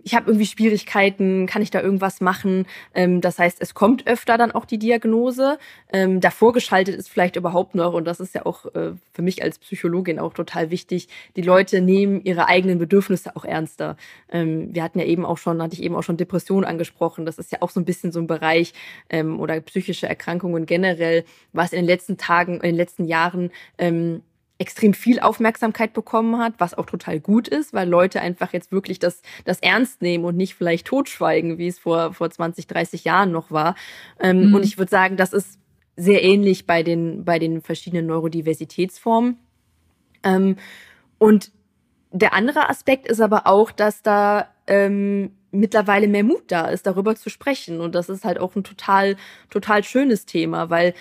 ich 0.03 0.15
habe 0.15 0.31
irgendwie 0.31 0.45
Schwierigkeiten, 0.45 1.45
kann 1.45 1.61
ich 1.61 1.71
da 1.71 1.81
irgendwas 1.81 2.21
machen? 2.21 2.65
Ähm, 2.93 3.21
das 3.21 3.39
heißt, 3.39 3.61
es 3.61 3.73
kommt 3.73 4.07
öfter 4.07 4.37
dann 4.37 4.51
auch 4.51 4.65
die 4.65 4.77
Diagnose. 4.77 5.57
Ähm, 5.91 6.19
davor 6.19 6.53
geschaltet 6.53 6.95
ist 6.95 7.09
vielleicht 7.09 7.35
überhaupt 7.35 7.75
noch, 7.75 7.93
und 7.93 8.05
das 8.05 8.19
ist 8.19 8.35
ja 8.35 8.45
auch 8.45 8.65
äh, 8.75 8.93
für 9.13 9.21
mich 9.21 9.43
als 9.43 9.59
Psychologin 9.59 10.19
auch 10.19 10.33
total 10.33 10.71
wichtig, 10.71 11.07
die 11.35 11.41
Leute 11.41 11.81
nehmen 11.81 12.21
ihre 12.23 12.47
eigenen 12.47 12.79
Bedürfnisse 12.79 13.35
auch 13.35 13.45
ernster. 13.45 13.97
Ähm, 14.31 14.73
wir 14.73 14.83
hatten 14.83 14.99
ja 14.99 15.05
eben 15.05 15.25
auch 15.25 15.37
schon, 15.37 15.61
hatte 15.61 15.73
ich 15.73 15.83
eben 15.83 15.95
auch 15.95 16.03
schon 16.03 16.17
Depression 16.17 16.65
angesprochen. 16.65 17.25
Das 17.25 17.37
ist 17.37 17.51
ja 17.51 17.61
auch 17.61 17.69
so 17.69 17.79
ein 17.79 17.85
bisschen 17.85 18.11
so 18.11 18.19
ein 18.19 18.27
Bereich 18.27 18.73
ähm, 19.09 19.39
oder 19.39 19.59
psychische 19.61 20.07
Erkrankungen 20.07 20.65
generell, 20.65 21.23
was 21.53 21.73
in 21.73 21.79
den 21.79 21.85
letzten 21.85 22.17
Tagen, 22.17 22.55
in 22.55 22.61
den 22.61 22.75
letzten 22.75 23.05
Jahren 23.05 23.51
ähm, 23.77 24.21
extrem 24.62 24.93
viel 24.93 25.20
Aufmerksamkeit 25.20 25.91
bekommen 25.91 26.38
hat, 26.38 26.53
was 26.59 26.76
auch 26.78 26.86
total 26.86 27.20
gut 27.20 27.47
ist, 27.47 27.74
weil 27.74 27.89
Leute 27.89 28.22
einfach 28.22 28.53
jetzt 28.53 28.72
wirklich 28.72 28.99
das, 28.99 29.24
das 29.43 29.59
ernst 29.59 30.03
nehmen 30.03 30.24
und 30.24 30.38
nicht 30.38 30.53
vielleicht 30.53 30.86
totschweigen, 30.86 31.57
wie 31.57 31.68
es 31.68 31.80
vor, 31.80 32.14
vor 32.14 32.30
20, 32.30 32.68
30 32.68 33.03
Jahren 33.03 33.32
noch 33.32 33.49
war. 33.49 33.74
Ähm, 34.20 34.49
mhm. 34.49 34.55
Und 34.55 34.64
ich 34.64 34.78
würde 34.78 34.91
sagen, 34.91 35.18
das 35.18 35.34
ist 35.34 35.59
sehr 35.95 36.24
ähnlich 36.24 36.68
bei 36.68 36.84
den, 36.84 37.26
bei 37.26 37.39
den 37.39 37.62
verschiedenen 37.62 38.05
Neurodiversitätsformen. 38.05 39.39
Ähm, 40.24 40.57
und 41.18 41.51
der 42.12 42.34
andere 42.34 42.70
Aspekt 42.70 43.07
ist 43.07 43.20
aber 43.20 43.47
auch, 43.47 43.72
dass 43.72 44.03
da 44.03 44.47
ähm, 44.68 45.32
mittlerweile 45.49 46.07
mehr 46.07 46.24
Mut 46.24 46.43
da 46.49 46.68
ist, 46.68 46.86
darüber 46.86 47.16
zu 47.16 47.32
sprechen. 47.32 47.82
Und 47.82 47.95
das 47.95 48.09
ist 48.09 48.26
halt 48.26 48.38
auch 48.38 48.55
ein 48.55 48.64
total, 48.64 49.16
total 49.49 49.84
schönes 49.84 50.28
Thema, 50.28 50.70
weil 50.70 50.93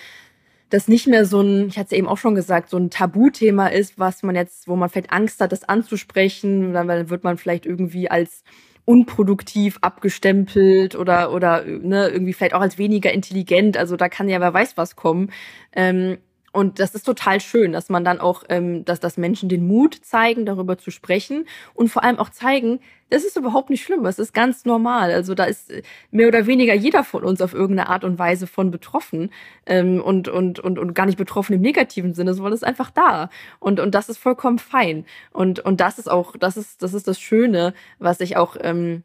das 0.71 0.87
nicht 0.87 1.07
mehr 1.07 1.25
so 1.25 1.41
ein, 1.41 1.67
ich 1.67 1.77
hatte 1.77 1.87
es 1.93 1.97
eben 1.97 2.07
auch 2.07 2.17
schon 2.17 2.33
gesagt, 2.33 2.69
so 2.69 2.77
ein 2.77 2.89
Tabuthema 2.89 3.67
ist, 3.67 3.99
was 3.99 4.23
man 4.23 4.35
jetzt, 4.35 4.67
wo 4.67 4.75
man 4.75 4.89
vielleicht 4.89 5.11
Angst 5.11 5.41
hat, 5.41 5.51
das 5.51 5.67
anzusprechen, 5.67 6.73
dann 6.73 7.09
wird 7.09 7.23
man 7.23 7.37
vielleicht 7.37 7.65
irgendwie 7.65 8.09
als 8.09 8.43
unproduktiv 8.85 9.77
abgestempelt 9.81 10.95
oder 10.95 11.31
oder 11.31 11.63
ne, 11.63 12.09
irgendwie 12.09 12.33
vielleicht 12.33 12.55
auch 12.55 12.61
als 12.61 12.77
weniger 12.77 13.11
intelligent. 13.11 13.77
Also 13.77 13.95
da 13.95 14.09
kann 14.09 14.27
ja 14.27 14.39
wer 14.39 14.53
weiß 14.53 14.75
was 14.77 14.95
kommen. 14.95 15.31
Ähm, 15.73 16.17
und 16.53 16.79
das 16.79 16.95
ist 16.95 17.03
total 17.03 17.39
schön, 17.39 17.71
dass 17.71 17.89
man 17.89 18.03
dann 18.03 18.19
auch, 18.19 18.43
ähm, 18.49 18.83
dass 18.83 18.99
das 18.99 19.17
Menschen 19.17 19.47
den 19.47 19.65
Mut 19.65 19.95
zeigen, 19.95 20.45
darüber 20.45 20.77
zu 20.77 20.91
sprechen 20.91 21.45
und 21.73 21.87
vor 21.87 22.03
allem 22.03 22.19
auch 22.19 22.29
zeigen, 22.29 22.79
das 23.09 23.23
ist 23.23 23.37
überhaupt 23.37 23.69
nicht 23.69 23.83
schlimm, 23.83 24.05
es 24.05 24.19
ist 24.19 24.33
ganz 24.33 24.65
normal. 24.65 25.11
Also 25.11 25.33
da 25.33 25.45
ist 25.45 25.71
äh, 25.71 25.81
mehr 26.11 26.27
oder 26.27 26.47
weniger 26.47 26.73
jeder 26.73 27.05
von 27.05 27.23
uns 27.23 27.41
auf 27.41 27.53
irgendeine 27.53 27.89
Art 27.89 28.03
und 28.03 28.19
Weise 28.19 28.47
von 28.47 28.69
betroffen 28.69 29.31
ähm, 29.65 30.01
und, 30.01 30.27
und, 30.27 30.59
und, 30.59 30.77
und 30.77 30.93
gar 30.93 31.05
nicht 31.05 31.17
betroffen 31.17 31.53
im 31.53 31.61
negativen 31.61 32.13
Sinne, 32.13 32.33
sondern 32.33 32.53
ist 32.53 32.65
einfach 32.65 32.91
da. 32.91 33.29
Und, 33.59 33.79
und 33.79 33.95
das 33.95 34.09
ist 34.09 34.17
vollkommen 34.17 34.59
fein. 34.59 35.05
Und, 35.31 35.59
und 35.59 35.79
das 35.79 35.99
ist 35.99 36.11
auch, 36.11 36.35
das 36.37 36.57
ist, 36.57 36.83
das 36.83 36.93
ist 36.93 37.07
das 37.07 37.19
Schöne, 37.19 37.73
was 37.99 38.19
ich 38.19 38.35
auch 38.35 38.57
ähm, 38.59 39.03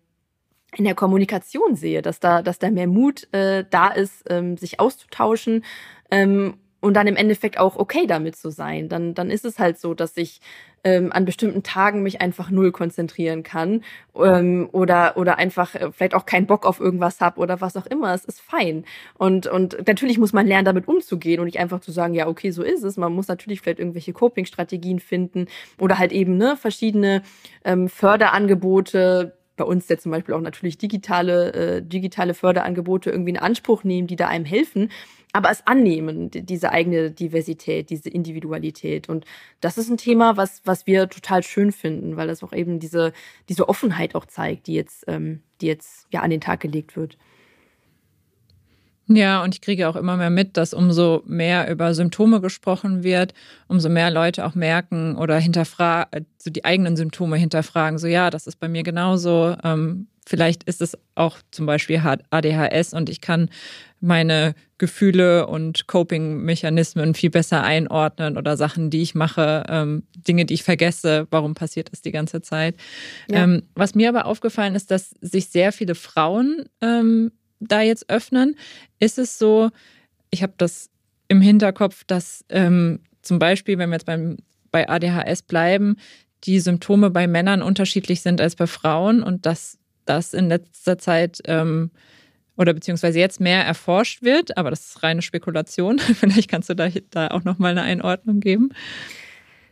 in 0.74 0.84
der 0.84 0.96
Kommunikation 0.96 1.76
sehe, 1.76 2.02
dass 2.02 2.18
da, 2.18 2.42
dass 2.42 2.58
da 2.58 2.70
mehr 2.70 2.88
Mut 2.88 3.32
äh, 3.32 3.64
da 3.70 3.88
ist, 3.88 4.24
ähm, 4.28 4.56
sich 4.56 4.80
auszutauschen 4.80 5.64
ähm, 6.10 6.54
und 6.80 6.94
dann 6.94 7.06
im 7.06 7.16
Endeffekt 7.16 7.58
auch 7.58 7.76
okay 7.76 8.06
damit 8.06 8.36
zu 8.36 8.50
sein. 8.50 8.88
Dann, 8.88 9.14
dann 9.14 9.30
ist 9.30 9.44
es 9.44 9.58
halt 9.58 9.78
so, 9.78 9.94
dass 9.94 10.16
ich 10.16 10.40
ähm, 10.84 11.10
an 11.12 11.24
bestimmten 11.24 11.62
Tagen 11.62 12.02
mich 12.02 12.20
einfach 12.20 12.50
null 12.50 12.70
konzentrieren 12.70 13.42
kann 13.42 13.82
ähm, 14.14 14.68
oder, 14.70 15.16
oder 15.16 15.38
einfach 15.38 15.74
äh, 15.74 15.90
vielleicht 15.90 16.14
auch 16.14 16.26
keinen 16.26 16.46
Bock 16.46 16.64
auf 16.64 16.78
irgendwas 16.78 17.20
hab 17.20 17.38
oder 17.38 17.60
was 17.60 17.76
auch 17.76 17.86
immer. 17.86 18.14
Es 18.14 18.24
ist 18.24 18.40
fein. 18.40 18.84
Und, 19.14 19.46
und 19.46 19.84
natürlich 19.86 20.18
muss 20.18 20.32
man 20.32 20.46
lernen, 20.46 20.64
damit 20.64 20.86
umzugehen 20.86 21.40
und 21.40 21.46
nicht 21.46 21.58
einfach 21.58 21.80
zu 21.80 21.90
sagen, 21.90 22.14
ja, 22.14 22.28
okay, 22.28 22.50
so 22.50 22.62
ist 22.62 22.84
es. 22.84 22.96
Man 22.96 23.12
muss 23.12 23.26
natürlich 23.26 23.62
vielleicht 23.62 23.80
irgendwelche 23.80 24.12
Coping-Strategien 24.12 25.00
finden 25.00 25.46
oder 25.80 25.98
halt 25.98 26.12
eben 26.12 26.36
ne, 26.36 26.56
verschiedene 26.56 27.22
ähm, 27.64 27.88
Förderangebote 27.88 29.36
bei 29.56 29.64
uns 29.64 29.88
ja 29.88 29.96
zum 29.96 30.12
Beispiel 30.12 30.34
auch 30.34 30.40
natürlich 30.40 30.78
digitale, 30.78 31.52
äh, 31.52 31.82
digitale 31.82 32.34
Förderangebote 32.34 33.10
irgendwie 33.10 33.30
in 33.30 33.38
Anspruch 33.38 33.84
nehmen, 33.84 34.06
die 34.06 34.16
da 34.16 34.28
einem 34.28 34.44
helfen. 34.44 34.90
Aber 35.36 35.50
es 35.50 35.66
annehmen, 35.66 36.30
diese 36.30 36.72
eigene 36.72 37.10
Diversität, 37.10 37.90
diese 37.90 38.08
Individualität. 38.08 39.10
Und 39.10 39.26
das 39.60 39.76
ist 39.76 39.90
ein 39.90 39.98
Thema, 39.98 40.38
was, 40.38 40.62
was 40.64 40.86
wir 40.86 41.10
total 41.10 41.42
schön 41.42 41.72
finden, 41.72 42.16
weil 42.16 42.26
das 42.26 42.42
auch 42.42 42.54
eben 42.54 42.78
diese, 42.78 43.12
diese 43.50 43.68
Offenheit 43.68 44.14
auch 44.14 44.24
zeigt, 44.24 44.66
die 44.66 44.72
jetzt, 44.72 45.04
ähm, 45.08 45.42
die 45.60 45.66
jetzt 45.66 46.06
ja 46.10 46.22
an 46.22 46.30
den 46.30 46.40
Tag 46.40 46.60
gelegt 46.60 46.96
wird. 46.96 47.18
Ja, 49.08 49.42
und 49.42 49.54
ich 49.54 49.60
kriege 49.60 49.88
auch 49.88 49.96
immer 49.96 50.16
mehr 50.16 50.30
mit, 50.30 50.56
dass 50.56 50.74
umso 50.74 51.22
mehr 51.26 51.70
über 51.70 51.94
Symptome 51.94 52.40
gesprochen 52.40 53.04
wird, 53.04 53.34
umso 53.68 53.88
mehr 53.88 54.10
Leute 54.10 54.44
auch 54.44 54.54
merken 54.54 55.16
oder 55.16 55.38
hinterfragen, 55.38 56.26
so 56.38 56.50
die 56.50 56.64
eigenen 56.64 56.96
Symptome 56.96 57.36
hinterfragen. 57.36 57.98
So, 57.98 58.08
ja, 58.08 58.30
das 58.30 58.48
ist 58.48 58.58
bei 58.58 58.68
mir 58.68 58.82
genauso. 58.82 59.56
Ähm, 59.62 60.08
vielleicht 60.26 60.64
ist 60.64 60.82
es 60.82 60.98
auch 61.14 61.38
zum 61.52 61.66
Beispiel 61.66 62.02
ADHS 62.30 62.94
und 62.94 63.08
ich 63.08 63.20
kann 63.20 63.48
meine 64.00 64.54
Gefühle 64.78 65.46
und 65.46 65.86
Coping-Mechanismen 65.86 67.14
viel 67.14 67.30
besser 67.30 67.62
einordnen 67.62 68.36
oder 68.36 68.56
Sachen, 68.56 68.90
die 68.90 69.02
ich 69.02 69.14
mache, 69.14 69.64
ähm, 69.68 70.02
Dinge, 70.16 70.44
die 70.44 70.54
ich 70.54 70.64
vergesse, 70.64 71.28
warum 71.30 71.54
passiert 71.54 71.92
das 71.92 72.02
die 72.02 72.12
ganze 72.12 72.42
Zeit. 72.42 72.74
Ja. 73.28 73.44
Ähm, 73.44 73.62
was 73.74 73.94
mir 73.94 74.08
aber 74.08 74.26
aufgefallen 74.26 74.74
ist, 74.74 74.90
dass 74.90 75.10
sich 75.20 75.48
sehr 75.48 75.72
viele 75.72 75.94
Frauen 75.94 76.64
ähm, 76.80 77.30
da 77.60 77.80
jetzt 77.80 78.08
öffnen, 78.10 78.56
ist 78.98 79.18
es 79.18 79.38
so, 79.38 79.70
ich 80.30 80.42
habe 80.42 80.54
das 80.56 80.90
im 81.28 81.40
Hinterkopf, 81.40 82.04
dass 82.04 82.44
ähm, 82.48 83.00
zum 83.22 83.38
Beispiel, 83.38 83.78
wenn 83.78 83.90
wir 83.90 83.96
jetzt 83.96 84.06
beim, 84.06 84.36
bei 84.70 84.88
ADHS 84.88 85.42
bleiben, 85.42 85.96
die 86.44 86.60
Symptome 86.60 87.10
bei 87.10 87.26
Männern 87.26 87.62
unterschiedlich 87.62 88.22
sind 88.22 88.40
als 88.40 88.56
bei 88.56 88.66
Frauen 88.66 89.22
und 89.22 89.46
dass 89.46 89.78
das 90.04 90.34
in 90.34 90.48
letzter 90.48 90.98
Zeit 90.98 91.40
ähm, 91.46 91.90
oder 92.56 92.72
beziehungsweise 92.72 93.18
jetzt 93.18 93.40
mehr 93.40 93.64
erforscht 93.64 94.22
wird, 94.22 94.56
aber 94.56 94.70
das 94.70 94.86
ist 94.86 95.02
reine 95.02 95.22
Spekulation. 95.22 95.98
Vielleicht 96.20 96.50
kannst 96.50 96.70
du 96.70 96.74
da, 96.74 96.88
da 97.10 97.28
auch 97.28 97.44
nochmal 97.44 97.72
eine 97.72 97.82
Einordnung 97.82 98.40
geben. 98.40 98.70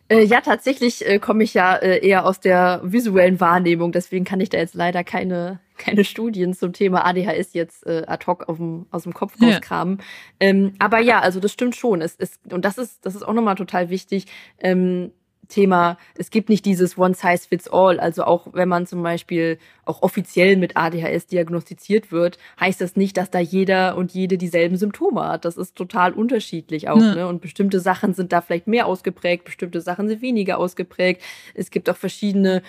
Äh, 0.08 0.24
ja, 0.24 0.40
tatsächlich 0.42 1.06
äh, 1.06 1.18
komme 1.18 1.44
ich 1.44 1.54
ja 1.54 1.76
äh, 1.76 2.06
eher 2.06 2.26
aus 2.26 2.40
der 2.40 2.80
visuellen 2.84 3.40
Wahrnehmung, 3.40 3.90
deswegen 3.92 4.24
kann 4.24 4.40
ich 4.40 4.50
da 4.50 4.58
jetzt 4.58 4.74
leider 4.74 5.02
keine, 5.02 5.60
keine 5.76 6.04
Studien 6.04 6.54
zum 6.54 6.72
Thema 6.72 7.04
ADHS 7.04 7.52
jetzt 7.52 7.86
äh, 7.86 8.04
ad 8.06 8.26
hoc 8.26 8.48
auf 8.48 8.56
dem, 8.58 8.86
aus 8.90 9.04
dem 9.04 9.14
Kopf 9.14 9.34
rauskramen. 9.40 9.98
Ja. 9.98 10.04
Ähm, 10.40 10.74
aber 10.78 11.00
ja, 11.00 11.20
also 11.20 11.40
das 11.40 11.52
stimmt 11.52 11.76
schon. 11.76 12.00
Es, 12.00 12.16
es, 12.18 12.38
und 12.50 12.64
das 12.64 12.78
ist, 12.78 13.04
das 13.04 13.14
ist 13.14 13.22
auch 13.22 13.32
nochmal 13.32 13.56
total 13.56 13.90
wichtig. 13.90 14.26
Ähm, 14.58 15.12
Thema, 15.48 15.98
es 16.16 16.30
gibt 16.30 16.48
nicht 16.48 16.64
dieses 16.64 16.98
One 16.98 17.14
Size 17.14 17.48
Fits 17.48 17.68
All. 17.68 18.00
Also 18.00 18.24
auch 18.24 18.48
wenn 18.52 18.68
man 18.68 18.86
zum 18.86 19.02
Beispiel 19.02 19.58
auch 19.84 20.02
offiziell 20.02 20.56
mit 20.56 20.76
ADHS 20.76 21.26
diagnostiziert 21.26 22.12
wird, 22.12 22.38
heißt 22.58 22.80
das 22.80 22.96
nicht, 22.96 23.16
dass 23.16 23.30
da 23.30 23.38
jeder 23.38 23.96
und 23.96 24.12
jede 24.12 24.38
dieselben 24.38 24.76
Symptome 24.76 25.26
hat. 25.26 25.44
Das 25.44 25.56
ist 25.56 25.76
total 25.76 26.12
unterschiedlich 26.12 26.88
auch. 26.88 27.00
Ja. 27.00 27.14
Ne? 27.14 27.28
Und 27.28 27.40
bestimmte 27.40 27.80
Sachen 27.80 28.14
sind 28.14 28.32
da 28.32 28.40
vielleicht 28.40 28.66
mehr 28.66 28.86
ausgeprägt, 28.86 29.44
bestimmte 29.44 29.80
Sachen 29.80 30.08
sind 30.08 30.22
weniger 30.22 30.58
ausgeprägt. 30.58 31.22
Es 31.54 31.70
gibt 31.70 31.88
auch 31.90 31.96
verschiedene 31.96 32.62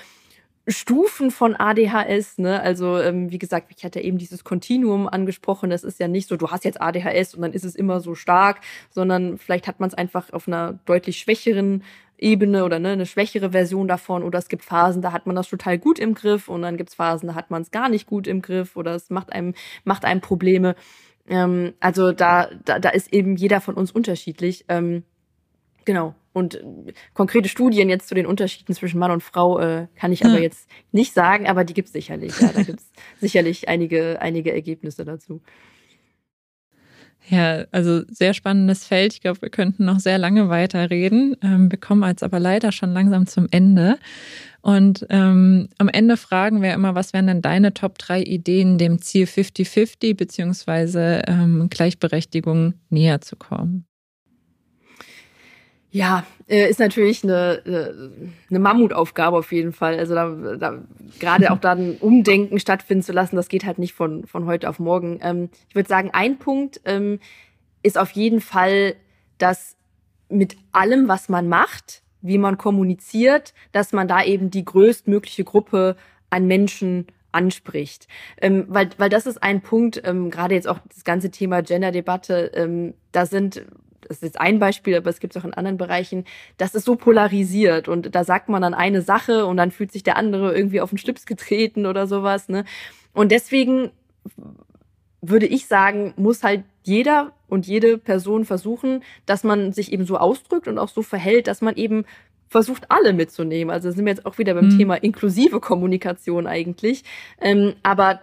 Stufen 0.67 1.29
von 1.29 1.55
ADHS, 1.55 2.39
ne? 2.39 2.59
Also 2.59 2.99
ähm, 2.99 3.31
wie 3.31 3.37
gesagt, 3.37 3.71
ich 3.75 3.83
hatte 3.83 4.01
eben 4.01 4.17
dieses 4.17 4.43
Kontinuum 4.43 5.07
angesprochen. 5.07 5.69
Das 5.69 5.83
ist 5.83 5.99
ja 5.99 6.07
nicht 6.07 6.27
so, 6.27 6.37
du 6.37 6.49
hast 6.49 6.65
jetzt 6.65 6.81
ADHS 6.81 7.35
und 7.35 7.43
dann 7.43 7.53
ist 7.53 7.65
es 7.65 7.75
immer 7.75 7.99
so 7.99 8.15
stark, 8.15 8.61
sondern 8.89 9.37
vielleicht 9.37 9.67
hat 9.67 9.79
man 9.79 9.89
es 9.89 9.93
einfach 9.93 10.33
auf 10.33 10.47
einer 10.47 10.79
deutlich 10.85 11.17
schwächeren 11.17 11.83
Ebene 12.17 12.63
oder 12.63 12.79
ne, 12.79 12.91
eine 12.91 13.05
schwächere 13.05 13.51
Version 13.51 13.87
davon. 13.87 14.23
Oder 14.23 14.39
es 14.39 14.47
gibt 14.47 14.63
Phasen, 14.63 15.01
da 15.01 15.11
hat 15.11 15.27
man 15.27 15.35
das 15.35 15.49
total 15.49 15.77
gut 15.77 15.99
im 15.99 16.15
Griff 16.15 16.47
und 16.47 16.63
dann 16.63 16.77
gibt 16.77 16.89
es 16.89 16.95
Phasen, 16.95 17.27
da 17.27 17.35
hat 17.35 17.51
man 17.51 17.61
es 17.61 17.71
gar 17.71 17.89
nicht 17.89 18.07
gut 18.07 18.25
im 18.25 18.41
Griff 18.41 18.75
oder 18.75 18.95
es 18.95 19.09
macht 19.09 19.33
einem, 19.33 19.53
macht 19.83 20.05
einem 20.05 20.21
Probleme. 20.21 20.75
Ähm, 21.27 21.73
also 21.79 22.11
da, 22.11 22.49
da, 22.63 22.79
da 22.79 22.89
ist 22.89 23.13
eben 23.13 23.35
jeder 23.35 23.61
von 23.61 23.75
uns 23.75 23.91
unterschiedlich. 23.91 24.65
Ähm, 24.69 25.03
genau. 25.85 26.15
Und 26.33 26.61
konkrete 27.13 27.47
Studien 27.47 27.87
jetzt 27.87 28.09
zu 28.09 28.15
den 28.15 28.25
Unterschieden 28.25 28.73
zwischen 28.73 28.99
Mann 28.99 29.11
und 29.11 29.23
Frau 29.23 29.57
äh, 29.59 29.87
kann 29.95 30.11
ich 30.11 30.25
aber 30.25 30.41
jetzt 30.41 30.69
nicht 30.91 31.13
sagen, 31.13 31.47
aber 31.47 31.63
die 31.63 31.73
gibt 31.73 31.87
es 31.87 31.93
sicherlich. 31.93 32.37
Ja, 32.41 32.51
da 32.51 32.63
gibt 32.63 32.81
es 32.81 32.91
sicherlich 33.21 33.69
einige, 33.69 34.21
einige 34.21 34.51
Ergebnisse 34.51 35.05
dazu. 35.05 35.41
Ja, 37.27 37.65
also 37.71 38.03
sehr 38.07 38.33
spannendes 38.33 38.85
Feld. 38.85 39.13
Ich 39.13 39.21
glaube, 39.21 39.41
wir 39.41 39.49
könnten 39.49 39.85
noch 39.85 39.99
sehr 39.99 40.17
lange 40.17 40.49
weiterreden. 40.49 41.35
Ähm, 41.41 41.71
wir 41.71 41.79
kommen 41.79 42.03
jetzt 42.03 42.23
aber 42.23 42.39
leider 42.39 42.71
schon 42.71 42.91
langsam 42.91 43.25
zum 43.25 43.47
Ende. 43.49 43.97
Und 44.61 45.05
ähm, 45.09 45.69
am 45.77 45.89
Ende 45.89 46.17
fragen 46.17 46.61
wir 46.61 46.73
immer, 46.73 46.95
was 46.95 47.13
wären 47.13 47.27
denn 47.27 47.41
deine 47.41 47.73
Top 47.73 47.97
3 47.97 48.21
Ideen, 48.21 48.77
dem 48.77 48.99
Ziel 48.99 49.25
50-50 49.25 50.15
beziehungsweise 50.15 51.23
ähm, 51.27 51.67
Gleichberechtigung 51.69 52.73
näher 52.89 53.21
zu 53.21 53.35
kommen? 53.37 53.85
Ja, 55.95 56.25
äh, 56.49 56.69
ist 56.69 56.81
natürlich 56.81 57.23
eine, 57.23 57.61
eine 58.49 58.59
Mammutaufgabe 58.59 59.37
auf 59.37 59.53
jeden 59.53 59.71
Fall. 59.71 59.97
Also 59.97 60.13
da, 60.13 60.27
da 60.57 60.83
gerade 61.21 61.49
auch 61.51 61.59
da 61.59 61.71
ein 61.71 61.95
Umdenken 62.01 62.59
stattfinden 62.59 63.01
zu 63.01 63.13
lassen, 63.13 63.37
das 63.37 63.47
geht 63.47 63.63
halt 63.63 63.79
nicht 63.79 63.93
von, 63.93 64.27
von 64.27 64.45
heute 64.45 64.67
auf 64.67 64.77
morgen. 64.77 65.19
Ähm, 65.21 65.47
ich 65.69 65.75
würde 65.75 65.87
sagen, 65.87 66.09
ein 66.11 66.37
Punkt 66.37 66.81
ähm, 66.83 67.21
ist 67.81 67.97
auf 67.97 68.11
jeden 68.11 68.41
Fall, 68.41 68.95
dass 69.37 69.77
mit 70.27 70.57
allem, 70.73 71.07
was 71.07 71.29
man 71.29 71.47
macht, 71.47 72.01
wie 72.21 72.39
man 72.39 72.57
kommuniziert, 72.57 73.53
dass 73.71 73.93
man 73.93 74.09
da 74.09 74.21
eben 74.21 74.51
die 74.51 74.65
größtmögliche 74.65 75.45
Gruppe 75.45 75.95
an 76.29 76.45
Menschen 76.45 77.07
anspricht. 77.31 78.09
Ähm, 78.41 78.65
weil, 78.67 78.89
weil 78.97 79.09
das 79.09 79.27
ist 79.27 79.41
ein 79.41 79.61
Punkt, 79.61 80.01
ähm, 80.03 80.29
gerade 80.29 80.55
jetzt 80.55 80.67
auch 80.67 80.79
das 80.93 81.05
ganze 81.05 81.31
Thema 81.31 81.61
Gender-Debatte, 81.61 82.51
ähm, 82.53 82.95
da 83.13 83.25
sind 83.25 83.65
das 84.07 84.17
ist 84.17 84.23
jetzt 84.23 84.39
ein 84.39 84.59
Beispiel, 84.59 84.95
aber 84.95 85.09
es 85.09 85.19
gibt 85.19 85.35
es 85.35 85.41
auch 85.41 85.45
in 85.45 85.53
anderen 85.53 85.77
Bereichen, 85.77 86.25
das 86.57 86.75
ist 86.75 86.85
so 86.85 86.95
polarisiert 86.95 87.87
und 87.87 88.13
da 88.15 88.23
sagt 88.23 88.49
man 88.49 88.61
dann 88.61 88.73
eine 88.73 89.01
Sache 89.01 89.45
und 89.45 89.57
dann 89.57 89.71
fühlt 89.71 89.91
sich 89.91 90.03
der 90.03 90.17
andere 90.17 90.55
irgendwie 90.55 90.81
auf 90.81 90.89
den 90.89 90.97
Schlips 90.97 91.25
getreten 91.25 91.85
oder 91.85 92.07
sowas. 92.07 92.49
Ne? 92.49 92.65
Und 93.13 93.31
deswegen 93.31 93.91
würde 95.21 95.47
ich 95.47 95.67
sagen, 95.67 96.13
muss 96.17 96.43
halt 96.43 96.63
jeder 96.83 97.33
und 97.47 97.65
jede 97.67 97.97
Person 97.97 98.45
versuchen, 98.45 99.03
dass 99.25 99.43
man 99.43 99.73
sich 99.73 99.91
eben 99.91 100.05
so 100.05 100.17
ausdrückt 100.17 100.67
und 100.67 100.77
auch 100.77 100.89
so 100.89 101.01
verhält, 101.01 101.47
dass 101.47 101.61
man 101.61 101.75
eben 101.75 102.05
versucht, 102.47 102.91
alle 102.91 103.13
mitzunehmen. 103.13 103.71
Also 103.73 103.91
sind 103.91 104.05
wir 104.05 104.11
jetzt 104.13 104.25
auch 104.25 104.37
wieder 104.37 104.53
beim 104.53 104.69
mhm. 104.69 104.77
Thema 104.77 104.95
inklusive 104.95 105.59
Kommunikation 105.59 106.47
eigentlich. 106.47 107.03
Ähm, 107.41 107.73
aber 107.83 108.21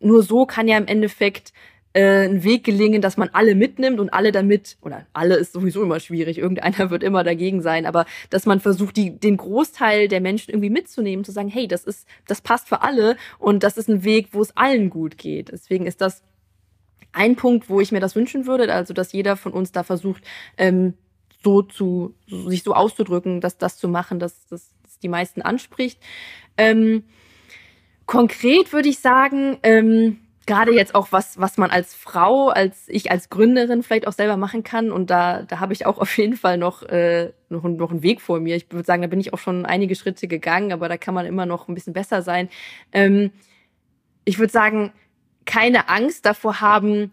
nur 0.00 0.22
so 0.22 0.46
kann 0.46 0.68
ja 0.68 0.76
im 0.76 0.86
Endeffekt 0.86 1.52
äh, 1.94 2.24
einen 2.24 2.44
Weg 2.44 2.64
gelingen, 2.64 3.00
dass 3.00 3.16
man 3.16 3.30
alle 3.32 3.54
mitnimmt 3.54 4.00
und 4.00 4.12
alle 4.12 4.32
damit, 4.32 4.76
oder 4.82 5.06
alle 5.12 5.36
ist 5.36 5.52
sowieso 5.52 5.82
immer 5.82 6.00
schwierig, 6.00 6.38
irgendeiner 6.38 6.90
wird 6.90 7.02
immer 7.02 7.24
dagegen 7.24 7.62
sein, 7.62 7.86
aber 7.86 8.04
dass 8.30 8.46
man 8.46 8.60
versucht, 8.60 8.96
die, 8.96 9.18
den 9.18 9.36
Großteil 9.36 10.08
der 10.08 10.20
Menschen 10.20 10.50
irgendwie 10.50 10.70
mitzunehmen, 10.70 11.24
zu 11.24 11.32
sagen, 11.32 11.48
hey, 11.48 11.68
das 11.68 11.84
ist, 11.84 12.06
das 12.26 12.40
passt 12.40 12.68
für 12.68 12.82
alle 12.82 13.16
und 13.38 13.62
das 13.62 13.76
ist 13.76 13.88
ein 13.88 14.04
Weg, 14.04 14.28
wo 14.32 14.42
es 14.42 14.56
allen 14.56 14.90
gut 14.90 15.16
geht. 15.16 15.50
Deswegen 15.52 15.86
ist 15.86 16.00
das 16.00 16.22
ein 17.12 17.36
Punkt, 17.36 17.70
wo 17.70 17.80
ich 17.80 17.92
mir 17.92 18.00
das 18.00 18.16
wünschen 18.16 18.46
würde, 18.46 18.72
also 18.72 18.92
dass 18.92 19.12
jeder 19.12 19.36
von 19.36 19.52
uns 19.52 19.70
da 19.70 19.84
versucht, 19.84 20.24
ähm, 20.58 20.94
so 21.44 21.62
zu, 21.62 22.14
sich 22.26 22.64
so 22.64 22.74
auszudrücken, 22.74 23.40
dass 23.40 23.56
das 23.56 23.76
zu 23.78 23.86
machen, 23.86 24.18
dass 24.18 24.48
das 24.48 24.72
die 25.02 25.08
meisten 25.08 25.42
anspricht. 25.42 26.00
Ähm, 26.56 27.04
konkret 28.06 28.72
würde 28.72 28.88
ich 28.88 28.98
sagen, 28.98 29.58
ähm, 29.62 30.18
gerade 30.46 30.72
jetzt 30.72 30.94
auch 30.94 31.08
was, 31.10 31.38
was 31.38 31.56
man 31.56 31.70
als 31.70 31.94
Frau, 31.94 32.48
als 32.48 32.88
ich 32.88 33.10
als 33.10 33.30
Gründerin 33.30 33.82
vielleicht 33.82 34.06
auch 34.06 34.12
selber 34.12 34.36
machen 34.36 34.62
kann. 34.62 34.92
Und 34.92 35.10
da, 35.10 35.42
da 35.42 35.60
habe 35.60 35.72
ich 35.72 35.86
auch 35.86 35.98
auf 36.04 36.16
jeden 36.18 36.36
Fall 36.36 36.58
noch, 36.58 36.82
äh, 36.82 37.32
noch, 37.48 37.64
noch 37.64 37.90
einen 37.90 38.02
Weg 38.02 38.20
vor 38.20 38.40
mir. 38.40 38.56
Ich 38.56 38.70
würde 38.70 38.86
sagen, 38.86 39.02
da 39.02 39.08
bin 39.08 39.20
ich 39.20 39.32
auch 39.32 39.38
schon 39.38 39.66
einige 39.66 39.94
Schritte 39.94 40.28
gegangen, 40.28 40.72
aber 40.72 40.88
da 40.88 40.96
kann 40.96 41.14
man 41.14 41.26
immer 41.26 41.46
noch 41.46 41.68
ein 41.68 41.74
bisschen 41.74 41.92
besser 41.92 42.22
sein. 42.22 42.48
Ähm, 42.92 43.30
ich 44.24 44.38
würde 44.38 44.52
sagen, 44.52 44.92
keine 45.44 45.88
Angst 45.88 46.24
davor 46.24 46.60
haben, 46.60 47.12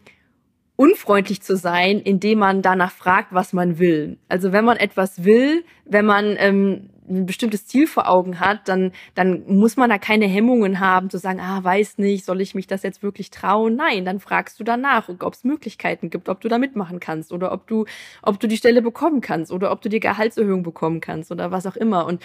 unfreundlich 0.76 1.42
zu 1.42 1.56
sein, 1.58 2.00
indem 2.00 2.40
man 2.40 2.62
danach 2.62 2.92
fragt, 2.92 3.34
was 3.34 3.54
man 3.54 3.78
will. 3.78 4.18
Also 4.30 4.52
wenn 4.52 4.66
man 4.66 4.78
etwas 4.78 5.24
will, 5.24 5.64
wenn 5.86 6.06
man 6.06 6.36
ähm, 6.40 6.90
ein 7.12 7.26
bestimmtes 7.26 7.68
Ziel 7.68 7.88
vor 7.88 8.10
Augen 8.10 8.40
hat, 8.40 8.68
dann, 8.68 8.92
dann 9.16 9.44
muss 9.48 9.78
man 9.78 9.90
da 9.90 9.98
keine 9.98 10.26
Hemmungen 10.26 10.80
haben 10.80 11.10
zu 11.10 11.18
sagen, 11.18 11.40
ah, 11.40 11.64
weiß 11.64 11.98
nicht, 11.98 12.26
soll 12.26 12.42
ich 12.42 12.56
mich 12.56 12.68
das 12.68 12.84
jetzt 12.84 13.04
wirklich 13.04 13.30
trauen? 13.30 13.76
Nein, 13.76 14.06
dann 14.06 14.20
fragst 14.20 14.60
du 14.60 14.64
danach, 14.64 15.10
ob 15.10 15.34
es 15.34 15.44
Möglichkeiten 15.44 16.10
gibt, 16.10 16.30
ob 16.30 16.42
du 16.42 16.48
da 16.48 16.58
mitmachen 16.58 17.00
kannst 17.00 17.32
oder 17.32 17.52
ob 17.52 17.68
du, 17.68 17.86
ob 18.22 18.40
du 18.40 18.48
die 18.48 18.58
Stelle 18.58 18.82
bekommen 18.82 19.22
kannst 19.22 19.52
oder 19.52 19.72
ob 19.72 19.82
du 19.82 19.90
die 19.90 20.00
Gehaltserhöhung 20.00 20.64
bekommen 20.64 21.02
kannst 21.02 21.32
oder 21.32 21.52
was 21.52 21.66
auch 21.66 21.76
immer. 21.76 22.06
Und 22.06 22.24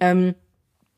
ähm, 0.00 0.34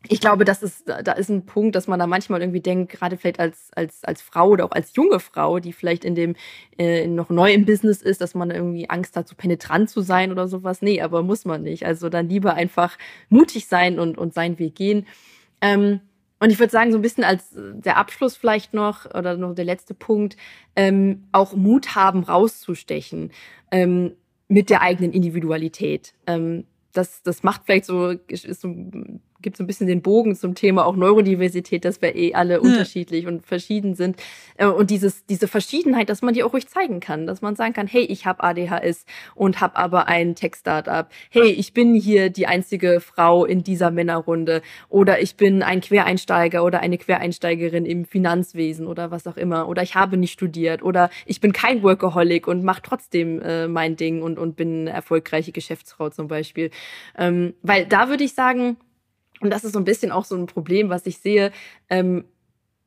ich 0.09 0.21
glaube, 0.21 0.45
das 0.45 0.63
ist, 0.63 0.89
da 0.89 1.13
ist 1.13 1.29
ein 1.29 1.45
Punkt, 1.47 1.77
dass 1.77 1.87
man 1.87 1.99
da 1.99 2.07
manchmal 2.07 2.41
irgendwie 2.41 2.61
denkt, 2.61 2.93
gerade 2.93 3.17
vielleicht 3.17 3.39
als, 3.39 3.71
als, 3.75 4.03
als 4.05 4.23
Frau 4.23 4.49
oder 4.49 4.65
auch 4.65 4.73
als 4.73 4.95
junge 4.97 5.21
Frau, 5.21 5.59
die 5.61 5.73
vielleicht 5.73 6.05
in 6.05 6.15
dem, 6.15 6.37
äh, 6.79 7.07
noch 7.07 7.29
neu 7.31 7.53
im 7.53 7.67
Business 7.67 8.01
ist, 8.01 8.21
dass 8.21 8.35
man 8.35 8.51
irgendwie 8.51 8.89
Angst 8.89 9.17
hat, 9.17 9.29
so 9.29 9.35
penetrant 9.37 9.91
zu 9.91 10.01
sein 10.01 10.33
oder 10.33 10.49
sowas. 10.49 10.81
Nee, 10.81 11.03
aber 11.03 11.23
muss 11.23 11.45
man 11.45 11.63
nicht. 11.63 11.85
Also 11.85 12.09
dann 12.09 12.29
lieber 12.29 12.55
einfach 12.55 12.97
mutig 13.29 13.67
sein 13.67 13.99
und, 13.99 14.17
und 14.17 14.33
seinen 14.33 14.59
Weg 14.59 14.75
gehen. 14.75 15.07
Ähm, 15.61 16.01
Und 16.43 16.51
ich 16.51 16.59
würde 16.59 16.73
sagen, 16.73 16.91
so 16.91 16.97
ein 16.97 17.03
bisschen 17.03 17.25
als 17.25 17.55
der 17.55 17.99
Abschluss 17.99 18.39
vielleicht 18.39 18.73
noch 18.73 19.05
oder 19.05 19.37
noch 19.37 19.55
der 19.55 19.67
letzte 19.67 19.93
Punkt, 19.93 20.39
ähm, 20.75 21.25
auch 21.33 21.55
Mut 21.55 21.95
haben, 21.95 22.25
rauszustechen 22.25 23.33
ähm, 23.71 24.13
mit 24.49 24.71
der 24.71 24.81
eigenen 24.81 25.13
Individualität. 25.13 26.15
Ähm, 26.27 26.65
das, 26.95 27.23
das 27.23 27.43
macht 27.43 27.63
vielleicht 27.67 27.85
so, 27.85 28.15
ist 28.29 28.63
so 28.63 28.75
gibt 29.43 29.57
so 29.57 29.65
ein 29.65 29.67
bisschen 29.67 29.87
den 29.87 30.03
Bogen 30.03 30.35
zum 30.35 30.55
Thema 30.55 30.87
auch 30.87 30.97
Neurodiversität, 30.97 31.85
dass 31.85 32.03
wir 32.03 32.15
eh 32.15 32.35
alle 32.35 32.55
ja. 32.55 32.61
unterschiedlich 32.61 33.27
und 33.27 33.45
verschieden 33.45 33.95
sind. 33.95 34.17
Äh, 34.57 34.67
und 34.67 34.91
dieses, 34.91 35.27
diese 35.27 35.49
Verschiedenheit, 35.49 36.09
dass 36.09 36.23
man 36.23 36.35
die 36.35 36.43
auch 36.43 36.53
ruhig 36.53 36.69
zeigen 36.69 37.01
kann, 37.01 37.27
dass 37.27 37.43
man 37.43 37.57
sagen 37.57 37.73
kann, 37.73 37.87
hey, 37.87 38.03
ich 38.03 38.27
habe 38.27 38.43
ADHS 38.43 39.05
und 39.35 39.61
habe 39.61 39.77
aber 39.77 40.09
ein 40.09 40.35
Tech-Startup. 40.35 41.09
Hey, 41.31 41.51
ich 41.51 41.73
bin 41.73 41.95
hier 41.95 42.31
die 42.31 42.47
einzige 42.47 43.01
Frau 43.01 43.45
in 43.45 43.63
dieser 43.63 43.91
Männerrunde 43.91 44.63
oder 44.89 45.21
ich 45.21 45.37
bin 45.37 45.63
ein 45.63 45.81
Quereinsteiger 45.81 46.65
oder 46.65 46.81
eine 46.81 46.99
Quereinsteigerin 46.99 47.85
im 47.87 48.05
Finanzwesen 48.05 48.87
oder 48.87 49.11
was 49.11 49.27
auch 49.27 49.37
immer 49.37 49.69
oder 49.69 49.83
ich 49.83 49.95
habe 49.95 50.17
nicht 50.17 50.33
studiert 50.33 50.83
oder 50.83 51.11
ich 51.27 51.41
bin 51.41 51.53
kein 51.53 51.83
Workaholic 51.83 52.47
und 52.47 52.65
mache 52.65 52.83
trotzdem 52.83 53.41
äh, 53.41 53.69
mein 53.69 53.97
Ding 53.97 54.23
und, 54.23 54.39
und 54.39 54.57
bin 54.57 54.83
eine 54.83 54.91
erfolgreiche 54.91 55.53
Geschäftsfrau 55.53 56.11
zum 56.11 56.29
Beispiel. 56.29 56.71
Ähm, 57.17 57.55
weil 57.63 57.87
da 57.87 58.09
würde 58.09 58.25
ich 58.25 58.35
sagen, 58.35 58.77
und 59.41 59.51
das 59.51 59.65
ist 59.65 59.73
so 59.73 59.79
ein 59.79 59.85
bisschen 59.85 60.13
auch 60.13 60.25
so 60.25 60.37
ein 60.37 60.47
Problem, 60.47 60.89
was 60.89 61.07
ich 61.07 61.19
sehe, 61.19 61.53
ähm, 61.89 62.25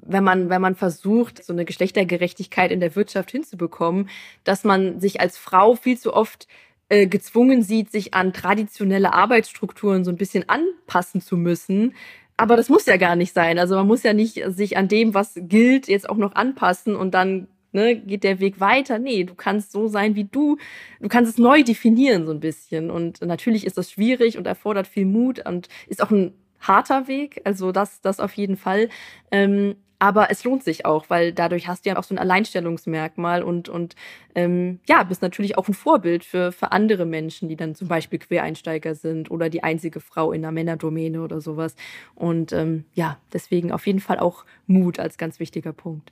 wenn 0.06 0.24
man, 0.24 0.50
wenn 0.50 0.62
man 0.62 0.76
versucht, 0.76 1.44
so 1.44 1.54
eine 1.54 1.66
Geschlechtergerechtigkeit 1.66 2.72
in 2.72 2.80
der 2.80 2.96
Wirtschaft 2.96 3.32
hinzubekommen, 3.32 4.10
dass 4.44 4.64
man 4.64 5.00
sich 5.00 5.22
als 5.22 5.38
Frau 5.38 5.76
viel 5.76 5.98
zu 5.98 6.14
oft 6.14 6.48
äh, 6.90 7.08
gezwungen 7.08 7.64
sieht, 7.64 7.92
sich 7.92 8.14
an 8.14 8.34
traditionelle 8.34 9.14
Arbeitsstrukturen 9.14 10.04
so 10.04 10.12
ein 10.12 10.18
bisschen 10.18 10.48
anpassen 10.50 11.22
zu 11.22 11.38
müssen. 11.38 11.94
Aber 12.36 12.58
das 12.58 12.70
muss 12.70 12.86
ja 12.86 12.98
gar 12.98 13.16
nicht 13.16 13.34
sein. 13.34 13.60
Also 13.60 13.76
man 13.76 13.88
muss 13.88 14.04
ja 14.04 14.14
nicht 14.14 14.42
sich 14.48 14.76
an 14.76 14.88
dem, 14.88 15.14
was 15.14 15.36
gilt, 15.36 15.88
jetzt 15.88 16.10
auch 16.10 16.18
noch 16.18 16.36
anpassen 16.36 16.96
und 16.96 17.14
dann 17.14 17.48
ne, 17.72 17.96
geht 17.96 18.24
der 18.24 18.40
Weg 18.40 18.60
weiter. 18.60 19.00
Nee, 19.00 19.24
du 19.24 19.36
kannst 19.36 19.72
so 19.72 19.88
sein 19.88 20.16
wie 20.16 20.26
du. 20.26 20.58
Du 21.00 21.10
kannst 21.10 21.32
es 21.32 21.38
neu 21.38 21.64
definieren 21.64 22.26
so 22.26 22.32
ein 22.32 22.40
bisschen. 22.40 22.90
Und 22.90 23.22
natürlich 23.22 23.66
ist 23.66 23.78
das 23.78 23.92
schwierig 23.92 24.38
und 24.38 24.48
erfordert 24.48 24.88
viel 24.88 25.06
Mut 25.06 25.46
und 25.46 25.68
ist 25.88 26.02
auch 26.02 26.12
ein 26.12 26.34
harter 26.68 27.08
Weg, 27.08 27.42
also 27.46 27.72
das, 27.72 28.02
das 28.02 28.20
auf 28.20 28.34
jeden 28.34 28.58
Fall. 28.58 28.90
Ähm, 29.32 29.76
aber 30.04 30.30
es 30.30 30.44
lohnt 30.44 30.66
sich 30.66 30.86
auch, 30.86 31.06
weil 31.10 31.32
dadurch 31.32 31.70
hast 31.70 31.86
du 31.86 31.90
ja 31.90 31.98
auch 31.98 32.04
so 32.04 32.14
ein 32.14 32.20
Alleinstellungsmerkmal 32.20 33.42
und, 33.42 33.70
und 33.70 33.96
ähm, 34.36 34.82
ja, 34.86 35.04
bist 35.04 35.22
natürlich 35.22 35.58
auch 35.58 35.70
ein 35.70 35.74
Vorbild 35.74 36.26
für, 36.26 36.52
für 36.52 36.74
andere 36.74 37.06
Menschen, 37.06 37.48
die 37.48 37.56
dann 37.56 37.74
zum 37.74 37.88
Beispiel 37.88 38.20
Quereinsteiger 38.20 38.96
sind 38.96 39.32
oder 39.32 39.50
die 39.50 39.64
einzige 39.64 40.02
Frau 40.02 40.34
in 40.34 40.44
einer 40.44 40.52
Männerdomäne 40.52 41.22
oder 41.22 41.40
sowas. 41.40 41.76
Und 42.16 42.52
ähm, 42.52 42.84
ja, 42.94 43.18
deswegen 43.32 43.72
auf 43.72 43.88
jeden 43.88 44.02
Fall 44.02 44.20
auch 44.20 44.44
Mut 44.68 45.00
als 45.00 45.18
ganz 45.18 45.40
wichtiger 45.40 45.72
Punkt. 45.72 46.12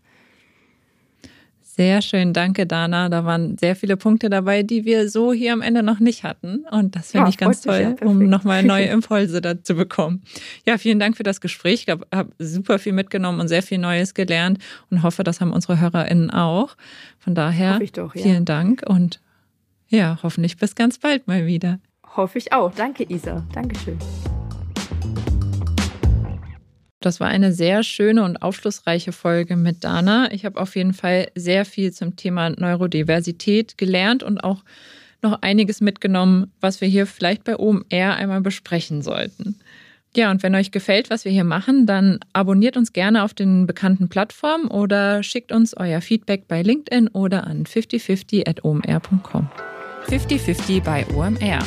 Sehr 1.74 2.02
schön, 2.02 2.34
danke 2.34 2.68
Dana. 2.68 3.08
Da 3.08 3.24
waren 3.24 3.58
sehr 3.58 3.78
viele 3.78 3.96
Punkte 3.96 4.30
dabei, 4.30 4.62
die 4.62 4.84
wir 4.84 5.10
so 5.10 5.32
hier 5.32 5.54
am 5.54 5.62
Ende 5.62 5.84
noch 5.84 6.00
nicht 6.00 6.26
hatten. 6.26 6.66
Und 6.70 6.98
das 6.98 7.12
finde 7.12 7.28
ja, 7.28 7.30
ich 7.30 7.38
ganz 7.38 7.62
toll, 7.62 7.96
ja, 7.98 8.06
um 8.06 8.28
nochmal 8.28 8.62
neue 8.62 8.86
Impulse 8.92 9.40
dazu 9.40 9.76
bekommen. 9.76 10.22
Ja, 10.66 10.78
vielen 10.78 11.00
Dank 11.00 11.16
für 11.16 11.24
das 11.24 11.40
Gespräch. 11.40 11.86
Ich 11.88 11.94
habe 12.14 12.34
super 12.40 12.78
viel 12.78 12.92
mitgenommen 12.92 13.40
und 13.40 13.48
sehr 13.48 13.64
viel 13.64 13.78
Neues 13.78 14.14
gelernt 14.14 14.60
und 14.90 15.02
hoffe, 15.02 15.24
das 15.24 15.40
haben 15.40 15.54
unsere 15.54 15.80
HörerInnen 15.80 16.30
auch. 16.30 16.76
Von 17.20 17.36
daher 17.36 17.80
doch, 17.94 18.16
ja. 18.16 18.22
vielen 18.22 18.44
Dank 18.44 18.84
und 18.86 19.22
ja, 19.88 20.20
hoffentlich 20.24 20.58
bis 20.58 20.76
ganz 20.76 21.00
bald 21.00 21.28
mal 21.28 21.46
wieder. 21.46 21.80
Hoffe 22.18 22.38
ich 22.38 22.52
auch. 22.52 22.74
Danke, 22.74 23.06
Isa. 23.08 23.46
Dankeschön. 23.54 23.98
Das 27.02 27.20
war 27.20 27.28
eine 27.28 27.52
sehr 27.52 27.84
schöne 27.84 28.24
und 28.24 28.44
aufschlussreiche 28.44 29.12
Folge 29.12 29.56
mit 29.56 29.84
Dana. 29.84 30.32
Ich 30.32 30.46
habe 30.46 30.62
auf 30.62 30.76
jeden 30.76 30.94
Fall 30.94 31.30
sehr 31.36 31.66
viel 31.66 31.92
zum 31.92 32.16
Thema 32.16 32.52
Neurodiversität 32.52 33.78
gelernt 33.78 34.22
und 34.22 34.44
auch 34.44 34.64
noch 35.24 35.42
einiges 35.42 35.82
mitgenommen, 35.82 36.52
was 36.62 36.80
wir 36.80 36.88
hier 36.88 37.08
vielleicht 37.08 37.44
bei 37.44 37.58
OMR 37.58 38.16
einmal 38.16 38.42
besprechen 38.42 39.02
sollten. 39.02 39.56
Ja, 40.16 40.30
und 40.30 40.44
wenn 40.44 40.54
euch 40.56 40.72
gefällt, 40.72 41.10
was 41.10 41.26
wir 41.26 41.32
hier 41.32 41.44
machen, 41.44 41.86
dann 41.86 42.20
abonniert 42.34 42.78
uns 42.78 42.94
gerne 42.94 43.24
auf 43.24 43.34
den 43.34 43.66
bekannten 43.66 44.10
Plattformen 44.10 44.68
oder 44.68 45.24
schickt 45.24 45.52
uns 45.52 45.76
euer 45.76 46.02
Feedback 46.02 46.48
bei 46.48 46.62
LinkedIn 46.62 47.08
oder 47.10 47.48
an 47.48 47.66
5050 47.66 48.48
at 48.48 48.64
omr.com. 48.64 49.50
5050 50.08 50.84
bei 50.84 51.06
OMR 51.16 51.64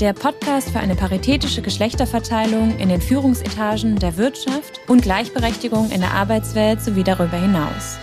der 0.00 0.14
Podcast 0.14 0.70
für 0.70 0.80
eine 0.80 0.96
paritätische 0.96 1.60
Geschlechterverteilung 1.60 2.78
in 2.78 2.88
den 2.88 3.00
Führungsetagen 3.00 3.98
der 3.98 4.16
Wirtschaft 4.16 4.80
und 4.88 5.02
Gleichberechtigung 5.02 5.90
in 5.90 6.00
der 6.00 6.12
Arbeitswelt 6.12 6.80
sowie 6.80 7.04
darüber 7.04 7.36
hinaus. 7.36 7.98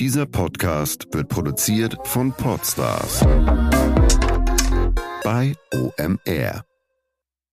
Dieser 0.00 0.26
Podcast 0.26 1.06
wird 1.12 1.28
produziert 1.28 1.96
von 2.04 2.32
Podstars 2.32 3.20
bei 5.22 5.54
OMR. 5.72 6.64